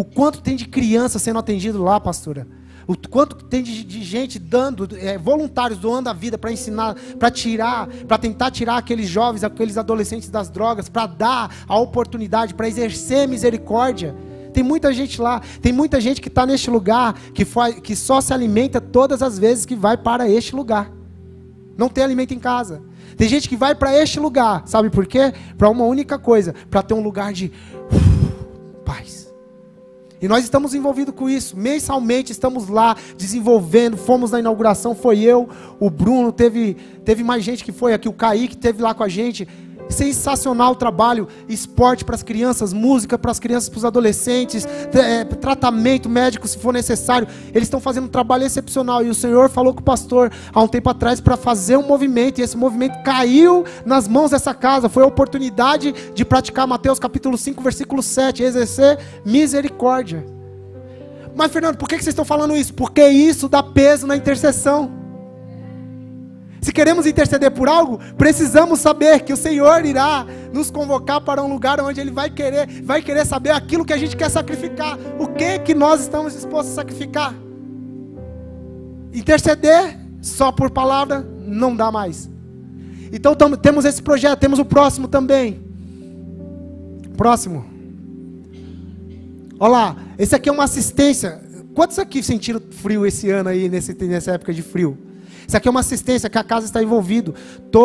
O 0.00 0.04
quanto 0.04 0.40
tem 0.40 0.56
de 0.56 0.66
criança 0.66 1.18
sendo 1.18 1.38
atendido 1.38 1.82
lá, 1.82 2.00
pastora? 2.00 2.48
O 2.86 2.96
quanto 2.96 3.36
tem 3.44 3.62
de, 3.62 3.84
de 3.84 4.02
gente 4.02 4.38
dando, 4.38 4.88
é, 4.96 5.18
voluntários 5.18 5.78
doando 5.78 6.08
a 6.08 6.14
vida 6.14 6.38
para 6.38 6.50
ensinar, 6.50 6.94
para 7.18 7.30
tirar, 7.30 7.86
para 8.08 8.16
tentar 8.16 8.50
tirar 8.50 8.78
aqueles 8.78 9.06
jovens, 9.06 9.44
aqueles 9.44 9.76
adolescentes 9.76 10.30
das 10.30 10.48
drogas, 10.48 10.88
para 10.88 11.04
dar 11.04 11.54
a 11.68 11.78
oportunidade, 11.78 12.54
para 12.54 12.66
exercer 12.66 13.28
misericórdia. 13.28 14.16
Tem 14.54 14.62
muita 14.62 14.90
gente 14.90 15.20
lá, 15.20 15.42
tem 15.60 15.70
muita 15.70 16.00
gente 16.00 16.22
que 16.22 16.28
está 16.28 16.46
neste 16.46 16.70
lugar, 16.70 17.12
que, 17.34 17.44
faz, 17.44 17.78
que 17.78 17.94
só 17.94 18.22
se 18.22 18.32
alimenta 18.32 18.80
todas 18.80 19.22
as 19.22 19.38
vezes 19.38 19.66
que 19.66 19.76
vai 19.76 19.98
para 19.98 20.26
este 20.26 20.56
lugar. 20.56 20.90
Não 21.76 21.90
tem 21.90 22.02
alimento 22.02 22.32
em 22.32 22.38
casa. 22.38 22.80
Tem 23.18 23.28
gente 23.28 23.46
que 23.50 23.54
vai 23.54 23.74
para 23.74 23.94
este 23.94 24.18
lugar, 24.18 24.62
sabe 24.64 24.88
por 24.88 25.06
quê? 25.06 25.34
Para 25.58 25.68
uma 25.68 25.84
única 25.84 26.18
coisa, 26.18 26.54
para 26.70 26.82
ter 26.82 26.94
um 26.94 27.02
lugar 27.02 27.34
de 27.34 27.52
uh, 27.92 28.80
paz. 28.82 29.29
E 30.20 30.28
nós 30.28 30.44
estamos 30.44 30.74
envolvidos 30.74 31.14
com 31.14 31.28
isso. 31.28 31.56
Mensalmente 31.56 32.30
estamos 32.30 32.68
lá 32.68 32.96
desenvolvendo. 33.16 33.96
Fomos 33.96 34.30
na 34.30 34.38
inauguração, 34.38 34.94
foi 34.94 35.20
eu, 35.20 35.48
o 35.78 35.88
Bruno, 35.88 36.30
teve, 36.30 36.76
teve 37.04 37.24
mais 37.24 37.42
gente 37.42 37.64
que 37.64 37.72
foi 37.72 37.94
aqui, 37.94 38.08
o 38.08 38.12
Kaique 38.12 38.56
teve 38.56 38.82
lá 38.82 38.92
com 38.92 39.02
a 39.02 39.08
gente. 39.08 39.48
Sensacional 39.90 40.74
trabalho, 40.76 41.26
esporte 41.48 42.04
para 42.04 42.14
as 42.14 42.22
crianças, 42.22 42.72
música 42.72 43.18
para 43.18 43.30
as 43.30 43.38
crianças, 43.38 43.68
para 43.68 43.78
os 43.78 43.84
adolescentes, 43.84 44.66
é, 44.94 45.24
tratamento 45.24 46.08
médico 46.08 46.46
se 46.46 46.58
for 46.58 46.72
necessário. 46.72 47.26
Eles 47.48 47.64
estão 47.64 47.80
fazendo 47.80 48.04
um 48.04 48.08
trabalho 48.08 48.44
excepcional. 48.44 49.04
E 49.04 49.10
o 49.10 49.14
Senhor 49.14 49.50
falou 49.50 49.74
com 49.74 49.80
o 49.80 49.84
pastor 49.84 50.30
há 50.52 50.62
um 50.62 50.68
tempo 50.68 50.88
atrás 50.88 51.20
para 51.20 51.36
fazer 51.36 51.76
um 51.76 51.86
movimento. 51.86 52.38
E 52.38 52.42
esse 52.42 52.56
movimento 52.56 53.02
caiu 53.02 53.64
nas 53.84 54.06
mãos 54.06 54.30
dessa 54.30 54.54
casa. 54.54 54.88
Foi 54.88 55.02
a 55.02 55.06
oportunidade 55.06 55.92
de 56.14 56.24
praticar 56.24 56.66
Mateus 56.66 56.98
capítulo 56.98 57.36
5, 57.36 57.62
versículo 57.62 58.02
7, 58.02 58.42
exercer 58.42 58.98
misericórdia. 59.24 60.24
Mas, 61.34 61.52
Fernando, 61.52 61.76
por 61.76 61.88
que 61.88 61.96
vocês 61.96 62.08
estão 62.08 62.24
falando 62.24 62.56
isso? 62.56 62.74
Porque 62.74 63.06
isso 63.08 63.48
dá 63.48 63.62
peso 63.62 64.06
na 64.06 64.16
intercessão. 64.16 64.99
Se 66.60 66.72
queremos 66.72 67.06
interceder 67.06 67.50
por 67.50 67.68
algo, 67.68 67.98
precisamos 68.18 68.80
saber 68.80 69.20
que 69.20 69.32
o 69.32 69.36
Senhor 69.36 69.84
irá 69.84 70.26
nos 70.52 70.70
convocar 70.70 71.20
para 71.20 71.42
um 71.42 71.50
lugar 71.50 71.80
onde 71.80 72.00
Ele 72.00 72.10
vai 72.10 72.28
querer, 72.28 72.82
vai 72.82 73.00
querer 73.00 73.24
saber 73.24 73.50
aquilo 73.50 73.84
que 73.84 73.94
a 73.94 73.96
gente 73.96 74.16
quer 74.16 74.28
sacrificar. 74.28 74.98
O 75.18 75.26
que 75.28 75.58
que 75.60 75.74
nós 75.74 76.02
estamos 76.02 76.34
dispostos 76.34 76.72
a 76.72 76.76
sacrificar? 76.76 77.34
Interceder 79.12 79.98
só 80.20 80.52
por 80.52 80.70
palavra 80.70 81.26
não 81.46 81.74
dá 81.74 81.90
mais. 81.90 82.28
Então 83.10 83.34
tamo, 83.34 83.56
temos 83.56 83.84
esse 83.86 84.02
projeto, 84.02 84.38
temos 84.38 84.58
o 84.58 84.64
próximo 84.64 85.08
também. 85.08 85.60
Próximo. 87.16 87.64
Olha 89.58 89.72
lá, 89.72 89.96
esse 90.18 90.34
aqui 90.34 90.48
é 90.48 90.52
uma 90.52 90.64
assistência. 90.64 91.40
Quantos 91.74 91.98
aqui 91.98 92.22
sentiram 92.22 92.60
frio 92.70 93.06
esse 93.06 93.30
ano 93.30 93.48
aí, 93.48 93.68
nesse, 93.68 93.94
nessa 94.04 94.32
época 94.32 94.52
de 94.52 94.62
frio? 94.62 95.09
Isso 95.46 95.56
aqui 95.56 95.68
é 95.68 95.70
uma 95.70 95.80
assistência 95.80 96.30
que 96.30 96.38
a 96.38 96.44
casa 96.44 96.66
está 96.66 96.82
envolvido. 96.82 97.34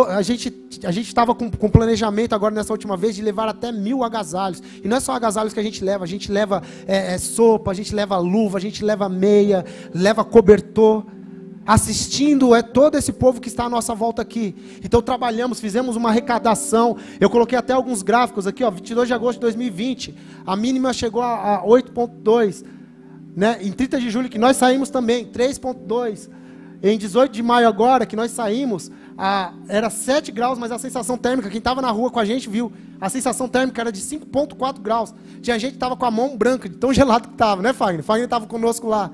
A 0.10 0.22
gente 0.22 0.52
a 0.84 0.92
gente 0.92 1.08
estava 1.08 1.34
com, 1.34 1.50
com 1.50 1.70
planejamento 1.70 2.34
agora 2.34 2.54
nessa 2.54 2.74
última 2.74 2.98
vez 2.98 3.16
de 3.16 3.22
levar 3.22 3.48
até 3.48 3.72
mil 3.72 4.04
agasalhos. 4.04 4.62
E 4.84 4.88
não 4.88 4.98
é 4.98 5.00
só 5.00 5.14
agasalhos 5.14 5.54
que 5.54 5.60
a 5.60 5.64
gente 5.64 5.84
leva, 5.84 6.04
a 6.04 6.08
gente 6.08 6.32
leva 6.32 6.62
é, 6.88 7.14
é, 7.14 7.18
sopa, 7.18 7.72
a 7.72 7.74
gente 7.74 7.94
leva 7.94 8.18
luva, 8.18 8.58
a 8.58 8.62
gente 8.62 8.84
leva 8.84 9.08
meia, 9.08 9.66
leva 9.94 10.24
cobertor. 10.24 11.06
Assistindo 11.68 12.54
é 12.54 12.62
todo 12.62 12.96
esse 12.96 13.12
povo 13.12 13.42
que 13.42 13.48
está 13.48 13.66
à 13.66 13.70
nossa 13.70 13.96
volta 13.96 14.22
aqui. 14.22 14.56
Então 14.84 15.02
trabalhamos, 15.02 15.60
fizemos 15.60 15.96
uma 15.96 16.10
arrecadação. 16.10 16.96
Eu 17.20 17.28
coloquei 17.28 17.58
até 17.58 17.74
alguns 17.74 18.04
gráficos 18.04 18.46
aqui, 18.46 18.64
ó, 18.64 18.70
22 18.70 19.08
de 19.08 19.14
agosto 19.16 19.40
de 19.40 19.42
2020. 19.42 20.16
A 20.46 20.56
mínima 20.56 20.94
chegou 20.94 21.24
a, 21.24 21.56
a 21.56 21.64
8.2. 21.64 22.64
Né? 23.36 23.58
Em 23.62 23.72
30 23.72 24.00
de 24.00 24.12
julho, 24.12 24.30
que 24.30 24.38
nós 24.38 24.58
saímos 24.58 24.90
também, 24.92 25.26
3.2. 25.26 26.30
Em 26.84 26.98
18 26.98 27.32
de 27.32 27.42
maio 27.42 27.68
agora, 27.68 28.06
que 28.06 28.16
nós 28.16 28.32
saímos, 28.32 28.92
a, 29.18 29.54
era 29.68 29.90
7 29.90 30.32
graus, 30.32 30.58
mas 30.60 30.72
a 30.72 30.78
sensação 30.78 31.18
térmica, 31.18 31.50
quem 31.50 31.60
estava 31.60 31.82
na 31.82 31.90
rua 31.90 32.12
com 32.12 32.20
a 32.20 32.26
gente 32.26 32.50
viu, 32.50 32.72
a 33.00 33.10
sensação 33.10 33.48
térmica 33.48 33.82
era 33.82 33.92
de 33.92 34.02
5,4 34.02 34.80
graus. 34.80 35.14
Tinha 35.42 35.58
gente 35.58 35.72
que 35.72 35.78
estava 35.78 35.96
com 35.96 36.06
a 36.06 36.12
mão 36.12 36.38
branca, 36.38 36.70
de 36.70 36.76
tão 36.76 36.92
gelado 36.94 37.28
que 37.30 37.34
estava, 37.34 37.62
né, 37.62 37.74
Fagner? 37.74 38.04
Fagner 38.04 38.26
estava 38.26 38.46
conosco 38.46 38.88
lá. 38.88 39.12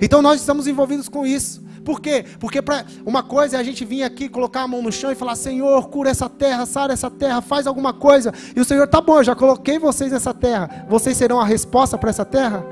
Então 0.00 0.20
nós 0.20 0.40
estamos 0.40 0.66
envolvidos 0.66 1.08
com 1.08 1.26
isso. 1.26 1.62
Por 1.84 2.00
quê? 2.00 2.24
Porque 2.38 2.62
pra, 2.62 2.84
uma 3.04 3.22
coisa 3.22 3.56
é 3.56 3.60
a 3.60 3.62
gente 3.62 3.84
vir 3.84 4.04
aqui, 4.04 4.28
colocar 4.28 4.62
a 4.62 4.68
mão 4.68 4.82
no 4.82 4.92
chão 4.92 5.10
e 5.10 5.14
falar: 5.14 5.34
Senhor, 5.34 5.88
cura 5.88 6.10
essa 6.10 6.28
terra, 6.28 6.64
sara 6.64 6.92
essa 6.92 7.10
terra, 7.10 7.40
faz 7.40 7.66
alguma 7.66 7.92
coisa. 7.92 8.32
E 8.54 8.60
o 8.60 8.64
Senhor, 8.64 8.86
tá 8.86 9.00
bom, 9.00 9.18
eu 9.18 9.24
já 9.24 9.34
coloquei 9.34 9.78
vocês 9.78 10.12
nessa 10.12 10.32
terra. 10.32 10.86
Vocês 10.88 11.16
serão 11.16 11.40
a 11.40 11.44
resposta 11.44 11.98
para 11.98 12.10
essa 12.10 12.24
terra? 12.24 12.64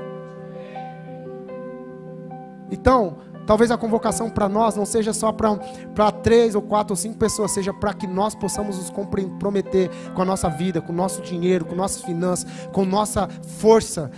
Então, 2.71 3.17
Talvez 3.51 3.69
a 3.69 3.77
convocação 3.77 4.29
para 4.29 4.47
nós 4.47 4.77
não 4.77 4.85
seja 4.85 5.11
só 5.11 5.29
para 5.29 6.09
três 6.23 6.55
ou 6.55 6.61
quatro 6.61 6.93
ou 6.93 6.95
cinco 6.95 7.17
pessoas, 7.17 7.51
seja 7.51 7.73
para 7.73 7.93
que 7.93 8.07
nós 8.07 8.33
possamos 8.33 8.77
nos 8.77 8.89
comprometer 8.89 9.89
com 10.15 10.21
a 10.21 10.25
nossa 10.25 10.47
vida, 10.47 10.79
com 10.79 10.93
o 10.93 10.95
nosso 10.95 11.21
dinheiro, 11.21 11.65
com 11.65 11.75
nossas 11.75 12.01
finanças, 12.01 12.49
com 12.71 12.85
nossa 12.85 13.27
força. 13.57 14.09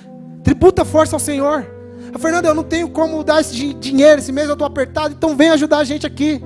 Tributa 0.44 0.86
força 0.86 1.16
ao 1.16 1.20
Senhor. 1.20 1.66
Ah, 2.14 2.20
Fernando, 2.20 2.46
eu 2.46 2.54
não 2.54 2.62
tenho 2.62 2.88
como 2.92 3.24
dar 3.24 3.42
esse 3.42 3.74
dinheiro, 3.74 4.20
esse 4.20 4.32
mês 4.32 4.46
eu 4.50 4.54
estou 4.54 4.68
apertado, 4.68 5.16
então 5.16 5.36
vem 5.36 5.50
ajudar 5.50 5.80
a 5.80 5.84
gente 5.84 6.06
aqui. 6.06 6.40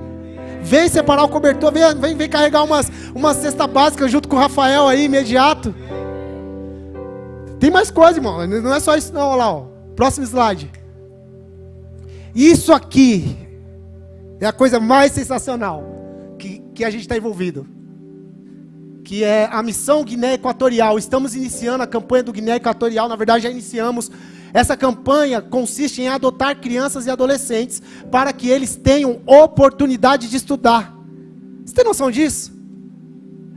Vem 0.62 0.88
separar 0.88 1.24
o 1.24 1.28
cobertor, 1.28 1.70
vem, 1.70 1.94
vem, 1.94 2.16
vem 2.16 2.28
carregar 2.30 2.64
umas, 2.64 2.90
uma 3.14 3.34
cesta 3.34 3.66
básica 3.66 4.08
junto 4.08 4.30
com 4.30 4.36
o 4.36 4.38
Rafael 4.38 4.88
aí, 4.88 5.04
imediato. 5.04 5.74
Tem 7.60 7.70
mais 7.70 7.90
coisa, 7.90 8.16
irmão. 8.16 8.46
Não 8.46 8.72
é 8.72 8.80
só 8.80 8.96
isso, 8.96 9.12
não. 9.12 9.28
Olha 9.28 9.36
lá, 9.36 9.52
ó. 9.52 9.66
próximo 9.94 10.24
slide. 10.24 10.77
Isso 12.38 12.72
aqui 12.72 13.36
é 14.40 14.46
a 14.46 14.52
coisa 14.52 14.78
mais 14.78 15.10
sensacional 15.10 15.82
que, 16.38 16.62
que 16.72 16.84
a 16.84 16.90
gente 16.90 17.00
está 17.00 17.16
envolvido. 17.16 17.66
Que 19.02 19.24
é 19.24 19.48
a 19.50 19.60
missão 19.60 20.04
Guiné 20.04 20.34
Equatorial. 20.34 20.96
Estamos 20.96 21.34
iniciando 21.34 21.82
a 21.82 21.86
campanha 21.86 22.22
do 22.22 22.32
Guiné 22.32 22.54
Equatorial. 22.54 23.08
Na 23.08 23.16
verdade, 23.16 23.42
já 23.42 23.50
iniciamos. 23.50 24.08
Essa 24.54 24.76
campanha 24.76 25.42
consiste 25.42 26.00
em 26.00 26.06
adotar 26.06 26.60
crianças 26.60 27.06
e 27.06 27.10
adolescentes 27.10 27.82
para 28.08 28.32
que 28.32 28.48
eles 28.48 28.76
tenham 28.76 29.20
oportunidade 29.26 30.28
de 30.28 30.36
estudar. 30.36 30.96
Você 31.66 31.74
tem 31.74 31.84
noção 31.84 32.08
disso? 32.08 32.56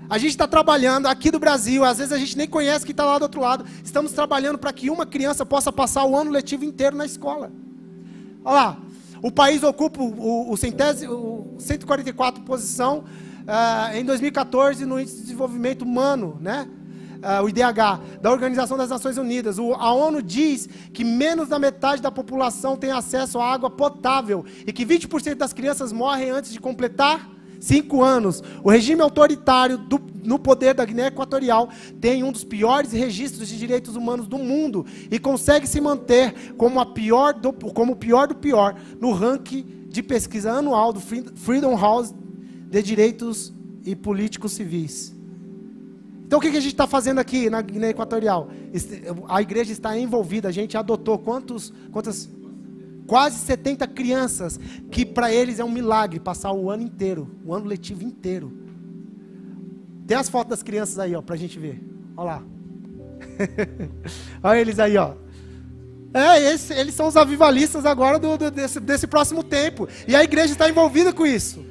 A 0.09 0.17
gente 0.17 0.32
está 0.32 0.47
trabalhando 0.47 1.05
aqui 1.05 1.29
do 1.29 1.38
Brasil, 1.38 1.86
às 1.86 1.99
vezes 1.99 2.11
a 2.11 2.17
gente 2.17 2.36
nem 2.36 2.47
conhece 2.47 2.84
quem 2.84 2.93
está 2.93 3.05
lá 3.05 3.19
do 3.19 3.23
outro 3.23 3.41
lado. 3.41 3.63
Estamos 3.84 4.11
trabalhando 4.11 4.57
para 4.57 4.73
que 4.73 4.89
uma 4.89 5.05
criança 5.05 5.45
possa 5.45 5.71
passar 5.71 6.03
o 6.03 6.17
ano 6.17 6.32
letivo 6.32 6.65
inteiro 6.65 6.97
na 6.97 7.05
escola. 7.05 7.51
Olha 8.44 8.56
lá, 8.56 8.78
o 9.22 9.32
país 9.32 9.64
ocupa 9.64 10.02
o, 10.02 10.52
o, 10.52 10.58
centésimo, 10.58 11.14
o 11.14 11.56
144 11.60 12.44
posição 12.44 13.04
uh, 13.42 13.96
em 13.96 14.04
2014 14.04 14.86
no 14.86 15.00
índice 15.00 15.18
de 15.18 15.22
desenvolvimento 15.24 15.84
humano, 15.84 16.38
né? 16.42 16.68
uh, 17.22 17.44
o 17.44 17.50
IDH, 17.50 18.20
da 18.22 18.32
Organização 18.32 18.78
das 18.78 18.89
Nações 18.89 19.18
Unidas. 19.18 19.58
O, 19.60 19.74
a 19.74 19.94
ONU 19.94 20.22
diz 20.22 20.68
que 20.94 21.04
menos 21.04 21.48
da 21.48 21.60
metade 21.60 22.02
da 22.02 22.12
população 22.12 22.76
tem 22.76 22.92
acesso 22.92 23.39
à 23.39 23.52
água 23.52 23.70
potável 23.70 24.44
e 24.66 24.74
que 24.74 24.86
20% 24.86 25.36
das 25.36 25.54
crianças 25.54 25.92
morrem 25.92 26.32
antes 26.32 26.52
de 26.52 26.60
completar 26.60 27.30
cinco 27.62 28.03
anos. 28.03 28.43
O 28.64 28.70
regime 28.70 29.01
autoritário 29.01 29.78
do, 29.78 30.01
no 30.26 30.38
poder 30.38 30.74
da 30.74 30.84
Guiné 30.84 31.07
Equatorial 31.07 31.70
tem 32.01 32.24
um 32.24 32.32
dos 32.32 32.43
piores 32.43 32.91
registros 32.91 33.47
de 33.47 33.57
direitos 33.57 33.95
humanos 33.95 34.28
do 34.28 34.38
mundo 34.38 34.86
e 35.09 35.18
consegue 35.20 35.68
se 35.68 35.80
manter 35.80 36.53
como, 36.57 36.80
a 36.80 36.86
pior 36.86 37.34
do, 37.34 37.53
como 37.53 37.93
o 37.93 37.95
pior 37.95 38.28
do 38.28 38.36
pior 38.36 38.76
no 38.99 39.14
ranking 39.14 39.88
de 39.88 40.01
pesquisa 40.01 40.51
anual 40.51 40.91
do 40.91 40.99
Freedom 40.99 41.78
House 41.78 42.14
de 42.70 42.82
Direitos 42.82 43.53
e 43.86 43.95
Políticos 43.95 44.53
Civis. 44.53 45.14
Então 46.26 46.39
o 46.39 46.41
que 46.41 46.47
a 46.47 46.53
gente 46.53 46.68
está 46.68 46.88
fazendo 46.88 47.20
aqui 47.20 47.49
na 47.49 47.62
Guiné 47.62 47.89
Equatorial? 47.89 48.49
A 49.28 49.41
igreja 49.41 49.74
está 49.74 49.97
envolvida, 49.97 50.47
a 50.47 50.51
gente 50.51 50.78
adotou 50.78 51.20
quantos, 51.20 51.74
quantas 51.91 52.30
quase 53.12 53.39
70 53.39 53.86
crianças, 53.88 54.57
que 54.89 55.05
para 55.05 55.34
eles 55.34 55.59
é 55.59 55.66
um 55.66 55.70
milagre 55.70 56.18
passar 56.18 56.53
o 56.53 56.72
ano 56.72 56.84
inteiro, 56.84 57.30
o 57.45 57.53
ano 57.53 57.66
letivo 57.66 58.05
inteiro. 58.05 58.53
Tem 60.07 60.16
as 60.16 60.30
fotos 60.30 60.51
das 60.51 60.64
crianças 60.64 60.97
aí, 60.97 61.14
ó, 61.14 61.22
para 61.22 61.36
a 61.36 61.38
gente 61.38 61.59
ver. 61.59 61.84
Olha 62.16 62.26
lá. 62.26 62.43
Olha 64.41 64.62
eles 64.62 64.80
aí, 64.80 64.95
ó. 64.95 65.16
É, 66.14 66.53
esse, 66.53 66.74
eles 66.74 66.95
são 66.95 67.05
os 67.05 67.18
avivalistas 67.18 67.86
agora 67.86 68.18
do, 68.18 68.38
do, 68.38 68.49
desse, 68.49 68.80
desse 68.80 69.05
próximo 69.07 69.43
tempo. 69.43 69.89
E 70.07 70.16
a 70.16 70.24
igreja 70.24 70.53
está 70.53 70.70
envolvida 70.70 71.12
com 71.12 71.26
isso. 71.26 71.66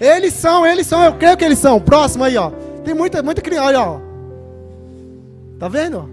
Eles 0.00 0.34
são, 0.34 0.66
eles 0.66 0.88
são, 0.88 1.04
eu 1.04 1.14
creio 1.14 1.36
que 1.36 1.44
eles 1.44 1.60
são. 1.60 1.80
Próximo 1.80 2.24
aí, 2.24 2.36
ó. 2.36 2.50
Tem 2.84 2.94
muita, 2.94 3.22
muita 3.22 3.40
criança, 3.40 3.66
olha, 3.66 3.80
ó. 3.80 4.00
Tá 5.56 5.68
vendo? 5.68 6.10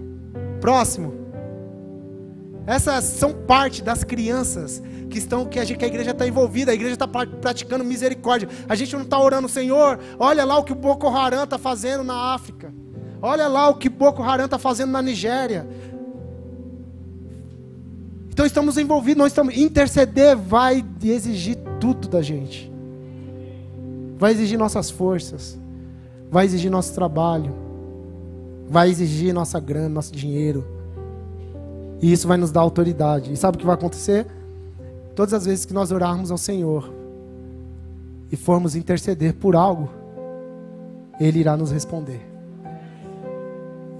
Próximo. 0.60 1.17
Essas 2.68 3.04
são 3.04 3.32
parte 3.32 3.82
das 3.82 4.04
crianças 4.04 4.82
que 5.08 5.16
estão 5.16 5.46
que 5.46 5.58
a, 5.58 5.64
gente, 5.64 5.78
que 5.78 5.86
a 5.86 5.88
igreja 5.88 6.10
está 6.10 6.28
envolvida, 6.28 6.70
a 6.70 6.74
igreja 6.74 6.92
está 6.92 7.08
praticando 7.08 7.82
misericórdia. 7.82 8.46
A 8.68 8.74
gente 8.74 8.94
não 8.94 9.04
está 9.04 9.18
orando, 9.18 9.48
Senhor, 9.48 9.98
olha 10.18 10.44
lá 10.44 10.58
o 10.58 10.62
que 10.62 10.72
o 10.72 10.74
Boko 10.74 11.08
Haram 11.08 11.44
está 11.44 11.56
fazendo 11.56 12.04
na 12.04 12.34
África. 12.34 12.70
Olha 13.22 13.48
lá 13.48 13.70
o 13.70 13.76
que 13.76 13.88
Boko 13.88 14.22
Haram 14.22 14.44
está 14.44 14.58
fazendo 14.58 14.92
na 14.92 15.00
Nigéria. 15.00 15.66
Então 18.28 18.44
estamos 18.44 18.76
envolvidos, 18.76 19.16
nós 19.18 19.32
estamos. 19.32 19.56
Interceder 19.56 20.36
vai 20.36 20.84
exigir 21.02 21.56
tudo 21.80 22.06
da 22.06 22.20
gente. 22.20 22.70
Vai 24.18 24.32
exigir 24.32 24.58
nossas 24.58 24.90
forças. 24.90 25.58
Vai 26.30 26.44
exigir 26.44 26.70
nosso 26.70 26.92
trabalho. 26.92 27.54
Vai 28.68 28.90
exigir 28.90 29.32
nossa 29.32 29.58
grana, 29.58 29.88
nosso 29.88 30.12
dinheiro 30.12 30.76
e 32.00 32.12
isso 32.12 32.28
vai 32.28 32.36
nos 32.36 32.50
dar 32.50 32.60
autoridade. 32.60 33.32
E 33.32 33.36
sabe 33.36 33.56
o 33.56 33.60
que 33.60 33.66
vai 33.66 33.74
acontecer? 33.74 34.26
Todas 35.14 35.34
as 35.34 35.46
vezes 35.46 35.64
que 35.64 35.74
nós 35.74 35.90
orarmos 35.90 36.30
ao 36.30 36.38
Senhor 36.38 36.92
e 38.30 38.36
formos 38.36 38.76
interceder 38.76 39.34
por 39.34 39.56
algo, 39.56 39.90
Ele 41.18 41.40
irá 41.40 41.56
nos 41.56 41.72
responder. 41.72 42.20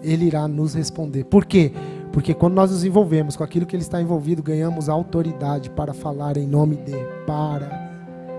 Ele 0.02 0.26
irá 0.26 0.46
nos 0.46 0.74
responder. 0.74 1.24
Por 1.24 1.44
quê? 1.44 1.72
Porque 2.12 2.32
quando 2.32 2.54
nós 2.54 2.70
nos 2.70 2.84
envolvemos 2.84 3.36
com 3.36 3.42
aquilo 3.42 3.66
que 3.66 3.74
Ele 3.74 3.82
está 3.82 4.00
envolvido, 4.00 4.42
ganhamos 4.42 4.88
autoridade 4.88 5.70
para 5.70 5.92
falar 5.92 6.36
em 6.36 6.46
nome 6.46 6.76
dele, 6.76 7.08
para 7.26 7.90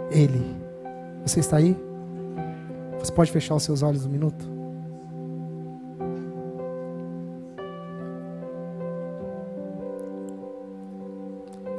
Ele. 0.10 0.55
Você 1.26 1.41
está 1.41 1.57
aí? 1.57 1.78
Você 2.97 3.12
pode 3.12 3.32
fechar 3.32 3.55
os 3.55 3.64
seus 3.64 3.84
olhos 3.84 4.05
um 4.05 4.10
minuto? 4.10 4.59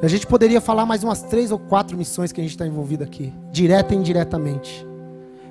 A 0.01 0.07
gente 0.07 0.25
poderia 0.25 0.59
falar 0.59 0.85
mais 0.85 1.03
umas 1.03 1.21
três 1.21 1.51
ou 1.51 1.59
quatro 1.59 1.95
missões 1.95 2.31
que 2.31 2.41
a 2.41 2.43
gente 2.43 2.51
está 2.51 2.65
envolvido 2.65 3.03
aqui, 3.03 3.31
direta 3.51 3.93
e 3.93 3.97
indiretamente. 3.97 4.85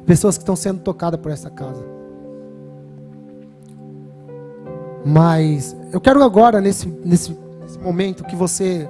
Pessoas 0.04 0.36
que 0.36 0.42
estão 0.42 0.56
sendo 0.56 0.80
tocadas 0.80 1.20
por 1.20 1.30
essa 1.30 1.48
casa. 1.48 1.84
Mas 5.06 5.76
eu 5.92 6.00
quero 6.00 6.22
agora, 6.22 6.60
nesse, 6.60 6.88
nesse, 7.04 7.36
nesse 7.62 7.78
momento, 7.78 8.24
que 8.24 8.34
você 8.34 8.88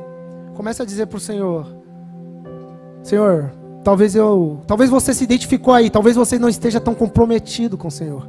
comece 0.55 0.81
a 0.81 0.85
dizer 0.85 1.07
para 1.07 1.19
o 1.19 1.21
Senhor: 1.21 1.67
Senhor, 3.03 3.53
talvez 3.85 4.15
eu. 4.15 4.61
Talvez 4.67 4.89
você 4.89 5.13
se 5.13 5.25
identificou 5.25 5.75
aí, 5.75 5.91
talvez 5.91 6.17
você 6.17 6.39
não 6.39 6.49
esteja 6.49 6.81
tão 6.81 6.95
comprometido 6.95 7.77
com 7.77 7.89
o 7.89 7.93
Senhor. 7.93 8.27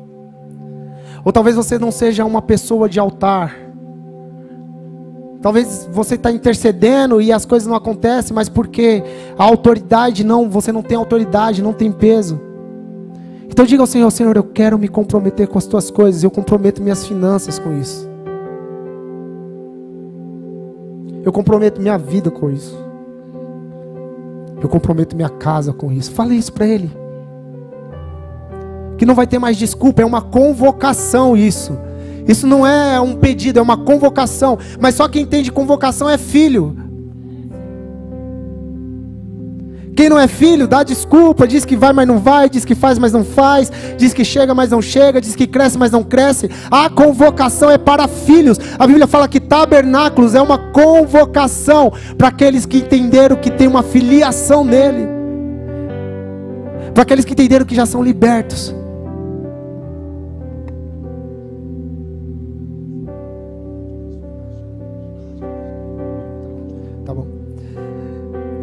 Ou 1.24 1.32
talvez 1.32 1.56
você 1.56 1.80
não 1.80 1.92
seja 1.92 2.26
uma 2.26 2.42
pessoa 2.42 2.90
de 2.90 3.00
altar 3.00 3.71
Talvez 5.42 5.90
você 5.92 6.16
está 6.16 6.32
intercedendo 6.32 7.20
e 7.20 7.32
as 7.32 7.46
coisas 7.46 7.68
não 7.68 7.76
acontecem, 7.76 8.34
mas 8.34 8.48
porque 8.48 9.04
a 9.38 9.44
autoridade 9.44 10.24
não, 10.24 10.48
você 10.48 10.72
não 10.72 10.84
tem 10.84 10.96
autoridade, 10.96 11.64
não 11.64 11.74
tem 11.74 11.92
peso. 11.92 12.40
Então 13.50 13.66
diga 13.66 13.82
ao 13.82 13.88
Senhor, 13.88 14.10
Senhor, 14.12 14.38
eu 14.38 14.44
quero 14.44 14.78
me 14.78 14.88
comprometer 14.88 15.48
com 15.48 15.58
as 15.58 15.66
tuas 15.66 15.90
coisas, 15.90 16.24
eu 16.24 16.30
comprometo 16.30 16.82
minhas 16.82 17.06
finanças 17.08 17.58
com 17.58 17.76
isso. 17.78 18.08
Eu 21.24 21.32
comprometo 21.32 21.82
minha 21.82 21.98
vida 21.98 22.30
com 22.30 22.50
isso. 22.50 22.78
Eu 24.62 24.70
comprometo 24.70 25.16
minha 25.16 25.30
casa 25.30 25.74
com 25.74 25.92
isso. 25.92 26.12
Fale 26.12 26.36
isso 26.36 26.54
para 26.54 26.68
Ele. 26.68 26.92
Que 28.98 29.06
não 29.06 29.16
vai 29.16 29.26
ter 29.26 29.40
mais 29.40 29.58
desculpa, 29.58 30.04
é 30.04 30.06
uma 30.06 30.22
convocação 30.22 31.36
isso. 31.36 31.78
Isso 32.32 32.48
não 32.48 32.66
é 32.66 33.00
um 33.02 33.14
pedido, 33.14 33.60
é 33.60 33.62
uma 33.62 33.76
convocação. 33.76 34.58
Mas 34.80 34.96
só 34.96 35.10
quem 35.10 35.24
entende 35.24 35.52
convocação 35.52 36.10
é 36.10 36.18
filho. 36.18 36.78
Quem 39.94 40.08
não 40.08 40.18
é 40.18 40.30
filho, 40.30 40.66
dá 40.66 40.82
desculpa, 40.82 41.46
diz 41.46 41.66
que 41.66 41.76
vai, 41.76 41.92
mas 41.92 42.08
não 42.08 42.18
vai, 42.18 42.50
diz 42.50 42.64
que 42.64 42.74
faz, 42.74 42.98
mas 42.98 43.12
não 43.12 43.26
faz, 43.26 43.70
diz 43.98 44.14
que 44.14 44.24
chega, 44.24 44.56
mas 44.56 44.72
não 44.72 44.82
chega, 44.82 45.20
diz 45.20 45.36
que 45.36 45.46
cresce, 45.46 45.78
mas 45.78 45.92
não 45.92 46.06
cresce. 46.06 46.50
A 46.72 46.90
convocação 46.90 47.70
é 47.70 47.78
para 47.78 48.08
filhos. 48.08 48.58
A 48.80 48.88
Bíblia 48.88 49.06
fala 49.06 49.28
que 49.28 49.42
tabernáculos 49.42 50.34
é 50.34 50.42
uma 50.42 50.58
convocação 50.58 51.92
para 52.18 52.30
aqueles 52.30 52.66
que 52.66 52.78
entenderam 52.78 53.36
que 53.36 53.52
tem 53.52 53.68
uma 53.68 53.84
filiação 53.84 54.64
nele, 54.64 55.06
para 56.94 57.04
aqueles 57.04 57.26
que 57.26 57.34
entenderam 57.34 57.66
que 57.66 57.76
já 57.76 57.86
são 57.86 58.02
libertos. 58.02 58.74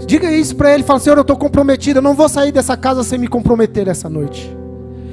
Diga 0.08 0.32
isso 0.32 0.56
para 0.56 0.72
ele, 0.72 0.82
fala, 0.82 0.98
Senhor, 0.98 1.18
eu 1.18 1.20
estou 1.20 1.36
comprometido, 1.36 1.98
eu 1.98 2.02
não 2.02 2.14
vou 2.14 2.30
sair 2.30 2.50
dessa 2.50 2.78
casa 2.78 3.04
sem 3.04 3.18
me 3.18 3.28
comprometer 3.28 3.88
essa 3.88 4.08
noite. 4.08 4.56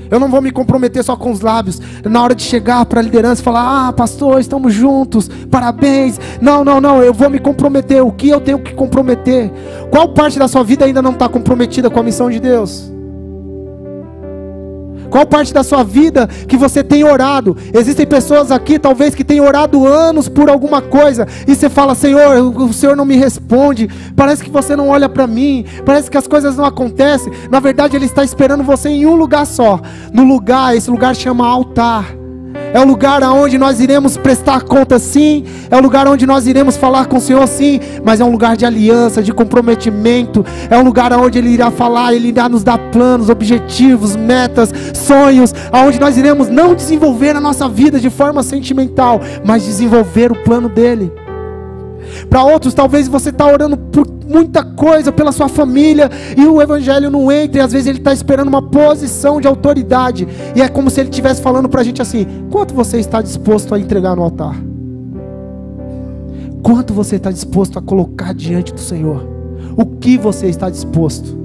Eu 0.09 0.21
não 0.21 0.29
vou 0.29 0.41
me 0.41 0.51
comprometer 0.51 1.03
só 1.03 1.17
com 1.17 1.31
os 1.31 1.41
lábios. 1.41 1.81
Na 2.05 2.23
hora 2.23 2.33
de 2.33 2.43
chegar 2.43 2.85
para 2.85 3.01
a 3.01 3.03
liderança 3.03 3.43
falar: 3.43 3.89
Ah, 3.89 3.91
pastor, 3.91 4.39
estamos 4.39 4.73
juntos, 4.73 5.29
parabéns. 5.51 6.17
Não, 6.39 6.63
não, 6.63 6.79
não. 6.79 7.03
Eu 7.03 7.13
vou 7.13 7.29
me 7.29 7.39
comprometer. 7.39 8.01
O 8.01 8.11
que 8.11 8.29
eu 8.29 8.39
tenho 8.39 8.59
que 8.59 8.73
comprometer? 8.73 9.51
Qual 9.91 10.07
parte 10.07 10.39
da 10.39 10.47
sua 10.47 10.63
vida 10.63 10.85
ainda 10.85 11.01
não 11.01 11.11
está 11.11 11.27
comprometida 11.27 11.89
com 11.89 11.99
a 11.99 12.03
missão 12.03 12.29
de 12.29 12.39
Deus? 12.39 12.94
Qual 15.15 15.25
parte 15.25 15.53
da 15.53 15.63
sua 15.63 15.81
vida 15.81 16.27
que 16.27 16.57
você 16.57 16.83
tem 16.83 17.05
orado? 17.05 17.55
Existem 17.73 18.05
pessoas 18.05 18.51
aqui, 18.51 18.77
talvez, 18.77 19.15
que 19.15 19.23
têm 19.23 19.39
orado 19.39 19.87
anos 19.87 20.27
por 20.27 20.49
alguma 20.49 20.81
coisa, 20.81 21.25
e 21.47 21.55
você 21.55 21.69
fala: 21.69 21.95
Senhor, 21.95 22.35
o 22.37 22.73
Senhor 22.73 22.97
não 22.97 23.05
me 23.05 23.15
responde. 23.15 23.87
Parece 24.13 24.43
que 24.43 24.49
você 24.49 24.75
não 24.75 24.89
olha 24.89 25.07
para 25.07 25.25
mim, 25.25 25.63
parece 25.85 26.11
que 26.11 26.17
as 26.17 26.27
coisas 26.27 26.57
não 26.57 26.65
acontecem. 26.65 27.31
Na 27.49 27.61
verdade, 27.61 27.95
Ele 27.95 28.03
está 28.03 28.25
esperando 28.25 28.61
você 28.61 28.89
em 28.89 29.05
um 29.05 29.15
lugar 29.15 29.45
só. 29.45 29.79
No 30.11 30.25
lugar, 30.25 30.75
esse 30.75 30.91
lugar 30.91 31.15
chama 31.15 31.47
altar. 31.47 32.24
É 32.75 32.79
o 32.81 32.83
lugar 32.83 33.23
aonde 33.23 33.57
nós 33.57 33.79
iremos 33.79 34.17
prestar 34.17 34.63
conta 34.63 34.99
sim, 34.99 35.45
é 35.71 35.77
o 35.77 35.81
lugar 35.81 36.09
onde 36.09 36.25
nós 36.25 36.45
iremos 36.45 36.75
falar 36.75 37.05
com 37.05 37.15
o 37.15 37.21
Senhor 37.21 37.47
sim, 37.47 37.79
mas 38.03 38.19
é 38.19 38.25
um 38.25 38.29
lugar 38.29 38.57
de 38.57 38.65
aliança, 38.65 39.23
de 39.23 39.31
comprometimento, 39.31 40.45
é 40.69 40.77
um 40.77 40.83
lugar 40.83 41.13
aonde 41.13 41.37
ele 41.37 41.51
irá 41.51 41.71
falar, 41.71 42.13
ele 42.13 42.27
irá 42.27 42.49
nos 42.49 42.65
dar 42.65 42.77
planos, 42.91 43.29
objetivos, 43.29 44.17
metas, 44.17 44.73
sonhos, 44.93 45.55
aonde 45.71 46.01
nós 46.01 46.17
iremos 46.17 46.49
não 46.49 46.75
desenvolver 46.75 47.33
a 47.37 47.39
nossa 47.39 47.69
vida 47.69 47.97
de 47.97 48.09
forma 48.09 48.43
sentimental, 48.43 49.21
mas 49.45 49.63
desenvolver 49.63 50.33
o 50.33 50.43
plano 50.43 50.67
dele. 50.67 51.13
Para 52.29 52.43
outros, 52.43 52.73
talvez 52.73 53.07
você 53.07 53.29
está 53.29 53.45
orando 53.45 53.77
por 53.77 54.05
muita 54.27 54.63
coisa 54.63 55.11
pela 55.11 55.31
sua 55.31 55.47
família 55.47 56.09
e 56.35 56.45
o 56.45 56.61
evangelho 56.61 57.09
não 57.09 57.31
entra, 57.31 57.59
e 57.59 57.63
às 57.63 57.71
vezes 57.71 57.87
ele 57.87 57.99
está 57.99 58.13
esperando 58.13 58.47
uma 58.47 58.61
posição 58.61 59.39
de 59.39 59.47
autoridade, 59.47 60.27
e 60.55 60.61
é 60.61 60.67
como 60.67 60.89
se 60.89 60.99
ele 60.99 61.09
estivesse 61.09 61.41
falando 61.41 61.69
para 61.69 61.81
a 61.81 61.83
gente 61.83 62.01
assim: 62.01 62.25
quanto 62.49 62.73
você 62.73 62.97
está 62.97 63.21
disposto 63.21 63.73
a 63.73 63.79
entregar 63.79 64.15
no 64.15 64.23
altar? 64.23 64.55
Quanto 66.61 66.93
você 66.93 67.17
está 67.17 67.29
disposto 67.31 67.77
a 67.77 67.81
colocar 67.81 68.33
diante 68.33 68.73
do 68.73 68.79
Senhor? 68.79 69.27
O 69.77 69.85
que 69.85 70.17
você 70.17 70.47
está 70.47 70.69
disposto? 70.69 71.37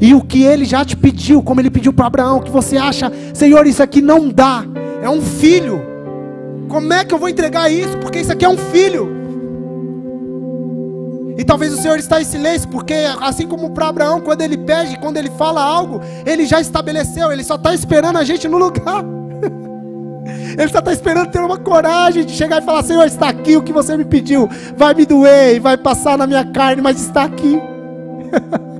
E 0.00 0.14
o 0.14 0.22
que 0.22 0.44
ele 0.44 0.64
já 0.64 0.84
te 0.84 0.96
pediu, 0.96 1.42
como 1.42 1.60
ele 1.60 1.70
pediu 1.70 1.92
para 1.92 2.06
Abraão, 2.06 2.40
que 2.40 2.50
você 2.50 2.76
acha, 2.76 3.12
Senhor, 3.34 3.66
isso 3.66 3.82
aqui 3.82 4.00
não 4.00 4.30
dá, 4.30 4.64
É 5.02 5.10
um 5.10 5.20
filho. 5.20 5.80
Como 6.68 6.92
é 6.92 7.04
que 7.04 7.14
eu 7.14 7.18
vou 7.18 7.28
entregar 7.28 7.70
isso? 7.70 7.96
Porque 7.98 8.18
isso 8.20 8.32
aqui 8.32 8.44
é 8.44 8.48
um 8.48 8.56
filho. 8.56 9.17
E 11.38 11.44
talvez 11.44 11.72
o 11.72 11.76
Senhor 11.80 11.96
está 12.00 12.20
em 12.20 12.24
silêncio, 12.24 12.68
porque 12.68 12.94
assim 13.20 13.46
como 13.46 13.70
para 13.70 13.86
Abraão, 13.86 14.20
quando 14.20 14.42
ele 14.42 14.58
pede, 14.58 14.98
quando 14.98 15.18
ele 15.18 15.30
fala 15.30 15.62
algo, 15.62 16.00
ele 16.26 16.44
já 16.44 16.60
estabeleceu, 16.60 17.30
ele 17.30 17.44
só 17.44 17.54
está 17.54 17.72
esperando 17.72 18.18
a 18.18 18.24
gente 18.24 18.48
no 18.48 18.58
lugar. 18.58 19.04
Ele 20.58 20.68
só 20.68 20.80
está 20.80 20.92
esperando 20.92 21.30
ter 21.30 21.40
uma 21.40 21.58
coragem 21.58 22.24
de 22.24 22.32
chegar 22.32 22.60
e 22.60 22.64
falar: 22.64 22.82
Senhor, 22.82 23.04
está 23.06 23.28
aqui 23.28 23.56
o 23.56 23.62
que 23.62 23.72
você 23.72 23.96
me 23.96 24.04
pediu. 24.04 24.48
Vai 24.76 24.92
me 24.94 25.06
doer 25.06 25.54
e 25.54 25.58
vai 25.58 25.76
passar 25.76 26.18
na 26.18 26.26
minha 26.26 26.44
carne, 26.44 26.82
mas 26.82 27.00
está 27.00 27.24
aqui. 27.24 27.60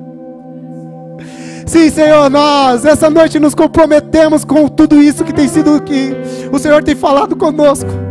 Sim, 1.66 1.90
Senhor, 1.90 2.28
nós 2.28 2.84
essa 2.84 3.08
noite 3.08 3.38
nos 3.38 3.54
comprometemos 3.54 4.44
com 4.44 4.66
tudo 4.66 5.00
isso 5.00 5.24
que 5.24 5.32
tem 5.32 5.46
sido 5.46 5.80
que 5.82 6.16
o 6.50 6.58
Senhor 6.58 6.82
tem 6.82 6.96
falado 6.96 7.36
conosco. 7.36 8.07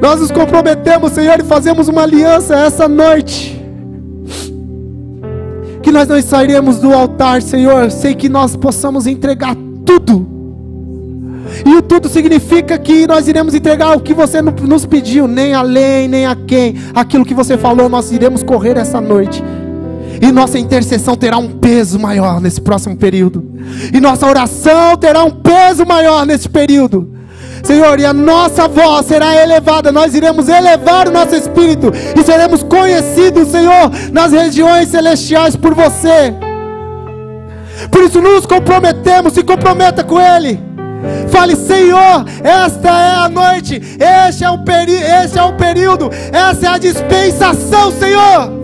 Nós 0.00 0.20
nos 0.20 0.30
comprometemos, 0.30 1.12
Senhor, 1.12 1.40
e 1.40 1.44
fazemos 1.44 1.88
uma 1.88 2.02
aliança 2.02 2.54
essa 2.54 2.86
noite. 2.86 3.60
Que 5.82 5.90
nós 5.90 6.06
não 6.06 6.20
sairemos 6.22 6.78
do 6.78 6.92
altar, 6.92 7.42
Senhor, 7.42 7.90
sem 7.90 8.14
que 8.14 8.28
nós 8.28 8.54
possamos 8.54 9.06
entregar 9.06 9.56
tudo. 9.84 10.26
E 11.66 11.74
o 11.74 11.82
tudo 11.82 12.08
significa 12.08 12.78
que 12.78 13.06
nós 13.06 13.26
iremos 13.26 13.54
entregar 13.54 13.96
o 13.96 14.00
que 14.00 14.14
você 14.14 14.40
nos 14.40 14.86
pediu, 14.86 15.26
nem 15.26 15.54
além, 15.54 16.06
nem 16.06 16.26
a 16.26 16.36
quem. 16.36 16.74
Aquilo 16.94 17.24
que 17.24 17.34
você 17.34 17.56
falou, 17.56 17.88
nós 17.88 18.12
iremos 18.12 18.42
correr 18.42 18.76
essa 18.76 19.00
noite. 19.00 19.42
E 20.20 20.30
nossa 20.30 20.58
intercessão 20.58 21.16
terá 21.16 21.38
um 21.38 21.48
peso 21.48 21.98
maior 21.98 22.40
nesse 22.40 22.60
próximo 22.60 22.96
período. 22.96 23.44
E 23.92 24.00
nossa 24.00 24.26
oração 24.26 24.96
terá 24.96 25.24
um 25.24 25.30
peso 25.30 25.86
maior 25.86 26.26
nesse 26.26 26.48
período. 26.48 27.17
Senhor, 27.62 27.98
e 28.00 28.04
a 28.04 28.12
nossa 28.12 28.68
voz 28.68 29.06
será 29.06 29.34
elevada, 29.36 29.92
nós 29.92 30.14
iremos 30.14 30.48
elevar 30.48 31.08
o 31.08 31.12
nosso 31.12 31.34
espírito 31.34 31.92
e 32.18 32.22
seremos 32.22 32.62
conhecidos, 32.62 33.48
Senhor, 33.48 33.90
nas 34.12 34.32
regiões 34.32 34.88
celestiais 34.88 35.56
por 35.56 35.74
você. 35.74 36.34
Por 37.90 38.02
isso 38.02 38.20
nos 38.20 38.46
comprometemos, 38.46 39.32
se 39.32 39.42
comprometa 39.42 40.02
com 40.02 40.20
Ele. 40.20 40.60
Fale, 41.30 41.54
Senhor, 41.54 42.24
esta 42.42 42.88
é 42.88 43.24
a 43.24 43.28
noite, 43.28 43.80
este 44.26 44.44
é 44.44 44.50
o, 44.50 44.58
peri 44.58 44.94
este 44.94 45.38
é 45.38 45.42
o 45.42 45.52
período, 45.52 46.10
essa 46.32 46.66
é 46.66 46.68
a 46.68 46.78
dispensação, 46.78 47.92
Senhor. 47.92 48.58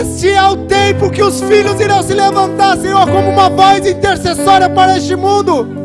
Este 0.00 0.30
é 0.30 0.42
o 0.44 0.56
tempo 0.56 1.10
que 1.10 1.22
os 1.22 1.40
filhos 1.40 1.80
irão 1.80 2.02
se 2.02 2.14
levantar, 2.14 2.76
Senhor, 2.78 3.06
como 3.10 3.30
uma 3.30 3.50
voz 3.50 3.86
intercessória 3.86 4.70
para 4.70 4.96
este 4.96 5.16
mundo. 5.16 5.77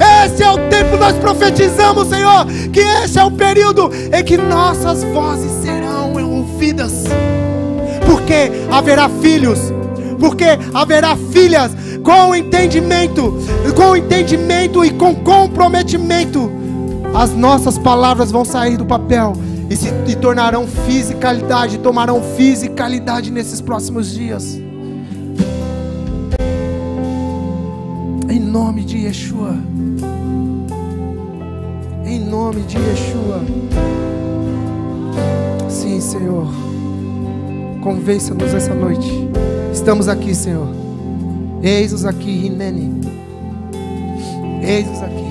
Esse 0.00 0.42
é 0.42 0.50
o 0.50 0.68
tempo, 0.68 0.96
nós 0.96 1.16
profetizamos, 1.16 2.08
Senhor, 2.08 2.46
que 2.72 2.80
esse 2.80 3.18
é 3.18 3.24
o 3.24 3.30
período 3.30 3.90
em 4.12 4.24
que 4.24 4.36
nossas 4.36 5.02
vozes 5.04 5.50
serão 5.62 6.12
ouvidas, 6.12 7.04
porque 8.06 8.50
haverá 8.70 9.08
filhos, 9.08 9.58
porque 10.18 10.58
haverá 10.74 11.16
filhas 11.16 11.72
com 12.02 12.34
entendimento, 12.34 13.34
com 13.74 13.96
entendimento 13.96 14.84
e 14.84 14.90
com 14.90 15.14
comprometimento. 15.14 16.52
As 17.14 17.32
nossas 17.32 17.78
palavras 17.78 18.30
vão 18.30 18.44
sair 18.44 18.76
do 18.76 18.84
papel 18.84 19.32
e 19.70 19.76
se 19.76 19.88
e 20.06 20.14
tornarão 20.14 20.66
fisicalidade, 20.86 21.78
tomarão 21.78 22.22
fisicalidade 22.36 23.30
nesses 23.30 23.60
próximos 23.60 24.12
dias. 24.12 24.65
Em 28.36 28.38
nome 28.38 28.84
de 28.84 28.98
Yeshua 28.98 29.56
em 32.04 32.20
nome 32.20 32.62
de 32.62 32.78
Yeshua. 32.78 33.40
Sim, 35.68 36.00
Senhor. 36.00 36.46
Convença-nos 37.82 38.54
essa 38.54 38.72
noite. 38.74 39.10
Estamos 39.72 40.06
aqui, 40.06 40.34
Senhor. 40.34 40.68
Eis-nos 41.62 42.04
aqui, 42.04 42.30
Rinene. 42.30 43.00
Eis-nos 44.62 45.02
aqui. 45.02 45.26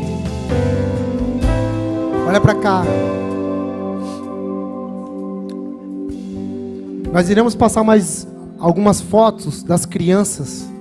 Olha 2.28 2.41
para 2.41 2.56
cá. 2.56 2.84
Nós 7.14 7.30
iremos 7.30 7.56
passar 7.56 7.84
mais 7.84 8.28
algumas 8.60 8.99
fotos 8.99 9.64
das 9.64 9.86
crianças. 9.86 10.74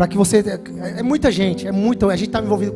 Para 0.00 0.08
que 0.08 0.16
você. 0.16 0.38
É, 0.38 1.00
é 1.00 1.02
muita 1.02 1.30
gente, 1.30 1.66
é 1.66 1.72
muita. 1.72 2.06
A 2.06 2.16
gente 2.16 2.28
está 2.28 2.40
envolvido 2.40 2.74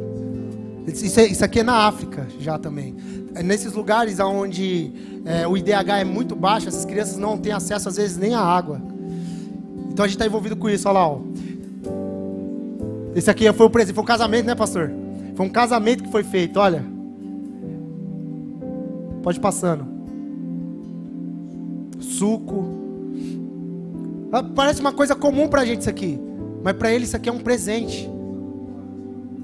isso, 0.87 1.19
é, 1.19 1.25
isso, 1.25 1.43
aqui 1.43 1.61
é 1.61 1.63
na 1.63 1.87
África 1.87 2.27
já 2.39 2.59
também. 2.59 2.95
É 3.35 3.43
nesses 3.43 3.73
lugares 3.73 4.21
onde 4.21 4.93
é, 5.25 5.49
o 5.49 5.57
IDH 5.57 6.01
é 6.01 6.05
muito 6.05 6.37
baixo, 6.37 6.69
essas 6.69 6.85
crianças 6.85 7.17
não 7.17 7.39
têm 7.39 7.51
acesso 7.51 7.89
às 7.89 7.97
vezes 7.97 8.19
nem 8.19 8.35
à 8.35 8.41
água. 8.41 8.79
Então 9.91 10.05
a 10.05 10.07
gente 10.07 10.17
está 10.17 10.27
envolvido 10.27 10.55
com 10.55 10.69
isso, 10.69 10.87
olha 10.87 10.99
lá. 10.99 11.09
Ó. 11.09 11.21
Esse 13.15 13.31
aqui 13.31 13.51
foi 13.55 13.65
o 13.65 13.71
presente, 13.71 13.95
foi 13.95 14.05
um 14.05 14.07
casamento, 14.07 14.45
né, 14.45 14.55
pastor? 14.55 14.93
Foi 15.35 15.47
um 15.47 15.51
casamento 15.51 16.05
que 16.05 16.11
foi 16.11 16.25
feito, 16.25 16.61
olha. 16.61 16.85
Pode 19.23 19.41
passando. 19.41 19.87
Suco. 22.01 22.69
Ah, 24.31 24.43
parece 24.43 24.83
uma 24.83 24.93
coisa 24.93 25.15
comum 25.15 25.49
para 25.49 25.63
a 25.63 25.65
gente 25.65 25.81
isso 25.81 25.89
aqui, 25.89 26.21
mas 26.65 26.73
para 26.79 26.91
ele 26.91 27.05
isso 27.05 27.15
aqui 27.15 27.29
é 27.29 27.33
um 27.33 27.41
presente. 27.41 28.11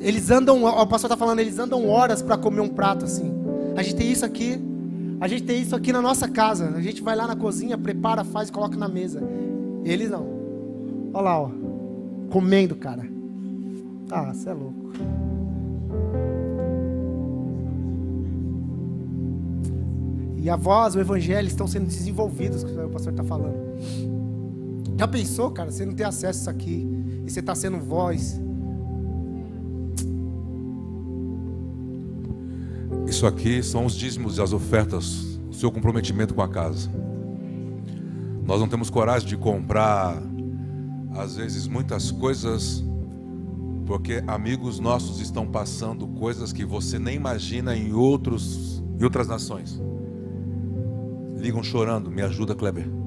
Eles 0.01 0.31
andam, 0.31 0.65
o 0.65 0.87
pastor 0.87 1.09
está 1.09 1.19
falando, 1.19 1.39
eles 1.41 1.59
andam 1.59 1.87
horas 1.87 2.23
para 2.23 2.39
comer 2.39 2.63
um 2.63 2.69
prato 2.69 3.05
assim. 3.05 3.31
A 3.77 3.83
gente 3.83 3.97
tem 3.97 4.11
isso 4.11 4.25
aqui, 4.25 4.59
a 5.21 5.29
gente 5.29 5.43
tem 5.43 5.61
isso 5.61 5.77
aqui 5.77 5.93
na 5.93 6.01
nossa 6.01 6.27
casa. 6.27 6.71
A 6.75 6.81
gente 6.81 7.03
vai 7.03 7.15
lá 7.15 7.27
na 7.27 7.37
cozinha, 7.37 7.77
prepara, 7.77 8.25
faz 8.25 8.49
e 8.49 8.53
coloca 8.53 8.75
na 8.75 8.89
mesa. 8.89 9.23
Eles 9.85 10.09
não. 10.09 10.27
Olha 11.13 11.23
lá, 11.23 11.41
ó. 11.43 11.51
Comendo, 12.31 12.75
cara. 12.75 13.07
Ah, 14.11 14.33
você 14.33 14.49
é 14.49 14.55
louco. 14.55 14.91
E 20.39 20.49
a 20.49 20.57
voz, 20.57 20.95
o 20.95 21.01
evangelho 21.01 21.49
estão 21.49 21.67
sendo 21.67 21.85
desenvolvidos, 21.85 22.65
que 22.65 22.71
o 22.71 22.89
pastor 22.89 23.13
está 23.13 23.23
falando. 23.23 23.57
Já 24.97 25.07
pensou, 25.07 25.51
cara, 25.51 25.71
você 25.71 25.85
não 25.85 25.93
tem 25.93 26.07
acesso 26.07 26.39
a 26.39 26.41
isso 26.41 26.51
aqui, 26.51 27.00
e 27.27 27.31
você 27.31 27.41
está 27.41 27.55
sendo 27.55 27.79
voz. 27.79 28.41
Isso 33.07 33.27
aqui 33.27 33.63
são 33.63 33.87
os 33.87 33.95
dízimos 33.95 34.39
e 34.39 34.43
as 34.43 34.53
ofertas, 34.53 35.39
o 35.49 35.53
seu 35.53 35.71
comprometimento 35.71 36.35
com 36.35 36.43
a 36.43 36.49
casa. 36.49 36.89
Nós 38.45 38.61
não 38.61 38.69
temos 38.69 38.91
coragem 38.91 39.29
de 39.29 39.37
comprar, 39.37 40.21
às 41.15 41.37
vezes, 41.37 41.67
muitas 41.67 42.11
coisas, 42.11 42.85
porque 43.87 44.23
amigos 44.27 44.79
nossos 44.79 45.21
estão 45.21 45.47
passando 45.47 46.07
coisas 46.07 46.53
que 46.53 46.65
você 46.65 46.99
nem 46.99 47.17
imagina 47.17 47.77
em, 47.77 47.93
outros, 47.93 48.83
em 48.99 49.05
outras 49.05 49.27
nações. 49.27 49.81
Ligam 51.37 51.63
chorando, 51.63 52.11
me 52.11 52.23
ajuda, 52.23 52.55
Kleber. 52.55 53.00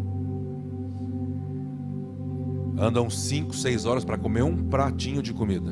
Andam 2.78 3.09
5, 3.09 3.55
6 3.55 3.86
horas 3.86 4.03
para 4.03 4.17
comer 4.17 4.43
um 4.43 4.55
pratinho 4.67 5.21
de 5.21 5.34
comida. 5.34 5.71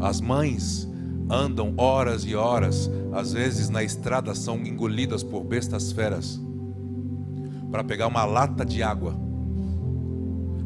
As 0.00 0.20
mães 0.20 0.88
andam 1.30 1.74
horas 1.76 2.24
e 2.24 2.34
horas, 2.34 2.90
às 3.12 3.32
vezes 3.32 3.68
na 3.68 3.82
estrada 3.82 4.34
são 4.34 4.56
engolidas 4.58 5.22
por 5.22 5.42
bestas 5.44 5.92
feras, 5.92 6.40
para 7.70 7.82
pegar 7.82 8.06
uma 8.06 8.24
lata 8.24 8.64
de 8.64 8.82
água, 8.82 9.16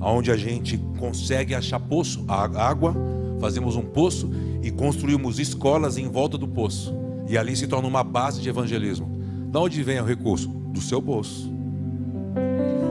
aonde 0.00 0.30
a 0.30 0.36
gente 0.36 0.78
consegue 0.98 1.54
achar 1.54 1.78
poço, 1.78 2.24
água, 2.28 2.94
fazemos 3.40 3.76
um 3.76 3.82
poço 3.82 4.30
e 4.62 4.70
construímos 4.70 5.38
escolas 5.38 5.98
em 5.98 6.08
volta 6.08 6.36
do 6.36 6.48
poço, 6.48 6.94
e 7.28 7.38
ali 7.38 7.56
se 7.56 7.66
torna 7.66 7.88
uma 7.88 8.02
base 8.02 8.40
de 8.40 8.48
evangelismo. 8.48 9.08
De 9.50 9.58
onde 9.58 9.82
vem 9.82 10.00
o 10.00 10.04
recurso? 10.04 10.48
Do 10.48 10.80
seu 10.80 11.00
bolso. 11.00 11.55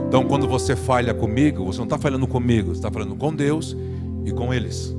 Então, 0.06 0.24
quando 0.24 0.46
você 0.46 0.76
falha 0.76 1.12
comigo, 1.12 1.64
você 1.64 1.78
não 1.78 1.84
está 1.84 1.98
falhando 1.98 2.26
comigo, 2.26 2.68
você 2.68 2.78
está 2.78 2.90
falando 2.90 3.16
com 3.16 3.34
Deus 3.34 3.76
e 4.24 4.32
com 4.32 4.52
eles 4.54 4.96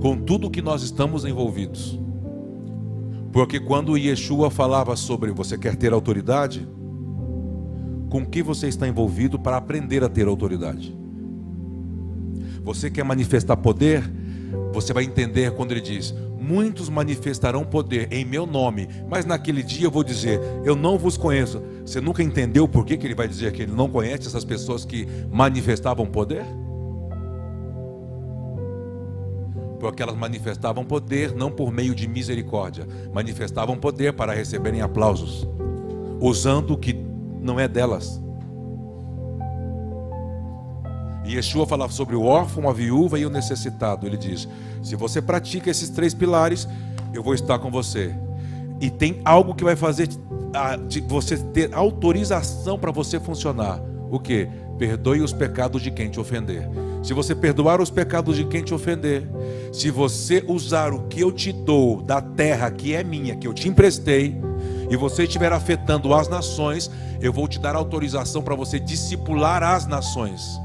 com 0.00 0.16
tudo 0.16 0.50
que 0.50 0.62
nós 0.62 0.82
estamos 0.82 1.24
envolvidos. 1.24 1.98
Porque 3.32 3.58
quando 3.58 3.96
Yeshua 3.96 4.50
falava 4.50 4.94
sobre 4.96 5.32
você 5.32 5.58
quer 5.58 5.76
ter 5.76 5.92
autoridade, 5.92 6.66
com 8.08 8.24
que 8.24 8.42
você 8.42 8.68
está 8.68 8.86
envolvido 8.86 9.38
para 9.38 9.56
aprender 9.56 10.04
a 10.04 10.08
ter 10.08 10.26
autoridade? 10.26 10.96
Você 12.62 12.90
quer 12.90 13.04
manifestar 13.04 13.56
poder? 13.56 14.02
Você 14.76 14.92
vai 14.92 15.04
entender 15.04 15.52
quando 15.52 15.72
ele 15.72 15.80
diz: 15.80 16.14
Muitos 16.38 16.90
manifestarão 16.90 17.64
poder 17.64 18.12
em 18.12 18.26
meu 18.26 18.44
nome, 18.44 18.86
mas 19.08 19.24
naquele 19.24 19.62
dia 19.62 19.86
eu 19.86 19.90
vou 19.90 20.04
dizer: 20.04 20.38
Eu 20.66 20.76
não 20.76 20.98
vos 20.98 21.16
conheço. 21.16 21.62
Você 21.80 21.98
nunca 21.98 22.22
entendeu 22.22 22.68
por 22.68 22.84
que, 22.84 22.98
que 22.98 23.06
ele 23.06 23.14
vai 23.14 23.26
dizer 23.26 23.52
que 23.52 23.62
ele 23.62 23.72
não 23.72 23.88
conhece 23.88 24.28
essas 24.28 24.44
pessoas 24.44 24.84
que 24.84 25.08
manifestavam 25.32 26.04
poder? 26.04 26.44
Porque 29.80 30.02
elas 30.02 30.14
manifestavam 30.14 30.84
poder 30.84 31.34
não 31.34 31.50
por 31.50 31.72
meio 31.72 31.94
de 31.94 32.06
misericórdia, 32.06 32.86
manifestavam 33.14 33.78
poder 33.78 34.12
para 34.12 34.34
receberem 34.34 34.82
aplausos, 34.82 35.48
usando 36.20 36.74
o 36.74 36.76
que 36.76 36.94
não 37.40 37.58
é 37.58 37.66
delas. 37.66 38.25
E 41.26 41.34
Yeshua 41.34 41.66
fala 41.66 41.88
sobre 41.88 42.14
o 42.14 42.22
órfão, 42.22 42.68
a 42.68 42.72
viúva 42.72 43.18
e 43.18 43.26
o 43.26 43.30
necessitado. 43.30 44.06
Ele 44.06 44.16
diz: 44.16 44.48
se 44.82 44.94
você 44.94 45.20
pratica 45.20 45.70
esses 45.70 45.90
três 45.90 46.14
pilares, 46.14 46.68
eu 47.12 47.22
vou 47.22 47.34
estar 47.34 47.58
com 47.58 47.70
você. 47.70 48.14
E 48.80 48.88
tem 48.88 49.20
algo 49.24 49.54
que 49.54 49.64
vai 49.64 49.74
fazer 49.74 50.08
você 51.08 51.36
ter 51.36 51.74
autorização 51.74 52.78
para 52.78 52.92
você 52.92 53.18
funcionar. 53.18 53.80
O 54.10 54.20
que? 54.20 54.48
Perdoe 54.78 55.20
os 55.20 55.32
pecados 55.32 55.82
de 55.82 55.90
quem 55.90 56.08
te 56.08 56.20
ofender. 56.20 56.68
Se 57.02 57.12
você 57.12 57.34
perdoar 57.34 57.80
os 57.80 57.90
pecados 57.90 58.36
de 58.36 58.44
quem 58.44 58.62
te 58.62 58.72
ofender, 58.72 59.28
se 59.72 59.90
você 59.90 60.44
usar 60.46 60.92
o 60.92 61.06
que 61.08 61.20
eu 61.20 61.32
te 61.32 61.52
dou 61.52 62.02
da 62.02 62.20
terra 62.20 62.70
que 62.70 62.94
é 62.94 63.02
minha, 63.02 63.34
que 63.36 63.48
eu 63.48 63.54
te 63.54 63.68
emprestei, 63.68 64.36
e 64.88 64.96
você 64.96 65.24
estiver 65.24 65.52
afetando 65.52 66.14
as 66.14 66.28
nações, 66.28 66.90
eu 67.20 67.32
vou 67.32 67.48
te 67.48 67.58
dar 67.58 67.74
autorização 67.74 68.42
para 68.42 68.54
você 68.54 68.78
discipular 68.78 69.62
as 69.62 69.86
nações. 69.86 70.60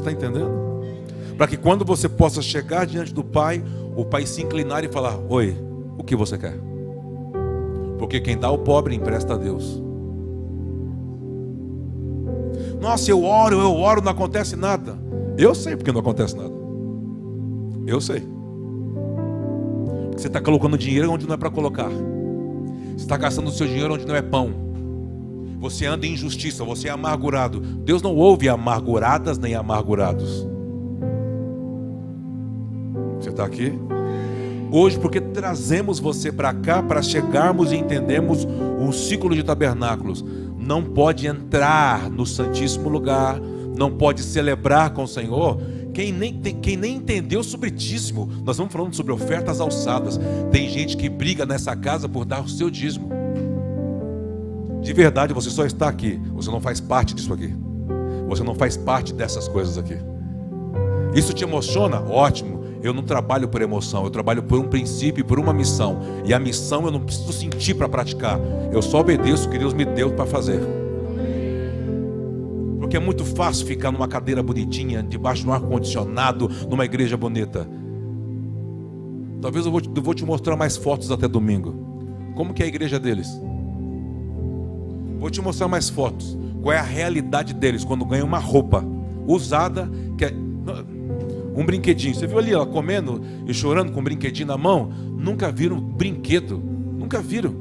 Está 0.00 0.10
entendendo? 0.10 0.50
Para 1.36 1.46
que 1.46 1.56
quando 1.56 1.84
você 1.84 2.08
possa 2.08 2.40
chegar 2.40 2.86
diante 2.86 3.12
do 3.12 3.22
Pai, 3.22 3.62
o 3.94 4.04
Pai 4.04 4.24
se 4.26 4.42
inclinar 4.42 4.82
e 4.82 4.88
falar: 4.88 5.18
Oi, 5.28 5.56
o 5.98 6.02
que 6.02 6.16
você 6.16 6.38
quer? 6.38 6.58
Porque 7.98 8.18
quem 8.18 8.38
dá 8.38 8.48
ao 8.48 8.58
pobre 8.58 8.94
empresta 8.94 9.34
a 9.34 9.36
Deus. 9.36 9.82
Nossa, 12.80 13.10
eu 13.10 13.22
oro, 13.22 13.60
eu 13.60 13.74
oro, 13.74 14.00
não 14.00 14.10
acontece 14.10 14.56
nada. 14.56 14.98
Eu 15.36 15.54
sei 15.54 15.76
porque 15.76 15.92
não 15.92 16.00
acontece 16.00 16.34
nada. 16.34 16.54
Eu 17.86 18.00
sei. 18.00 18.20
Porque 20.06 20.22
você 20.22 20.28
está 20.28 20.40
colocando 20.40 20.78
dinheiro 20.78 21.12
onde 21.12 21.26
não 21.26 21.34
é 21.34 21.36
para 21.36 21.50
colocar. 21.50 21.90
Você 21.90 23.04
está 23.04 23.18
gastando 23.18 23.48
o 23.48 23.52
seu 23.52 23.66
dinheiro 23.66 23.94
onde 23.94 24.06
não 24.06 24.16
é 24.16 24.22
pão. 24.22 24.69
Você 25.60 25.86
anda 25.86 26.06
em 26.06 26.14
injustiça, 26.14 26.64
você 26.64 26.88
é 26.88 26.90
amargurado. 26.90 27.60
Deus 27.60 28.02
não 28.02 28.16
ouve 28.16 28.48
amarguradas 28.48 29.38
nem 29.38 29.54
amargurados. 29.54 30.46
Você 33.20 33.28
está 33.28 33.44
aqui? 33.44 33.72
Hoje, 34.72 34.98
porque 34.98 35.20
trazemos 35.20 36.00
você 36.00 36.32
para 36.32 36.54
cá 36.54 36.82
para 36.82 37.02
chegarmos 37.02 37.70
e 37.70 37.76
entendermos 37.76 38.44
um 38.44 38.90
ciclo 38.90 39.34
de 39.34 39.42
tabernáculos 39.42 40.24
não 40.70 40.84
pode 40.84 41.26
entrar 41.26 42.08
no 42.08 42.24
Santíssimo 42.24 42.88
Lugar, 42.88 43.40
não 43.76 43.90
pode 43.90 44.22
celebrar 44.22 44.90
com 44.90 45.02
o 45.02 45.08
Senhor. 45.08 45.60
Quem 45.92 46.12
nem, 46.12 46.40
quem 46.40 46.76
nem 46.76 46.94
entendeu 46.94 47.42
sobre 47.42 47.70
dízimo, 47.72 48.26
nós 48.44 48.54
estamos 48.54 48.72
falando 48.72 48.94
sobre 48.94 49.12
ofertas 49.12 49.60
alçadas. 49.60 50.20
Tem 50.52 50.68
gente 50.68 50.96
que 50.96 51.08
briga 51.08 51.44
nessa 51.44 51.74
casa 51.74 52.08
por 52.08 52.24
dar 52.24 52.42
o 52.42 52.48
seu 52.48 52.70
dízimo. 52.70 53.19
De 54.82 54.92
verdade, 54.92 55.34
você 55.34 55.50
só 55.50 55.64
está 55.64 55.88
aqui, 55.88 56.20
você 56.32 56.50
não 56.50 56.60
faz 56.60 56.80
parte 56.80 57.14
disso 57.14 57.32
aqui. 57.32 57.54
Você 58.28 58.42
não 58.42 58.54
faz 58.54 58.76
parte 58.76 59.12
dessas 59.12 59.48
coisas 59.48 59.76
aqui. 59.76 59.96
Isso 61.14 61.32
te 61.32 61.44
emociona? 61.44 62.00
Ótimo. 62.00 62.60
Eu 62.82 62.94
não 62.94 63.02
trabalho 63.02 63.46
por 63.46 63.60
emoção, 63.60 64.04
eu 64.04 64.10
trabalho 64.10 64.42
por 64.42 64.58
um 64.58 64.66
princípio, 64.66 65.24
por 65.24 65.38
uma 65.38 65.52
missão. 65.52 66.00
E 66.24 66.32
a 66.32 66.38
missão 66.38 66.86
eu 66.86 66.90
não 66.90 67.00
preciso 67.00 67.32
sentir 67.32 67.74
para 67.74 67.88
praticar. 67.88 68.40
Eu 68.72 68.80
só 68.80 69.00
obedeço 69.00 69.48
o 69.48 69.50
que 69.50 69.58
Deus 69.58 69.74
me 69.74 69.84
deu 69.84 70.12
para 70.12 70.24
fazer. 70.24 70.60
Porque 72.78 72.96
é 72.96 73.00
muito 73.00 73.24
fácil 73.24 73.66
ficar 73.66 73.92
numa 73.92 74.08
cadeira 74.08 74.42
bonitinha, 74.42 75.02
debaixo 75.02 75.42
de 75.42 75.48
um 75.48 75.52
ar-condicionado, 75.52 76.50
numa 76.68 76.84
igreja 76.84 77.16
bonita. 77.16 77.68
Talvez 79.42 79.66
eu 79.66 79.72
vou, 79.72 79.80
eu 79.94 80.02
vou 80.02 80.14
te 80.14 80.24
mostrar 80.24 80.56
mais 80.56 80.76
fotos 80.76 81.10
até 81.10 81.28
domingo. 81.28 81.74
Como 82.34 82.54
que 82.54 82.62
é 82.62 82.64
a 82.64 82.68
igreja 82.68 82.98
deles? 82.98 83.28
Vou 85.20 85.30
te 85.30 85.40
mostrar 85.40 85.68
mais 85.68 85.88
fotos. 85.90 86.36
Qual 86.62 86.72
é 86.72 86.78
a 86.78 86.82
realidade 86.82 87.54
deles 87.54 87.84
quando 87.84 88.04
ganham 88.04 88.26
uma 88.26 88.38
roupa 88.38 88.84
usada 89.26 89.88
que 90.16 90.24
é 90.24 90.34
um 91.54 91.64
brinquedinho. 91.64 92.14
Você 92.14 92.26
viu 92.26 92.38
ali 92.38 92.52
ela 92.52 92.66
comendo 92.66 93.20
e 93.46 93.52
chorando 93.52 93.92
com 93.92 94.00
um 94.00 94.04
brinquedinho 94.04 94.48
na 94.48 94.56
mão? 94.56 94.90
Nunca 95.18 95.52
viram 95.52 95.80
brinquedo. 95.80 96.58
Nunca 96.58 97.20
viram. 97.20 97.54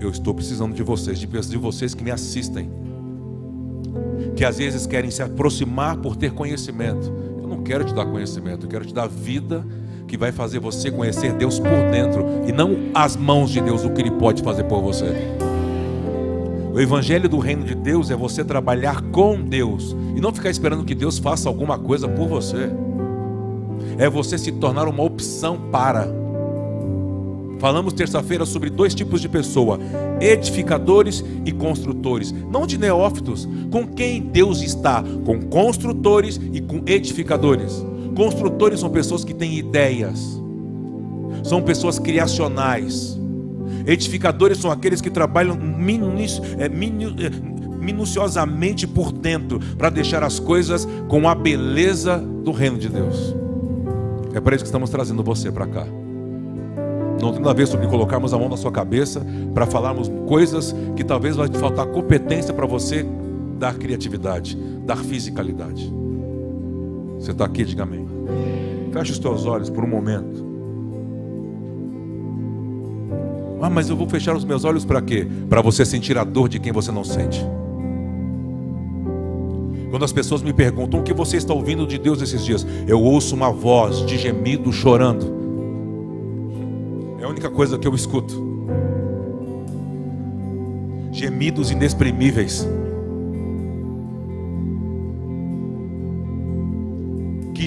Eu 0.00 0.10
estou 0.10 0.34
precisando 0.34 0.74
de 0.74 0.82
vocês, 0.82 1.18
de 1.18 1.26
de 1.26 1.56
vocês 1.56 1.94
que 1.94 2.02
me 2.02 2.10
assistem. 2.10 2.70
Que 4.34 4.44
às 4.44 4.58
vezes 4.58 4.86
querem 4.86 5.10
se 5.10 5.22
aproximar 5.22 5.98
por 5.98 6.16
ter 6.16 6.32
conhecimento. 6.32 7.12
Eu 7.40 7.46
não 7.46 7.62
quero 7.62 7.84
te 7.84 7.94
dar 7.94 8.06
conhecimento, 8.06 8.66
eu 8.66 8.70
quero 8.70 8.84
te 8.86 8.94
dar 8.94 9.06
vida 9.06 9.64
que 10.12 10.16
vai 10.18 10.30
fazer 10.30 10.58
você 10.58 10.90
conhecer 10.90 11.32
Deus 11.32 11.58
por 11.58 11.90
dentro 11.90 12.22
e 12.46 12.52
não 12.52 12.76
as 12.92 13.16
mãos 13.16 13.50
de 13.50 13.62
Deus, 13.62 13.82
o 13.82 13.88
que 13.88 14.02
Ele 14.02 14.10
pode 14.10 14.42
fazer 14.42 14.64
por 14.64 14.82
você. 14.82 15.06
O 16.70 16.78
evangelho 16.78 17.30
do 17.30 17.38
reino 17.38 17.64
de 17.64 17.74
Deus 17.74 18.10
é 18.10 18.14
você 18.14 18.44
trabalhar 18.44 19.00
com 19.04 19.40
Deus 19.40 19.96
e 20.14 20.20
não 20.20 20.30
ficar 20.30 20.50
esperando 20.50 20.84
que 20.84 20.94
Deus 20.94 21.18
faça 21.18 21.48
alguma 21.48 21.78
coisa 21.78 22.06
por 22.06 22.28
você. 22.28 22.68
É 23.96 24.06
você 24.10 24.36
se 24.36 24.52
tornar 24.52 24.86
uma 24.86 25.02
opção 25.02 25.56
para. 25.72 26.06
Falamos 27.58 27.94
terça-feira 27.94 28.44
sobre 28.44 28.68
dois 28.68 28.94
tipos 28.94 29.18
de 29.18 29.30
pessoa: 29.30 29.78
edificadores 30.20 31.24
e 31.46 31.52
construtores. 31.52 32.32
Não 32.32 32.66
de 32.66 32.76
neófitos. 32.76 33.48
Com 33.70 33.86
quem 33.86 34.20
Deus 34.20 34.60
está? 34.60 35.02
Com 35.24 35.40
construtores 35.40 36.38
e 36.52 36.60
com 36.60 36.82
edificadores. 36.84 37.82
Construtores 38.14 38.80
são 38.80 38.90
pessoas 38.90 39.24
que 39.24 39.34
têm 39.34 39.58
ideias, 39.58 40.40
são 41.42 41.62
pessoas 41.62 41.98
criacionais 41.98 43.18
Edificadores 43.86 44.58
são 44.58 44.70
aqueles 44.70 45.00
que 45.00 45.10
trabalham 45.10 45.58
é, 46.58 46.66
é, 46.66 46.68
minuciosamente 47.80 48.86
por 48.86 49.12
dentro 49.12 49.58
para 49.76 49.90
deixar 49.90 50.22
as 50.22 50.38
coisas 50.38 50.86
com 51.08 51.28
a 51.28 51.34
beleza 51.34 52.18
do 52.18 52.52
reino 52.52 52.78
de 52.78 52.88
Deus. 52.88 53.34
É 54.34 54.40
para 54.40 54.54
isso 54.54 54.64
que 54.64 54.68
estamos 54.68 54.90
trazendo 54.90 55.22
você 55.22 55.50
para 55.50 55.66
cá. 55.66 55.86
Não 57.20 57.32
tem 57.32 57.40
nada 57.40 57.50
a 57.50 57.54
ver 57.54 57.66
sobre 57.66 57.86
colocarmos 57.86 58.32
a 58.32 58.38
mão 58.38 58.48
na 58.48 58.56
sua 58.56 58.72
cabeça 58.72 59.24
para 59.54 59.66
falarmos 59.66 60.10
coisas 60.26 60.74
que 60.96 61.04
talvez 61.04 61.36
vai 61.36 61.48
faltar 61.48 61.86
competência 61.86 62.52
para 62.52 62.66
você 62.66 63.06
dar 63.58 63.74
criatividade, 63.74 64.56
dar 64.84 64.96
fisicalidade. 64.96 66.01
Você 67.22 67.30
está 67.30 67.44
aqui, 67.44 67.64
diga 67.64 67.84
amém. 67.84 68.04
Feche 68.92 69.12
os 69.12 69.18
teus 69.20 69.46
olhos 69.46 69.70
por 69.70 69.84
um 69.84 69.86
momento. 69.86 70.44
Ah, 73.60 73.70
mas 73.70 73.88
eu 73.88 73.96
vou 73.96 74.08
fechar 74.08 74.34
os 74.34 74.44
meus 74.44 74.64
olhos 74.64 74.84
para 74.84 75.00
quê? 75.00 75.24
Para 75.48 75.62
você 75.62 75.84
sentir 75.84 76.18
a 76.18 76.24
dor 76.24 76.48
de 76.48 76.58
quem 76.58 76.72
você 76.72 76.90
não 76.90 77.04
sente. 77.04 77.40
Quando 79.88 80.04
as 80.04 80.12
pessoas 80.12 80.42
me 80.42 80.52
perguntam 80.52 80.98
o 80.98 81.02
que 81.04 81.12
você 81.12 81.36
está 81.36 81.54
ouvindo 81.54 81.86
de 81.86 81.96
Deus 81.96 82.20
esses 82.20 82.44
dias, 82.44 82.66
eu 82.88 83.00
ouço 83.00 83.36
uma 83.36 83.52
voz 83.52 84.04
de 84.04 84.18
gemido 84.18 84.72
chorando. 84.72 85.32
É 87.20 87.24
a 87.24 87.28
única 87.28 87.48
coisa 87.48 87.78
que 87.78 87.86
eu 87.86 87.94
escuto. 87.94 88.66
Gemidos 91.12 91.70
inexprimíveis. 91.70 92.66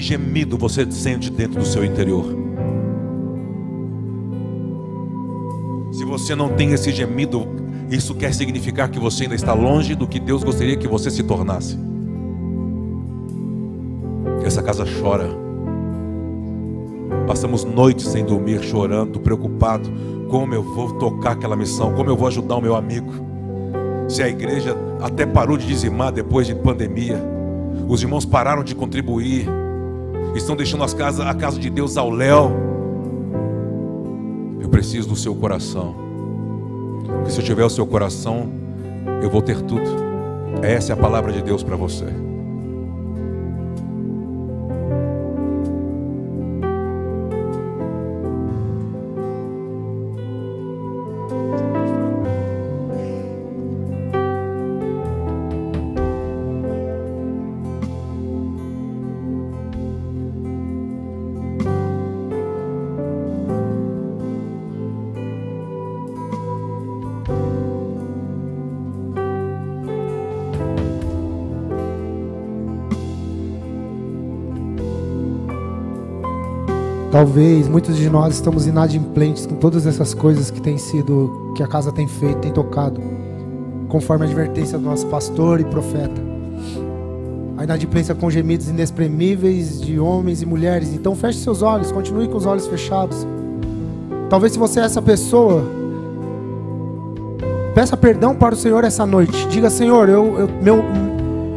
Gemido 0.06 0.56
você 0.56 0.90
sente 0.90 1.30
dentro 1.30 1.60
do 1.60 1.66
seu 1.66 1.84
interior? 1.84 2.46
você 6.16 6.34
não 6.34 6.48
tem 6.48 6.72
esse 6.72 6.90
gemido, 6.92 7.46
isso 7.90 8.14
quer 8.14 8.32
significar 8.32 8.88
que 8.88 8.98
você 8.98 9.24
ainda 9.24 9.34
está 9.34 9.52
longe 9.52 9.94
do 9.94 10.06
que 10.06 10.18
Deus 10.18 10.42
gostaria 10.42 10.76
que 10.76 10.88
você 10.88 11.10
se 11.10 11.22
tornasse. 11.22 11.78
Essa 14.44 14.62
casa 14.62 14.84
chora. 15.00 15.28
Passamos 17.26 17.64
noites 17.64 18.06
sem 18.06 18.24
dormir, 18.24 18.62
chorando, 18.62 19.20
preocupado. 19.20 19.90
Como 20.30 20.54
eu 20.54 20.62
vou 20.62 20.92
tocar 20.92 21.32
aquela 21.32 21.56
missão? 21.56 21.92
Como 21.92 22.08
eu 22.08 22.16
vou 22.16 22.28
ajudar 22.28 22.56
o 22.56 22.62
meu 22.62 22.74
amigo? 22.74 23.12
Se 24.08 24.22
a 24.22 24.28
igreja 24.28 24.76
até 25.02 25.26
parou 25.26 25.56
de 25.56 25.66
dizimar 25.66 26.12
depois 26.12 26.46
de 26.46 26.54
pandemia, 26.54 27.22
os 27.88 28.02
irmãos 28.02 28.24
pararam 28.24 28.64
de 28.64 28.74
contribuir, 28.74 29.46
estão 30.38 30.56
deixando 30.56 30.84
as 30.84 30.94
casas, 30.94 31.26
a 31.26 31.34
casa 31.34 31.58
de 31.58 31.70
Deus 31.70 31.96
ao 31.96 32.10
léu. 32.10 32.52
Eu 34.60 34.68
preciso 34.68 35.08
do 35.08 35.16
seu 35.16 35.34
coração. 35.34 35.94
Porque 37.06 37.30
se 37.30 37.40
eu 37.40 37.44
tiver 37.44 37.64
o 37.64 37.70
seu 37.70 37.86
coração, 37.86 38.50
eu 39.22 39.30
vou 39.30 39.42
ter 39.42 39.60
tudo. 39.62 40.06
Essa 40.62 40.92
é 40.92 40.94
a 40.94 40.96
palavra 40.96 41.32
de 41.32 41.42
Deus 41.42 41.62
para 41.62 41.76
você. 41.76 42.25
Talvez 77.16 77.66
muitos 77.66 77.96
de 77.96 78.10
nós 78.10 78.34
estamos 78.34 78.66
inadimplentes 78.66 79.46
com 79.46 79.54
todas 79.54 79.86
essas 79.86 80.12
coisas 80.12 80.50
que 80.50 80.60
tem 80.60 80.76
sido, 80.76 81.54
que 81.56 81.62
a 81.62 81.66
casa 81.66 81.90
tem 81.90 82.06
feito, 82.06 82.40
tem 82.40 82.52
tocado, 82.52 83.00
conforme 83.88 84.26
a 84.26 84.28
advertência 84.28 84.76
do 84.76 84.84
nosso 84.84 85.06
pastor 85.06 85.58
e 85.58 85.64
profeta. 85.64 86.20
A 87.56 87.64
inadimplência 87.64 88.14
com 88.14 88.28
gemidos 88.28 88.68
inexprimíveis 88.68 89.80
de 89.80 89.98
homens 89.98 90.42
e 90.42 90.46
mulheres. 90.46 90.92
Então 90.92 91.16
feche 91.16 91.38
seus 91.38 91.62
olhos, 91.62 91.90
continue 91.90 92.28
com 92.28 92.36
os 92.36 92.44
olhos 92.44 92.66
fechados. 92.66 93.26
Talvez 94.28 94.52
se 94.52 94.58
você 94.58 94.80
é 94.80 94.82
essa 94.82 95.00
pessoa, 95.00 95.64
peça 97.74 97.96
perdão 97.96 98.34
para 98.34 98.54
o 98.54 98.58
Senhor 98.58 98.84
essa 98.84 99.06
noite. 99.06 99.48
Diga, 99.48 99.70
Senhor, 99.70 100.06
eu, 100.10 100.40
eu 100.40 100.50
meu, 100.62 100.84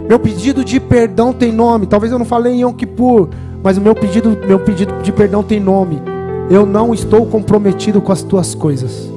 meu 0.07 0.20
pedido 0.20 0.64
de 0.64 0.80
perdão 0.80 1.34
tem 1.34 1.51
nome. 1.51 1.86
Talvez 1.86 2.14
eu 2.14 2.18
não 2.18 2.26
falei 2.26 2.53
em 2.53 2.62
Yom 2.62 2.72
Kippur 2.72 3.28
mas 3.64 3.78
o 3.78 3.82
meu 3.82 3.93
pedido, 3.93 4.38
meu 4.45 4.60
pedido 4.60 5.01
de 5.01 5.12
perdão 5.12 5.43
tem 5.43 5.60
nome. 5.60 6.01
Eu 6.49 6.66
não 6.66 6.93
estou 6.93 7.26
comprometido 7.26 8.01
com 8.01 8.12
as 8.12 8.22
tuas 8.24 8.55
coisas. 8.55 9.10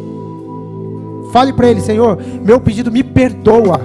Fale 1.32 1.52
para 1.52 1.68
ele, 1.68 1.80
Senhor, 1.80 2.18
meu 2.42 2.60
pedido 2.60 2.92
me 2.92 3.02
perdoa. 3.02 3.80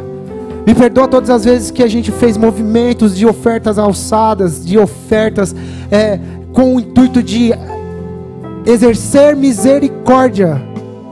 Me 0.66 0.76
perdoa 0.76 1.08
todas 1.08 1.30
as 1.30 1.46
vezes 1.46 1.72
que 1.72 1.82
a 1.82 1.88
gente 1.88 2.12
fez 2.12 2.36
movimentos 2.36 3.16
de 3.16 3.26
ofertas 3.26 3.80
alçadas, 3.80 4.66
de 4.66 4.78
ofertas 4.78 5.56
é, 5.90 6.20
com 6.52 6.76
o 6.76 6.80
intuito 6.80 7.24
de 7.24 7.54
exercer 8.66 9.34
misericórdia 9.34 10.62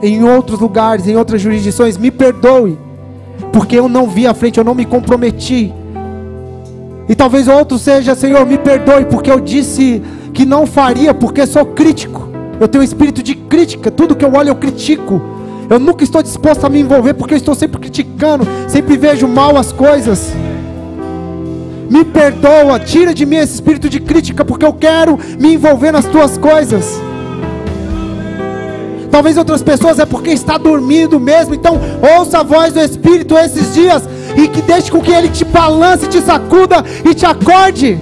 em 0.02 0.22
outros 0.22 0.60
lugares, 0.60 1.08
em 1.08 1.16
outras 1.16 1.40
jurisdições. 1.40 1.96
Me 1.96 2.10
perdoe, 2.10 2.78
porque 3.50 3.78
eu 3.78 3.88
não 3.88 4.06
vi 4.06 4.26
à 4.26 4.34
frente, 4.34 4.58
eu 4.58 4.64
não 4.64 4.74
me 4.74 4.84
comprometi. 4.84 5.72
E 7.08 7.14
talvez 7.14 7.46
outro 7.46 7.78
seja, 7.78 8.14
Senhor, 8.14 8.44
me 8.44 8.58
perdoe, 8.58 9.04
porque 9.04 9.30
eu 9.30 9.38
disse 9.38 10.02
que 10.34 10.44
não 10.44 10.66
faria, 10.66 11.14
porque 11.14 11.46
sou 11.46 11.64
crítico. 11.64 12.28
Eu 12.58 12.66
tenho 12.66 12.82
um 12.82 12.84
espírito 12.84 13.22
de 13.22 13.34
crítica, 13.34 13.90
tudo 13.90 14.16
que 14.16 14.24
eu 14.24 14.32
olho 14.34 14.48
eu 14.48 14.56
critico. 14.56 15.22
Eu 15.70 15.78
nunca 15.78 16.02
estou 16.02 16.22
disposto 16.22 16.64
a 16.64 16.68
me 16.68 16.80
envolver, 16.80 17.14
porque 17.14 17.34
eu 17.34 17.38
estou 17.38 17.54
sempre 17.54 17.80
criticando, 17.80 18.46
sempre 18.68 18.96
vejo 18.96 19.28
mal 19.28 19.56
as 19.56 19.72
coisas. 19.72 20.32
Me 21.88 22.04
perdoa, 22.04 22.80
tira 22.80 23.14
de 23.14 23.24
mim 23.24 23.36
esse 23.36 23.54
espírito 23.54 23.88
de 23.88 24.00
crítica, 24.00 24.44
porque 24.44 24.66
eu 24.66 24.72
quero 24.72 25.18
me 25.38 25.54
envolver 25.54 25.92
nas 25.92 26.06
tuas 26.06 26.36
coisas. 26.36 27.00
Talvez 29.10 29.38
outras 29.38 29.62
pessoas 29.62 29.98
é 29.98 30.04
porque 30.04 30.30
está 30.30 30.58
dormindo 30.58 31.18
mesmo, 31.20 31.54
então 31.54 31.80
ouça 32.18 32.40
a 32.40 32.42
voz 32.42 32.74
do 32.74 32.80
Espírito 32.80 33.36
esses 33.38 33.72
dias 33.72 34.02
e 34.36 34.48
que 34.48 34.62
deixe 34.62 34.90
com 34.90 35.00
que 35.00 35.10
ele 35.10 35.28
te 35.28 35.44
balance, 35.44 36.06
te 36.06 36.20
sacuda 36.20 36.84
e 37.04 37.14
te 37.14 37.24
acorde. 37.24 37.98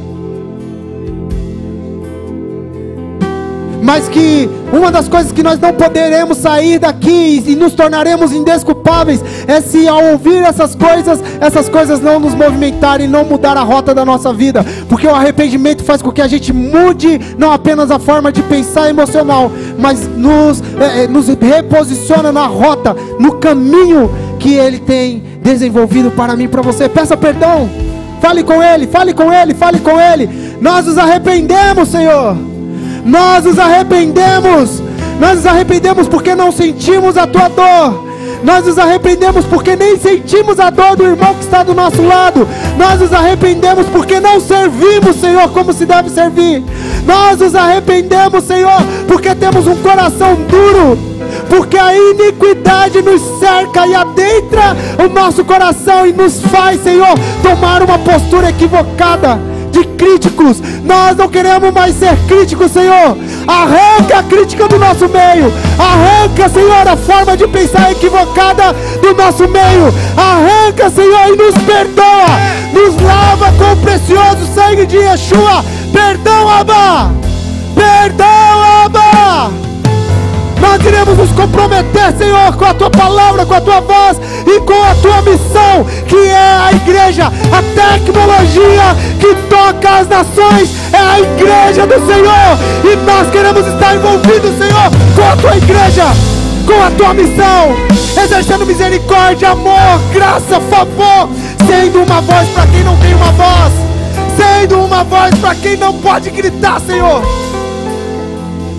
Mas 3.85 4.09
que 4.09 4.49
uma 4.73 4.91
das 4.91 5.09
coisas 5.09 5.31
que 5.31 5.43
nós 5.43 5.61
não 5.61 5.71
poderemos 5.75 6.39
sair 6.39 6.79
daqui 6.79 7.45
e 7.47 7.55
nos 7.55 7.75
tornaremos 7.75 8.33
indesculpáveis 8.33 9.23
é 9.47 9.61
se 9.61 9.87
ao 9.87 10.03
ouvir 10.13 10.39
essas 10.39 10.75
coisas, 10.75 11.23
essas 11.39 11.69
coisas 11.69 12.01
não 12.01 12.19
nos 12.19 12.35
movimentarem, 12.35 13.07
não 13.07 13.27
mudar 13.27 13.59
a 13.59 13.63
rota 13.63 13.95
da 13.95 14.03
nossa 14.03 14.33
vida, 14.33 14.65
porque 14.89 15.07
o 15.07 15.15
arrependimento 15.15 15.85
faz 15.85 16.01
com 16.01 16.11
que 16.11 16.23
a 16.23 16.27
gente 16.27 16.51
mude 16.51 17.21
não 17.37 17.53
apenas 17.53 17.91
a 17.91 17.99
forma 17.99 18.33
de 18.33 18.43
pensar 18.45 18.89
emocional, 18.89 19.53
mas 19.79 20.09
nos, 20.17 20.63
é, 20.81 21.07
nos 21.07 21.29
reposiciona 21.29 22.33
na 22.33 22.47
rota, 22.47 22.97
no 23.21 23.33
caminho 23.33 24.11
que 24.39 24.55
Ele 24.55 24.79
tem 24.79 25.34
desenvolvido 25.45 26.11
para 26.11 26.35
mim, 26.35 26.49
para 26.49 26.63
você. 26.63 26.89
Peça 26.89 27.17
perdão. 27.17 27.69
Fale 28.21 28.43
com 28.43 28.63
Ele, 28.63 28.87
fale 28.87 29.13
com 29.13 29.31
Ele, 29.31 29.55
fale 29.55 29.79
com 29.79 30.01
Ele. 30.01 30.57
Nós 30.61 30.87
nos 30.87 30.97
arrependemos, 30.97 31.91
Senhor. 31.91 32.37
Nós 33.05 33.45
nos 33.45 33.59
arrependemos. 33.59 34.83
Nós 35.21 35.37
nos 35.37 35.47
arrependemos 35.47 36.09
porque 36.09 36.35
não 36.35 36.51
sentimos 36.51 37.19
a 37.19 37.27
tua 37.27 37.49
dor. 37.49 38.03
Nós 38.43 38.67
nos 38.67 38.79
arrependemos 38.79 39.45
porque 39.45 39.77
nem 39.77 39.99
sentimos 39.99 40.59
a 40.59 40.71
dor 40.71 40.97
do 40.97 41.05
irmão 41.05 41.35
que 41.35 41.45
está 41.45 41.63
do 41.63 41.75
nosso 41.75 42.03
lado. 42.03 42.49
Nós 42.79 43.01
nos 43.01 43.13
arrependemos 43.13 43.87
porque 43.87 44.21
não 44.21 44.41
servimos, 44.41 45.17
Senhor, 45.17 45.49
como 45.51 45.73
se 45.73 45.85
deve 45.85 46.09
servir. 46.09 46.63
Nós 47.07 47.39
nos 47.39 47.55
arrependemos, 47.55 48.45
Senhor, 48.45 48.83
porque 49.07 49.35
temos 49.35 49.67
um 49.67 49.77
coração 49.77 50.35
duro. 50.49 50.99
Porque 51.57 51.79
a 51.79 51.95
iniquidade 51.97 53.01
nos 53.01 53.23
cerca 53.39 53.87
e 53.87 53.95
adentra 53.95 54.77
o 54.99 55.09
nosso 55.09 55.45
coração 55.45 56.05
e 56.05 56.13
nos 56.13 56.41
faz, 56.43 56.83
Senhor, 56.83 57.15
tomar 57.45 57.81
uma 57.81 57.97
postura 57.97 58.51
equivocada 58.51 59.39
de 59.71 59.85
críticos. 59.85 60.61
Nós 60.83 61.17
não 61.17 61.29
queremos 61.29 61.73
mais 61.73 61.95
ser 61.95 62.17
críticos, 62.27 62.73
Senhor. 62.73 63.17
Arranca 63.47 64.19
a 64.19 64.23
crítica 64.25 64.67
do 64.67 64.81
nosso 64.81 65.09
meio. 65.09 65.53
Arranca, 65.79 66.49
Senhor, 66.49 66.89
a 66.89 66.97
forma 66.97 67.37
de 67.37 67.47
pensar 67.47 67.93
equivocada 67.93 68.73
do 69.01 69.15
nosso 69.15 69.47
meio. 69.47 69.95
Arranca, 70.17 70.91
Senhor, 70.91 71.29
e 71.29 71.37
nos 71.37 71.55
perdoa. 71.63 72.27
Nos 72.73 73.01
lava 73.01 73.53
com 73.53 73.73
o 73.75 73.77
precioso 73.77 74.45
sangue 74.53 74.87
de 74.87 74.97
Yeshua. 74.97 75.65
Perdão, 75.93 76.49
Abba. 76.49 77.13
Perdão, 77.77 78.27
Abba. 78.85 79.74
Nós 80.61 80.85
iremos 80.85 81.17
nos 81.17 81.31
comprometer, 81.33 82.17
Senhor, 82.17 82.57
com 82.57 82.65
a 82.65 82.75
tua 82.75 82.91
palavra, 82.91 83.45
com 83.47 83.55
a 83.55 83.61
tua 83.61 83.81
voz 83.81 84.19
e 84.47 84.61
com 84.61 84.83
a 84.83 84.95
tua 84.97 85.23
missão, 85.23 85.85
que 86.07 86.17
é 86.17 86.37
a 86.37 86.73
igreja, 86.73 87.27
a 87.27 87.63
tecnologia 87.75 88.97
que 89.21 89.35
toca 89.49 89.99
as 89.99 90.09
nações, 90.09 90.71
é 90.93 90.99
a 90.99 91.21
igreja 91.21 91.87
do 91.87 92.07
Senhor. 92.07 92.59
E 92.85 92.97
nós 93.05 93.31
queremos 93.31 93.67
estar 93.67 93.95
envolvidos, 93.95 94.57
Senhor, 94.59 94.91
com 95.15 95.23
a 95.23 95.37
tua 95.37 95.57
igreja, 95.57 96.05
com 96.67 96.83
a 96.83 96.91
tua 96.91 97.15
missão, 97.15 97.77
exercendo 98.23 98.67
misericórdia, 98.67 99.51
amor, 99.51 100.01
graça, 100.13 100.61
favor, 100.71 101.29
sendo 101.67 102.03
uma 102.03 102.21
voz 102.21 102.49
para 102.49 102.67
quem 102.67 102.85
não 102.85 102.97
tem 102.97 103.15
uma 103.15 103.33
voz, 103.33 103.73
sendo 104.37 104.81
uma 104.81 105.05
voz 105.05 105.35
para 105.37 105.55
quem 105.55 105.77
não 105.77 105.93
pode 105.95 106.31
gritar, 106.31 106.81
Senhor. 106.81 107.23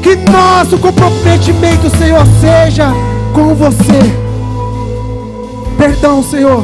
Que 0.05 0.15
nosso 0.31 0.77
comprometimento, 0.77 1.89
Senhor, 1.97 2.23
seja 2.39 2.93
com 3.33 3.55
você. 3.55 3.99
Perdão, 5.79 6.21
Senhor. 6.21 6.63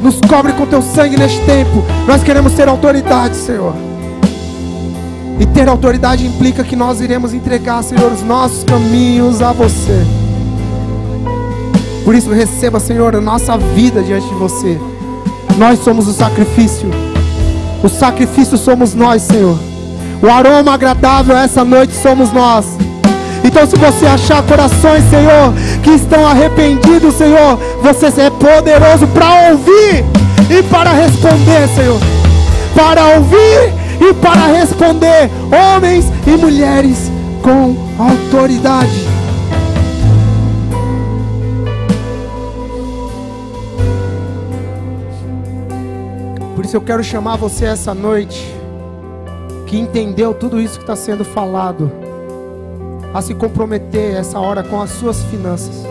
Nos 0.00 0.18
cobre 0.26 0.54
com 0.54 0.64
teu 0.64 0.80
sangue 0.80 1.14
neste 1.18 1.44
tempo. 1.44 1.84
Nós 2.06 2.22
queremos 2.22 2.54
ter 2.54 2.66
autoridade, 2.68 3.36
Senhor. 3.36 3.74
E 5.38 5.44
ter 5.44 5.68
autoridade 5.68 6.26
implica 6.26 6.64
que 6.64 6.74
nós 6.74 7.02
iremos 7.02 7.34
entregar, 7.34 7.84
Senhor, 7.84 8.10
os 8.10 8.22
nossos 8.22 8.64
caminhos 8.64 9.42
a 9.42 9.52
você. 9.52 10.02
Por 12.02 12.14
isso, 12.14 12.32
receba, 12.32 12.80
Senhor, 12.80 13.14
a 13.14 13.20
nossa 13.20 13.58
vida 13.58 14.02
diante 14.02 14.26
de 14.26 14.34
você. 14.36 14.80
Nós 15.58 15.80
somos 15.80 16.08
o 16.08 16.14
sacrifício. 16.14 16.88
O 17.84 17.90
sacrifício 17.90 18.56
somos 18.56 18.94
nós, 18.94 19.20
Senhor. 19.20 19.69
O 20.22 20.28
aroma 20.28 20.74
agradável 20.74 21.34
essa 21.36 21.64
noite 21.64 21.94
somos 21.94 22.30
nós. 22.30 22.66
Então, 23.42 23.66
se 23.66 23.74
você 23.76 24.04
achar 24.04 24.42
corações, 24.42 25.02
Senhor, 25.08 25.54
que 25.82 25.90
estão 25.90 26.26
arrependidos, 26.26 27.14
Senhor, 27.14 27.58
você 27.82 28.06
é 28.20 28.28
poderoso 28.28 29.06
para 29.08 29.50
ouvir 29.50 30.04
e 30.50 30.62
para 30.64 30.92
responder, 30.92 31.68
Senhor. 31.74 31.98
Para 32.74 33.16
ouvir 33.16 33.72
e 33.98 34.12
para 34.14 34.46
responder, 34.58 35.30
homens 35.74 36.04
e 36.26 36.30
mulheres 36.36 37.10
com 37.42 37.74
autoridade. 37.98 39.08
Por 46.54 46.66
isso 46.66 46.76
eu 46.76 46.82
quero 46.82 47.02
chamar 47.02 47.36
você 47.36 47.64
essa 47.64 47.94
noite 47.94 48.59
que 49.70 49.78
entendeu 49.78 50.34
tudo 50.34 50.60
isso 50.60 50.74
que 50.74 50.82
está 50.82 50.96
sendo 50.96 51.24
falado, 51.24 51.92
a 53.14 53.22
se 53.22 53.32
comprometer 53.36 54.16
essa 54.16 54.36
hora 54.40 54.64
com 54.64 54.82
as 54.82 54.90
suas 54.90 55.22
finanças. 55.22 55.86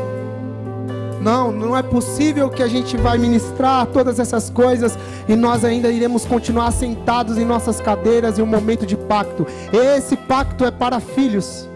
Não, 1.21 1.49
não 1.49 1.77
é 1.77 1.81
possível 1.81 2.49
que 2.49 2.61
a 2.61 2.67
gente 2.67 2.97
vai 2.97 3.17
ministrar 3.17 3.85
todas 3.85 4.19
essas 4.19 4.49
coisas 4.49 4.99
e 5.29 5.35
nós 5.35 5.63
ainda 5.63 5.89
iremos 5.89 6.25
continuar 6.25 6.71
sentados 6.71 7.37
em 7.37 7.45
nossas 7.45 7.79
cadeiras 7.79 8.37
em 8.37 8.41
um 8.41 8.45
momento 8.45 8.85
de 8.85 8.97
pacto. 8.97 9.47
Esse 9.71 10.17
pacto 10.17 10.65
é 10.65 10.71
para 10.71 10.99
filhos. 10.99 11.69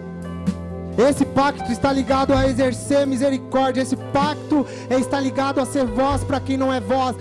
Esse 0.97 1.25
pacto 1.25 1.71
está 1.71 1.91
ligado 1.91 2.33
a 2.33 2.47
exercer 2.47 3.07
misericórdia. 3.07 3.81
Esse 3.81 3.95
pacto 3.95 4.65
está 4.89 5.19
ligado 5.19 5.59
a 5.59 5.65
ser 5.65 5.85
voz 5.85 6.23
para 6.23 6.39
quem 6.39 6.57
não 6.57 6.71
é 6.71 6.79
voz, 6.79 7.15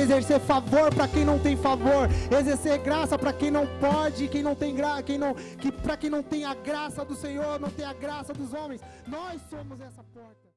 exercer 0.00 0.40
favor 0.40 0.94
para 0.94 1.08
quem 1.08 1.24
não 1.24 1.38
tem 1.38 1.56
favor, 1.56 2.08
exercer 2.30 2.78
graça 2.78 3.18
para 3.18 3.32
quem 3.32 3.50
não 3.50 3.66
pode, 3.80 4.28
quem 4.28 4.42
não 4.42 4.54
tem 4.54 4.74
graça, 4.74 5.02
quem 5.02 5.18
não, 5.18 5.34
que 5.34 5.72
para 5.72 5.96
quem 5.96 6.10
não 6.10 6.22
tem 6.22 6.44
a 6.44 6.54
graça 6.54 7.04
do 7.04 7.14
Senhor, 7.14 7.58
não 7.58 7.70
tem 7.70 7.84
a 7.84 7.92
graça 7.92 8.32
dos 8.32 8.52
homens. 8.54 8.80
Nós 9.06 9.40
somos 9.50 9.80
essa 9.80 10.02
porta. 10.14 10.47